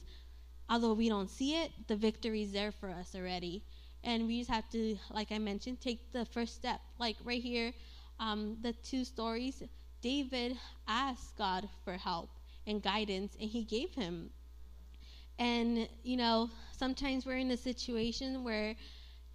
although 0.70 0.92
we 0.92 1.08
don't 1.08 1.30
see 1.30 1.56
it, 1.56 1.72
the 1.88 1.96
victory 1.96 2.42
is 2.42 2.52
there 2.52 2.72
for 2.72 2.90
us 2.90 3.14
already. 3.14 3.64
And 4.04 4.28
we 4.28 4.38
just 4.38 4.50
have 4.50 4.68
to, 4.70 4.96
like 5.10 5.32
I 5.32 5.38
mentioned, 5.38 5.80
take 5.80 6.12
the 6.12 6.24
first 6.24 6.54
step. 6.54 6.80
Like 6.98 7.16
right 7.24 7.42
here, 7.42 7.72
um, 8.20 8.58
the 8.62 8.72
two 8.72 9.04
stories, 9.04 9.62
David 10.02 10.56
asked 10.86 11.36
God 11.36 11.68
for 11.84 11.94
help 11.94 12.30
and 12.66 12.80
guidance, 12.80 13.36
and 13.40 13.50
he 13.50 13.64
gave 13.64 13.92
him. 13.94 14.30
And, 15.38 15.88
you 16.02 16.16
know, 16.16 16.50
sometimes 16.76 17.24
we're 17.24 17.38
in 17.38 17.50
a 17.50 17.56
situation 17.56 18.44
where 18.44 18.74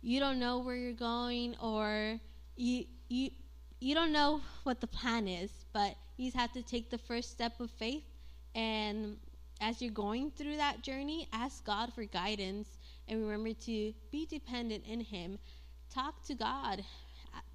you 0.01 0.19
don't 0.19 0.39
know 0.39 0.59
where 0.59 0.75
you're 0.75 0.93
going 0.93 1.55
or 1.61 2.19
you, 2.57 2.85
you, 3.07 3.29
you 3.79 3.95
don't 3.95 4.11
know 4.11 4.41
what 4.63 4.81
the 4.81 4.87
plan 4.87 5.27
is, 5.27 5.51
but 5.71 5.95
you 6.17 6.27
just 6.27 6.37
have 6.37 6.51
to 6.53 6.61
take 6.61 6.89
the 6.89 6.97
first 6.97 7.31
step 7.31 7.59
of 7.59 7.71
faith. 7.71 8.03
And 8.53 9.17
as 9.61 9.81
you're 9.81 9.91
going 9.91 10.31
through 10.31 10.57
that 10.57 10.81
journey, 10.81 11.27
ask 11.31 11.63
God 11.65 11.93
for 11.93 12.03
guidance 12.03 12.67
and 13.07 13.21
remember 13.21 13.53
to 13.53 13.93
be 14.11 14.25
dependent 14.25 14.85
in 14.85 14.99
Him. 14.99 15.39
Talk 15.93 16.25
to 16.25 16.35
God, 16.35 16.83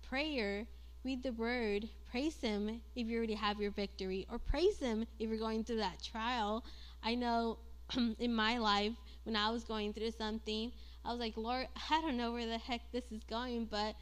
prayer, 0.09 0.66
read 1.05 1.22
the 1.22 1.32
Word, 1.32 1.88
praise 2.11 2.40
Him 2.40 2.80
if 2.96 3.07
you 3.07 3.16
already 3.18 3.34
have 3.34 3.61
your 3.61 3.70
victory, 3.70 4.26
or 4.30 4.38
praise 4.38 4.78
Him 4.78 5.07
if 5.18 5.28
you're 5.28 5.38
going 5.38 5.64
through 5.64 5.76
that 5.76 6.03
trial. 6.03 6.64
I 7.03 7.14
know 7.14 7.59
in 8.18 8.34
my 8.34 8.59
life, 8.59 8.93
when 9.24 9.36
I 9.36 9.51
was 9.51 9.64
going 9.64 9.93
through 9.93 10.12
something, 10.12 10.72
I 11.05 11.11
was 11.11 11.20
like, 11.20 11.36
Lord, 11.36 11.68
I 11.91 12.01
don't 12.01 12.16
know 12.16 12.32
where 12.32 12.47
the 12.47 12.59
heck 12.59 12.80
this 12.93 13.05
is 13.11 13.22
going, 13.24 13.66
but 13.66 13.95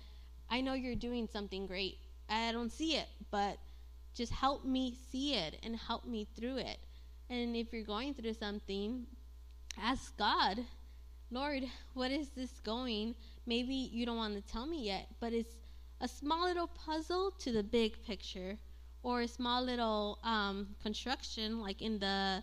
I 0.50 0.60
know 0.60 0.74
you're 0.74 0.94
doing 0.94 1.28
something 1.32 1.66
great. 1.66 1.98
I 2.28 2.52
don't 2.52 2.72
see 2.72 2.96
it, 2.96 3.06
but 3.30 3.58
just 4.14 4.32
help 4.32 4.64
me 4.64 4.96
see 5.10 5.34
it 5.34 5.58
and 5.62 5.76
help 5.76 6.06
me 6.06 6.26
through 6.36 6.58
it. 6.58 6.78
And 7.28 7.56
if 7.56 7.72
you're 7.72 7.84
going 7.84 8.14
through 8.14 8.34
something, 8.34 9.06
ask 9.80 10.16
God, 10.16 10.60
Lord, 11.30 11.64
what 11.94 12.10
is 12.10 12.28
this 12.30 12.60
going? 12.64 13.14
Maybe 13.46 13.74
you 13.74 14.06
don't 14.06 14.16
want 14.16 14.34
to 14.34 14.52
tell 14.52 14.66
me 14.66 14.84
yet, 14.84 15.08
but 15.20 15.32
it's 15.32 15.54
a 16.00 16.08
small 16.08 16.46
little 16.46 16.68
puzzle 16.68 17.32
to 17.38 17.52
the 17.52 17.62
big 17.62 18.02
picture, 18.04 18.58
or 19.02 19.22
a 19.22 19.28
small 19.28 19.62
little 19.62 20.18
um, 20.24 20.68
construction, 20.82 21.60
like 21.60 21.82
in 21.82 21.98
the 21.98 22.42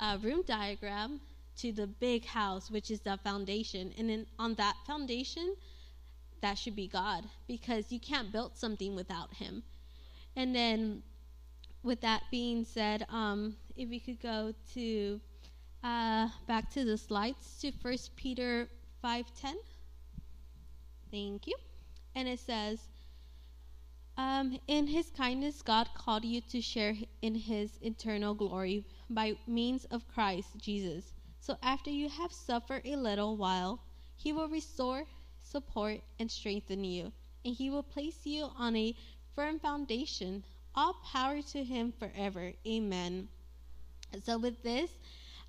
uh, 0.00 0.18
room 0.22 0.42
diagram, 0.46 1.20
to 1.56 1.72
the 1.72 1.86
big 1.86 2.24
house, 2.24 2.70
which 2.70 2.90
is 2.90 3.00
the 3.00 3.18
foundation. 3.22 3.92
And 3.98 4.08
then 4.08 4.26
on 4.38 4.54
that 4.54 4.74
foundation, 4.86 5.56
that 6.40 6.56
should 6.56 6.74
be 6.74 6.88
God 6.88 7.24
because 7.46 7.92
you 7.92 8.00
can't 8.00 8.32
build 8.32 8.56
something 8.56 8.96
without 8.96 9.34
Him. 9.34 9.62
And 10.36 10.54
then, 10.54 11.02
with 11.82 12.00
that 12.00 12.22
being 12.30 12.64
said, 12.64 13.06
um, 13.10 13.56
if 13.76 13.88
we 13.90 14.00
could 14.00 14.20
go 14.20 14.54
to 14.74 15.20
uh, 15.82 16.28
back 16.46 16.70
to 16.70 16.84
the 16.84 16.96
slides 16.96 17.58
to 17.60 17.72
First 17.72 18.14
Peter 18.16 18.68
five 19.02 19.26
ten. 19.40 19.56
Thank 21.10 21.46
you. 21.46 21.56
And 22.14 22.28
it 22.28 22.38
says, 22.40 22.78
um, 24.20 24.58
"In 24.66 24.86
His 24.86 25.10
kindness, 25.10 25.62
God 25.62 25.88
called 25.94 26.24
you 26.24 26.40
to 26.52 26.60
share 26.60 26.94
in 27.22 27.34
His 27.34 27.78
eternal 27.80 28.34
glory 28.34 28.84
by 29.08 29.36
means 29.46 29.84
of 29.86 30.08
Christ 30.14 30.50
Jesus. 30.58 31.12
So 31.40 31.56
after 31.62 31.90
you 31.90 32.08
have 32.08 32.32
suffered 32.32 32.82
a 32.84 32.96
little 32.96 33.36
while, 33.36 33.80
He 34.16 34.32
will 34.32 34.48
restore." 34.48 35.06
support, 35.50 36.00
and 36.18 36.30
strengthen 36.30 36.84
you, 36.84 37.12
and 37.44 37.54
he 37.54 37.70
will 37.70 37.82
place 37.82 38.20
you 38.24 38.48
on 38.56 38.76
a 38.76 38.94
firm 39.34 39.58
foundation. 39.58 40.44
All 40.74 40.94
power 41.12 41.42
to 41.42 41.64
him 41.64 41.92
forever. 41.98 42.52
Amen. 42.66 43.28
So, 44.24 44.38
with 44.38 44.62
this, 44.62 44.90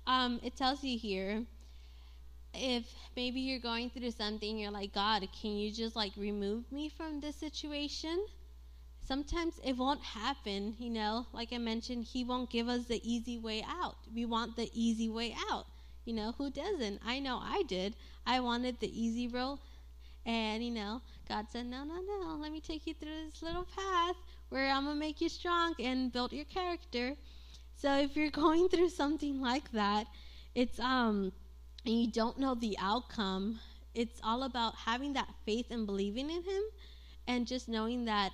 um, 0.06 0.40
it 0.42 0.56
tells 0.56 0.82
you 0.82 0.98
here 0.98 1.44
if 2.54 2.84
maybe 3.16 3.40
you're 3.40 3.60
going 3.60 3.90
through 3.90 4.10
something, 4.10 4.58
you're 4.58 4.70
like, 4.70 4.92
God, 4.92 5.26
can 5.40 5.52
you 5.52 5.70
just 5.70 5.96
like 5.96 6.12
remove 6.16 6.70
me 6.72 6.88
from 6.88 7.20
this 7.20 7.36
situation? 7.36 8.26
Sometimes 9.04 9.60
it 9.64 9.76
won't 9.76 10.02
happen, 10.02 10.76
you 10.78 10.90
know. 10.90 11.26
Like 11.32 11.52
I 11.52 11.58
mentioned, 11.58 12.04
He 12.04 12.24
won't 12.24 12.50
give 12.50 12.68
us 12.68 12.86
the 12.86 13.00
easy 13.04 13.38
way 13.38 13.64
out. 13.68 13.96
We 14.14 14.24
want 14.24 14.56
the 14.56 14.70
easy 14.72 15.08
way 15.08 15.36
out. 15.50 15.66
You 16.04 16.14
know, 16.14 16.32
who 16.38 16.50
doesn't? 16.50 17.00
I 17.04 17.18
know 17.18 17.38
I 17.42 17.62
did. 17.68 17.94
I 18.26 18.40
wanted 18.40 18.80
the 18.80 18.90
easy 19.00 19.28
road, 19.28 19.58
and, 20.24 20.64
you 20.64 20.70
know, 20.70 21.02
God 21.28 21.46
said, 21.50 21.66
No, 21.66 21.84
no, 21.84 22.00
no. 22.00 22.36
Let 22.40 22.52
me 22.52 22.60
take 22.60 22.86
you 22.86 22.94
through 22.94 23.30
this 23.30 23.42
little 23.42 23.66
path 23.76 24.16
where 24.50 24.70
I'm 24.70 24.84
going 24.84 24.96
to 24.96 25.00
make 25.00 25.20
you 25.20 25.28
strong 25.28 25.74
and 25.80 26.12
build 26.12 26.32
your 26.32 26.44
character. 26.44 27.14
So 27.76 27.96
if 27.98 28.16
you're 28.16 28.30
going 28.44 28.68
through 28.68 28.90
something 28.90 29.40
like 29.40 29.72
that, 29.72 30.06
it's, 30.54 30.78
um, 30.78 31.32
and 31.84 32.00
you 32.00 32.10
don't 32.10 32.38
know 32.38 32.54
the 32.54 32.76
outcome, 32.80 33.58
it's 33.94 34.20
all 34.22 34.44
about 34.44 34.76
having 34.76 35.14
that 35.14 35.28
faith 35.44 35.66
and 35.70 35.86
believing 35.86 36.30
in 36.30 36.42
Him 36.42 36.62
and 37.26 37.46
just 37.46 37.68
knowing 37.68 38.04
that 38.06 38.32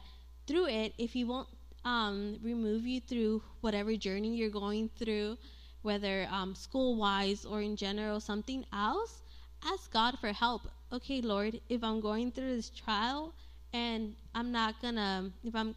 through 0.49 0.67
it, 0.67 0.95
if 0.99 1.13
He 1.13 1.23
won't 1.23 1.49
um, 1.85 2.39
remove 2.43 2.85
you 2.85 3.01
through 3.01 3.43
whatever 3.61 3.95
journey 3.97 4.35
you're 4.35 4.51
going 4.51 4.91
through, 4.99 5.37
whether 5.83 6.27
um, 6.33 6.55
school 6.57 6.97
wise 6.97 7.45
or 7.45 7.63
in 7.63 7.77
general, 7.77 8.19
something 8.19 8.65
else, 8.73 9.23
ask 9.65 9.93
God 9.93 10.19
for 10.19 10.33
help. 10.33 10.63
Okay, 10.93 11.21
Lord, 11.21 11.61
if 11.69 11.85
I'm 11.85 12.01
going 12.01 12.33
through 12.33 12.57
this 12.57 12.71
trial 12.71 13.33
and 13.73 14.15
I'm 14.35 14.51
not 14.51 14.83
gonna, 14.83 15.31
if 15.45 15.55
I'm, 15.55 15.77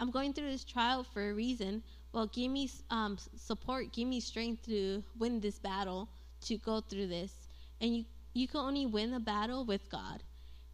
I'm 0.00 0.10
going 0.10 0.32
through 0.32 0.50
this 0.50 0.64
trial 0.64 1.04
for 1.04 1.30
a 1.30 1.34
reason. 1.34 1.82
Well, 2.12 2.26
give 2.26 2.50
me 2.50 2.70
um, 2.90 3.18
support, 3.36 3.92
give 3.92 4.08
me 4.08 4.20
strength 4.20 4.64
to 4.66 5.04
win 5.18 5.40
this 5.40 5.58
battle, 5.58 6.08
to 6.46 6.56
go 6.56 6.80
through 6.80 7.08
this. 7.08 7.32
And 7.80 7.94
you, 7.96 8.04
you 8.32 8.48
can 8.48 8.60
only 8.60 8.86
win 8.86 9.12
a 9.12 9.20
battle 9.20 9.64
with 9.64 9.90
God, 9.90 10.22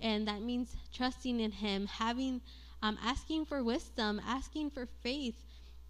and 0.00 0.28
that 0.28 0.42
means 0.42 0.76
trusting 0.92 1.40
in 1.40 1.50
Him, 1.50 1.86
having, 1.86 2.40
um, 2.84 2.98
asking 3.02 3.46
for 3.46 3.64
wisdom, 3.64 4.20
asking 4.26 4.70
for 4.70 4.86
faith, 5.02 5.46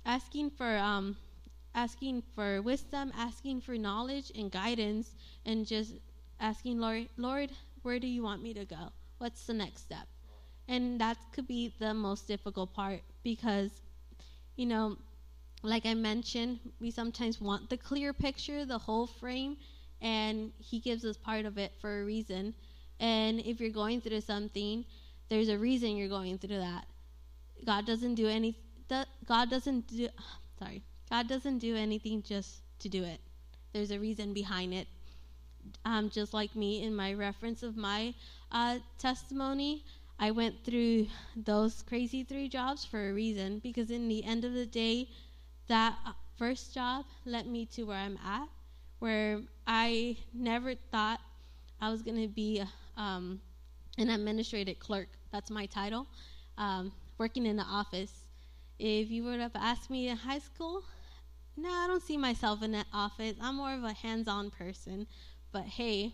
asking 0.07 0.51
for 0.51 0.77
um, 0.79 1.17
asking 1.75 2.23
for 2.37 2.63
wisdom, 2.63 3.13
asking 3.17 3.61
for 3.61 3.77
knowledge 3.77 4.31
and 4.39 4.51
guidance, 4.53 5.17
and 5.45 5.67
just 5.67 5.95
asking 6.39 6.79
Lord, 6.79 7.09
Lord, 7.17 7.51
where 7.83 7.99
do 7.99 8.07
you 8.07 8.23
want 8.23 8.43
me 8.43 8.55
to 8.55 8.65
go? 8.65 8.93
What's 9.19 9.45
the 9.47 9.55
next 9.55 9.83
step? 9.83 10.07
And 10.69 11.01
that 11.01 11.19
could 11.33 11.49
be 11.49 11.73
the 11.81 11.93
most 11.95 12.29
difficult 12.29 12.73
part 12.73 13.03
because, 13.25 13.83
you 14.57 14.67
know, 14.67 14.97
like 15.63 15.87
I 15.87 15.95
mentioned, 15.95 16.61
we 16.81 16.91
sometimes 16.93 17.41
want 17.41 17.71
the 17.71 17.77
clear 17.77 18.13
picture, 18.13 18.65
the 18.65 18.79
whole 18.79 19.07
frame, 19.09 19.57
and 20.01 20.53
He 20.59 20.79
gives 20.79 21.05
us 21.05 21.17
part 21.17 21.45
of 21.45 21.59
it 21.59 21.73
for 21.81 22.03
a 22.03 22.05
reason. 22.05 22.55
And 23.01 23.41
if 23.41 23.61
you're 23.61 23.71
going 23.71 24.01
through 24.01 24.21
something, 24.21 24.85
there's 25.29 25.49
a 25.49 25.59
reason 25.59 25.97
you're 25.97 26.09
going 26.09 26.39
through 26.39 26.59
that. 26.59 26.87
God 27.65 27.87
doesn't 27.87 28.15
do 28.15 28.29
any. 28.29 28.57
God 29.27 29.51
doesn't 29.51 29.89
do. 29.89 30.09
Sorry. 30.59 30.83
God 31.11 31.29
doesn't 31.29 31.59
do 31.59 31.77
anything 31.77 32.23
just 32.23 32.61
to 32.81 32.89
do 32.89 33.05
it. 33.05 33.21
There's 33.73 33.91
a 33.91 33.99
reason 33.99 34.33
behind 34.33 34.75
it. 34.75 34.87
Um, 35.85 36.11
just 36.11 36.35
like 36.35 36.55
me 36.55 36.83
in 36.83 36.95
my 36.95 37.15
reference 37.15 37.63
of 37.63 37.77
my 37.77 38.15
uh, 38.53 38.79
testimony, 38.99 39.85
I 40.19 40.31
went 40.31 40.63
through 40.65 41.07
those 41.37 41.83
crazy 41.83 42.23
three 42.23 42.49
jobs 42.49 42.85
for 42.85 43.09
a 43.09 43.13
reason 43.13 43.61
because 43.61 43.91
in 43.91 44.09
the 44.09 44.25
end 44.25 44.45
of 44.45 44.53
the 44.53 44.67
day, 44.67 45.09
that 45.69 45.97
uh, 46.07 46.13
first 46.37 46.75
job 46.75 47.07
led 47.25 47.47
me 47.47 47.67
to 47.67 47.85
where 47.85 47.97
I'm 47.97 48.19
at, 48.25 48.49
where 48.99 49.41
I 49.67 50.17
never 50.33 50.75
thought 50.75 51.21
I 51.81 51.91
was 51.91 52.03
going 52.03 52.21
to 52.21 52.29
be 52.29 52.63
um, 52.97 53.41
an 53.99 54.11
administrative 54.11 54.79
clerk. 54.79 55.09
That's 55.33 55.51
my 55.51 55.67
title, 55.67 56.07
um, 56.59 56.93
working 57.19 57.47
in 57.47 57.57
the 57.57 57.65
office. 57.65 58.13
If 58.79 59.11
you 59.11 59.25
would 59.25 59.41
have 59.41 59.55
asked 59.55 59.91
me 59.91 60.09
in 60.09 60.17
high 60.17 60.41
school, 60.41 60.83
no, 61.57 61.71
I 61.71 61.87
don't 61.87 62.03
see 62.03 62.17
myself 62.17 62.63
in 62.63 62.73
that 62.73 62.87
office. 62.93 63.37
I'm 63.41 63.57
more 63.57 63.73
of 63.73 63.85
a 63.85 63.93
hands-on 63.93 64.51
person. 64.51 65.07
But 65.53 65.63
hey, 65.63 66.13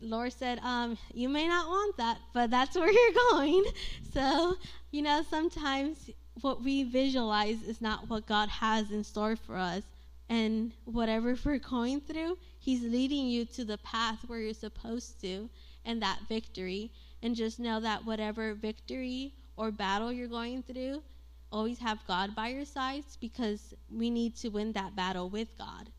Lord 0.00 0.32
said, 0.32 0.58
um, 0.60 0.98
you 1.14 1.28
may 1.28 1.46
not 1.46 1.68
want 1.68 1.96
that, 1.98 2.18
but 2.34 2.50
that's 2.50 2.76
where 2.76 2.90
you're 2.90 3.30
going. 3.30 3.64
So, 4.12 4.56
you 4.90 5.00
know, 5.00 5.22
sometimes 5.30 6.10
what 6.42 6.62
we 6.62 6.82
visualize 6.82 7.62
is 7.62 7.80
not 7.80 8.10
what 8.10 8.26
God 8.26 8.50
has 8.50 8.90
in 8.90 9.02
store 9.04 9.36
for 9.36 9.56
us. 9.56 9.82
And 10.28 10.72
whatever 10.84 11.34
we're 11.44 11.58
going 11.58 12.00
through, 12.02 12.36
He's 12.58 12.82
leading 12.82 13.26
you 13.26 13.46
to 13.46 13.64
the 13.64 13.78
path 13.78 14.18
where 14.26 14.40
you're 14.40 14.52
supposed 14.52 15.20
to 15.22 15.48
and 15.84 16.02
that 16.02 16.18
victory. 16.28 16.92
And 17.22 17.34
just 17.36 17.58
know 17.60 17.80
that 17.80 18.04
whatever 18.04 18.54
victory 18.54 19.34
or 19.56 19.70
battle 19.70 20.12
you're 20.12 20.28
going 20.28 20.62
through, 20.62 21.02
always 21.50 21.78
have 21.78 22.04
God 22.06 22.34
by 22.34 22.48
your 22.48 22.64
sides 22.64 23.16
because 23.20 23.74
we 23.90 24.10
need 24.10 24.36
to 24.36 24.48
win 24.48 24.72
that 24.72 24.96
battle 24.96 25.28
with 25.30 25.48
God. 25.56 25.90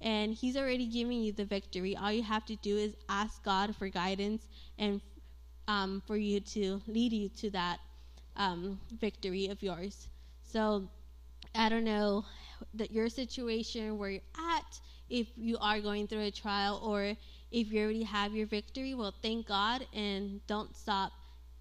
And 0.00 0.34
He's 0.34 0.56
already 0.56 0.86
giving 0.86 1.22
you 1.22 1.32
the 1.32 1.44
victory. 1.44 1.96
All 1.96 2.12
you 2.12 2.22
have 2.22 2.44
to 2.46 2.56
do 2.56 2.76
is 2.76 2.94
ask 3.08 3.42
God 3.42 3.74
for 3.76 3.88
guidance 3.88 4.48
and 4.78 5.00
um, 5.68 6.02
for 6.06 6.16
you 6.16 6.40
to 6.40 6.82
lead 6.86 7.12
you 7.12 7.28
to 7.30 7.50
that 7.50 7.78
um, 8.36 8.80
victory 9.00 9.48
of 9.48 9.62
yours. 9.62 10.08
So 10.44 10.88
I 11.54 11.68
don't 11.68 11.84
know 11.84 12.24
that 12.74 12.90
your 12.90 13.08
situation 13.08 13.98
where 13.98 14.10
you're 14.10 14.22
at, 14.56 14.80
if 15.08 15.28
you 15.36 15.58
are 15.58 15.80
going 15.80 16.06
through 16.06 16.22
a 16.22 16.30
trial 16.30 16.80
or 16.82 17.14
if 17.56 17.72
you 17.72 17.82
already 17.82 18.02
have 18.04 18.34
your 18.34 18.46
victory, 18.46 18.94
well, 18.94 19.14
thank 19.22 19.46
God 19.46 19.86
and 19.94 20.46
don't 20.46 20.76
stop 20.76 21.12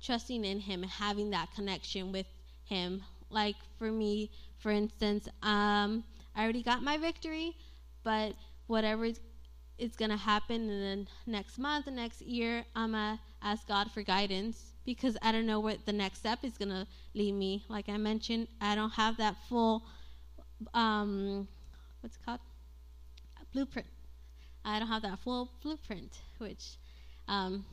trusting 0.02 0.44
in 0.44 0.60
Him 0.60 0.84
and 0.84 0.92
having 0.92 1.30
that 1.32 1.54
connection 1.56 2.12
with 2.12 2.28
Him 2.66 3.02
like 3.30 3.56
for 3.78 3.92
me, 3.92 4.32
for 4.58 4.72
instance, 4.72 5.28
um, 5.44 6.04
I 6.36 6.44
already 6.44 6.64
got 6.64 6.84
my 6.84 6.98
victory, 6.98 7.56
but 8.04 8.34
whatever 8.68 9.06
is 9.06 9.96
going 9.98 10.12
to 10.12 10.18
happen 10.18 10.70
in 10.70 11.06
the 11.26 11.32
next 11.32 11.58
month, 11.58 11.86
the 11.86 11.92
next 11.92 12.22
year, 12.22 12.64
I'm 12.76 12.94
going 12.94 13.18
to 13.18 13.20
ask 13.42 13.68
God 13.68 13.92
for 13.92 14.02
guidance 14.04 14.74
because 14.86 15.18
I 15.22 15.32
don't 15.32 15.46
know 15.46 15.60
where 15.60 15.76
the 15.86 15.94
next 15.94 16.20
step 16.20 16.40
is 16.44 16.58
going 16.58 16.70
to 16.70 16.88
lead 17.14 17.34
me. 17.34 17.64
Like 17.68 17.90
I 17.90 17.98
mentioned, 17.98 18.48
I 18.62 18.76
don't 18.76 18.92
have 18.92 19.18
that 19.18 19.36
full, 19.50 19.84
um, 20.74 21.48
what's 22.02 22.16
it 22.16 22.26
called? 22.26 22.40
A 23.42 23.46
blueprint. 23.54 23.88
I 24.66 24.80
don't 24.80 24.88
have 24.88 25.04
that 25.04 25.20
full 25.20 25.52
blueprint, 25.62 26.22
which 26.40 26.78
um, 27.28 27.64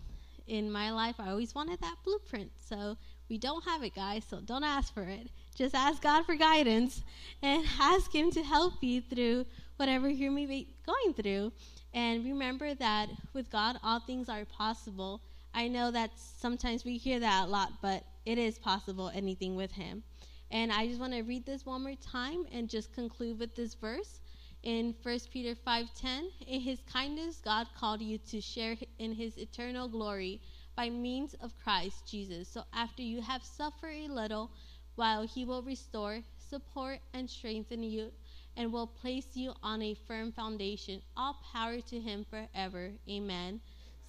in 0.47 0.71
my 0.71 0.91
life, 0.91 1.17
I 1.19 1.31
always 1.31 1.55
wanted 1.55 1.81
that 1.81 1.97
blueprint. 2.05 2.51
So 2.59 2.97
we 3.31 3.39
don't 3.39 3.65
have 3.65 3.83
it, 3.83 3.95
guys, 3.95 4.25
so 4.29 4.41
don't 4.41 4.65
ask 4.65 4.93
for 4.93 5.03
it. 5.03 5.29
Just 5.57 5.75
ask 5.75 6.03
God 6.03 6.27
for 6.27 6.35
guidance 6.35 7.03
and 7.43 7.65
ask 7.81 8.15
Him 8.15 8.31
to 8.33 8.43
help 8.43 8.75
you 8.83 9.01
through 9.01 9.47
whatever 9.77 10.09
you 10.09 10.31
may 10.31 10.47
be 10.47 10.75
going 10.87 11.15
through. 11.15 11.53
And 11.95 12.25
remember 12.25 12.75
that 12.75 13.09
with 13.33 13.51
God, 13.51 13.79
all 13.83 14.01
things 14.01 14.29
are 14.29 14.45
possible. 14.45 15.23
I 15.55 15.69
know 15.69 15.91
that 15.91 16.11
sometimes 16.17 16.85
we 16.85 16.99
hear 16.99 17.21
that 17.21 17.47
a 17.47 17.51
lot, 17.51 17.73
but 17.81 18.05
it 18.25 18.39
is 18.39 18.59
possible, 18.59 19.11
anything 19.15 19.57
with 19.57 19.73
Him. 19.73 20.03
And 20.51 20.71
I 20.71 20.87
just 20.87 21.01
want 21.01 21.15
to 21.15 21.23
read 21.23 21.47
this 21.47 21.65
one 21.65 21.83
more 21.83 21.95
time 21.95 22.45
and 22.53 22.69
just 22.69 22.93
conclude 22.93 23.39
with 23.39 23.55
this 23.55 23.73
verse 23.75 24.21
in 24.63 24.95
1 25.03 25.19
Peter 25.33 25.55
5:10. 25.55 26.31
In 26.47 26.61
his 26.61 26.81
kindness 26.93 27.41
God 27.45 27.67
called 27.79 28.01
you 28.01 28.19
to 28.19 28.41
share 28.41 28.77
in 28.99 29.13
his 29.13 29.37
eternal 29.37 29.89
glory 29.89 30.41
by 30.77 30.89
means 30.89 31.35
of 31.35 31.57
Christ 31.63 32.07
Jesus. 32.07 32.49
So 32.49 32.65
after 32.73 33.03
you 33.03 33.21
have 33.21 33.45
suffered 33.45 33.95
a 33.95 34.09
little, 34.09 34.51
while 34.95 35.27
he 35.27 35.45
will 35.45 35.63
restore, 35.63 36.23
support, 36.39 36.99
and 37.15 37.29
strengthen 37.29 37.83
you, 37.83 38.13
and 38.57 38.73
will 38.73 38.87
place 38.87 39.29
you 39.35 39.53
on 39.63 39.81
a 39.83 39.95
firm 40.07 40.33
foundation. 40.33 41.01
All 41.17 41.37
power 41.53 41.81
to 41.81 42.01
him 42.01 42.27
forever. 42.29 42.93
Amen. 43.09 43.61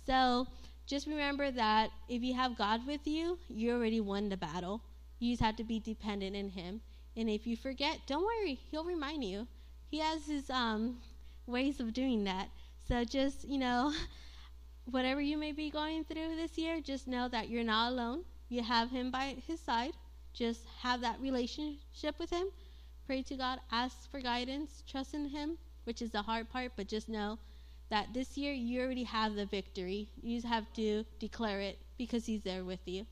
So 0.05 0.47
just 0.85 1.07
remember 1.07 1.49
that 1.51 1.91
if 2.09 2.21
you 2.21 2.33
have 2.33 2.57
God 2.57 2.85
with 2.85 3.07
you, 3.07 3.39
you 3.47 3.71
already 3.71 4.01
won 4.01 4.27
the 4.29 4.37
battle. 4.37 4.81
You 5.19 5.31
just 5.31 5.41
have 5.41 5.55
to 5.57 5.63
be 5.63 5.79
dependent 5.79 6.35
in 6.35 6.49
him. 6.49 6.81
And 7.15 7.29
if 7.29 7.47
you 7.47 7.55
forget, 7.55 7.99
don't 8.05 8.23
worry, 8.23 8.59
he'll 8.69 8.83
remind 8.83 9.23
you. 9.23 9.47
He 9.93 9.99
has 9.99 10.25
his 10.25 10.49
um, 10.49 10.97
ways 11.45 11.79
of 11.79 11.93
doing 11.93 12.23
that. 12.23 12.49
So 12.87 13.03
just, 13.03 13.47
you 13.47 13.59
know, 13.59 13.93
whatever 14.85 15.21
you 15.21 15.37
may 15.37 15.51
be 15.51 15.69
going 15.69 16.03
through 16.03 16.35
this 16.35 16.57
year, 16.57 16.81
just 16.81 17.07
know 17.07 17.27
that 17.27 17.47
you're 17.47 17.63
not 17.63 17.91
alone. 17.91 18.23
You 18.49 18.63
have 18.63 18.89
him 18.89 19.11
by 19.11 19.35
his 19.45 19.59
side. 19.59 19.93
Just 20.33 20.61
have 20.79 21.01
that 21.01 21.21
relationship 21.21 22.17
with 22.17 22.31
Him. 22.31 22.47
Pray 23.05 23.21
to 23.21 23.35
God, 23.35 23.59
ask 23.71 24.09
for 24.09 24.19
guidance, 24.19 24.81
trust 24.89 25.13
in 25.13 25.29
Him, 25.29 25.59
which 25.83 26.01
is 26.01 26.09
the 26.09 26.23
hard 26.23 26.49
part, 26.49 26.71
but 26.75 26.87
just 26.87 27.07
know 27.07 27.37
that 27.91 28.15
this 28.15 28.35
year 28.35 28.51
you 28.51 28.81
already 28.81 29.03
have 29.03 29.35
the 29.35 29.45
victory. 29.45 30.09
You 30.23 30.37
just 30.37 30.51
have 30.51 30.73
to 30.73 31.03
declare 31.19 31.61
it 31.61 31.77
because 31.99 32.25
He's 32.25 32.41
there 32.41 32.63
with 32.63 32.79
you. 32.87 33.05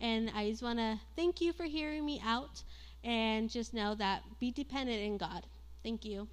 And 0.00 0.30
I 0.36 0.50
just 0.50 0.62
want 0.62 0.78
to 0.78 1.00
thank 1.16 1.40
you 1.40 1.52
for 1.52 1.64
hearing 1.64 2.06
me 2.06 2.22
out 2.24 2.62
and 3.02 3.50
just 3.50 3.74
know 3.74 3.96
that 3.96 4.22
be 4.38 4.52
dependent 4.52 5.00
in 5.00 5.16
God. 5.16 5.44
Thank 5.88 6.04
you. 6.04 6.28